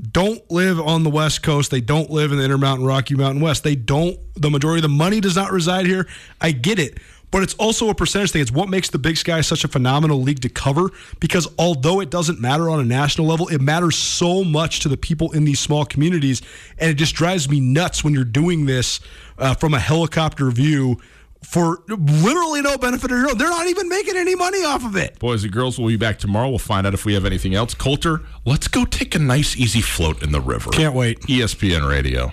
don't 0.00 0.48
live 0.50 0.80
on 0.80 1.04
the 1.04 1.10
West 1.10 1.42
Coast. 1.42 1.70
They 1.70 1.80
don't 1.80 2.10
live 2.10 2.32
in 2.32 2.38
the 2.38 2.44
Intermountain 2.44 2.86
Rocky 2.86 3.14
Mountain 3.14 3.40
West. 3.40 3.62
They 3.62 3.76
don't, 3.76 4.18
the 4.34 4.50
majority 4.50 4.78
of 4.78 4.82
the 4.82 4.88
money 4.88 5.20
does 5.20 5.36
not 5.36 5.52
reside 5.52 5.86
here. 5.86 6.08
I 6.40 6.52
get 6.52 6.78
it 6.78 6.98
but 7.34 7.42
it's 7.42 7.54
also 7.54 7.88
a 7.88 7.94
percentage 7.96 8.30
thing. 8.30 8.42
It's 8.42 8.52
what 8.52 8.68
makes 8.68 8.90
the 8.90 8.98
Big 8.98 9.16
Sky 9.16 9.40
such 9.40 9.64
a 9.64 9.68
phenomenal 9.68 10.22
league 10.22 10.38
to 10.42 10.48
cover 10.48 10.90
because 11.18 11.48
although 11.58 11.98
it 11.98 12.08
doesn't 12.08 12.40
matter 12.40 12.70
on 12.70 12.78
a 12.78 12.84
national 12.84 13.26
level, 13.26 13.48
it 13.48 13.60
matters 13.60 13.96
so 13.96 14.44
much 14.44 14.78
to 14.80 14.88
the 14.88 14.96
people 14.96 15.32
in 15.32 15.44
these 15.44 15.58
small 15.58 15.84
communities. 15.84 16.42
And 16.78 16.92
it 16.92 16.94
just 16.94 17.16
drives 17.16 17.48
me 17.48 17.58
nuts 17.58 18.04
when 18.04 18.14
you're 18.14 18.22
doing 18.22 18.66
this 18.66 19.00
uh, 19.36 19.54
from 19.54 19.74
a 19.74 19.80
helicopter 19.80 20.48
view 20.52 21.00
for 21.42 21.82
literally 21.88 22.62
no 22.62 22.78
benefit 22.78 23.10
of 23.10 23.18
your 23.18 23.28
own. 23.28 23.36
They're 23.36 23.50
not 23.50 23.66
even 23.66 23.88
making 23.88 24.16
any 24.16 24.36
money 24.36 24.64
off 24.64 24.84
of 24.84 24.94
it. 24.94 25.18
Boys 25.18 25.42
and 25.42 25.52
girls, 25.52 25.76
we'll 25.76 25.88
be 25.88 25.96
back 25.96 26.20
tomorrow. 26.20 26.50
We'll 26.50 26.58
find 26.60 26.86
out 26.86 26.94
if 26.94 27.04
we 27.04 27.14
have 27.14 27.24
anything 27.24 27.56
else. 27.56 27.74
Colter, 27.74 28.20
let's 28.44 28.68
go 28.68 28.84
take 28.84 29.16
a 29.16 29.18
nice, 29.18 29.56
easy 29.56 29.80
float 29.80 30.22
in 30.22 30.30
the 30.30 30.40
river. 30.40 30.70
Can't 30.70 30.94
wait. 30.94 31.18
ESPN 31.22 31.90
Radio. 31.90 32.32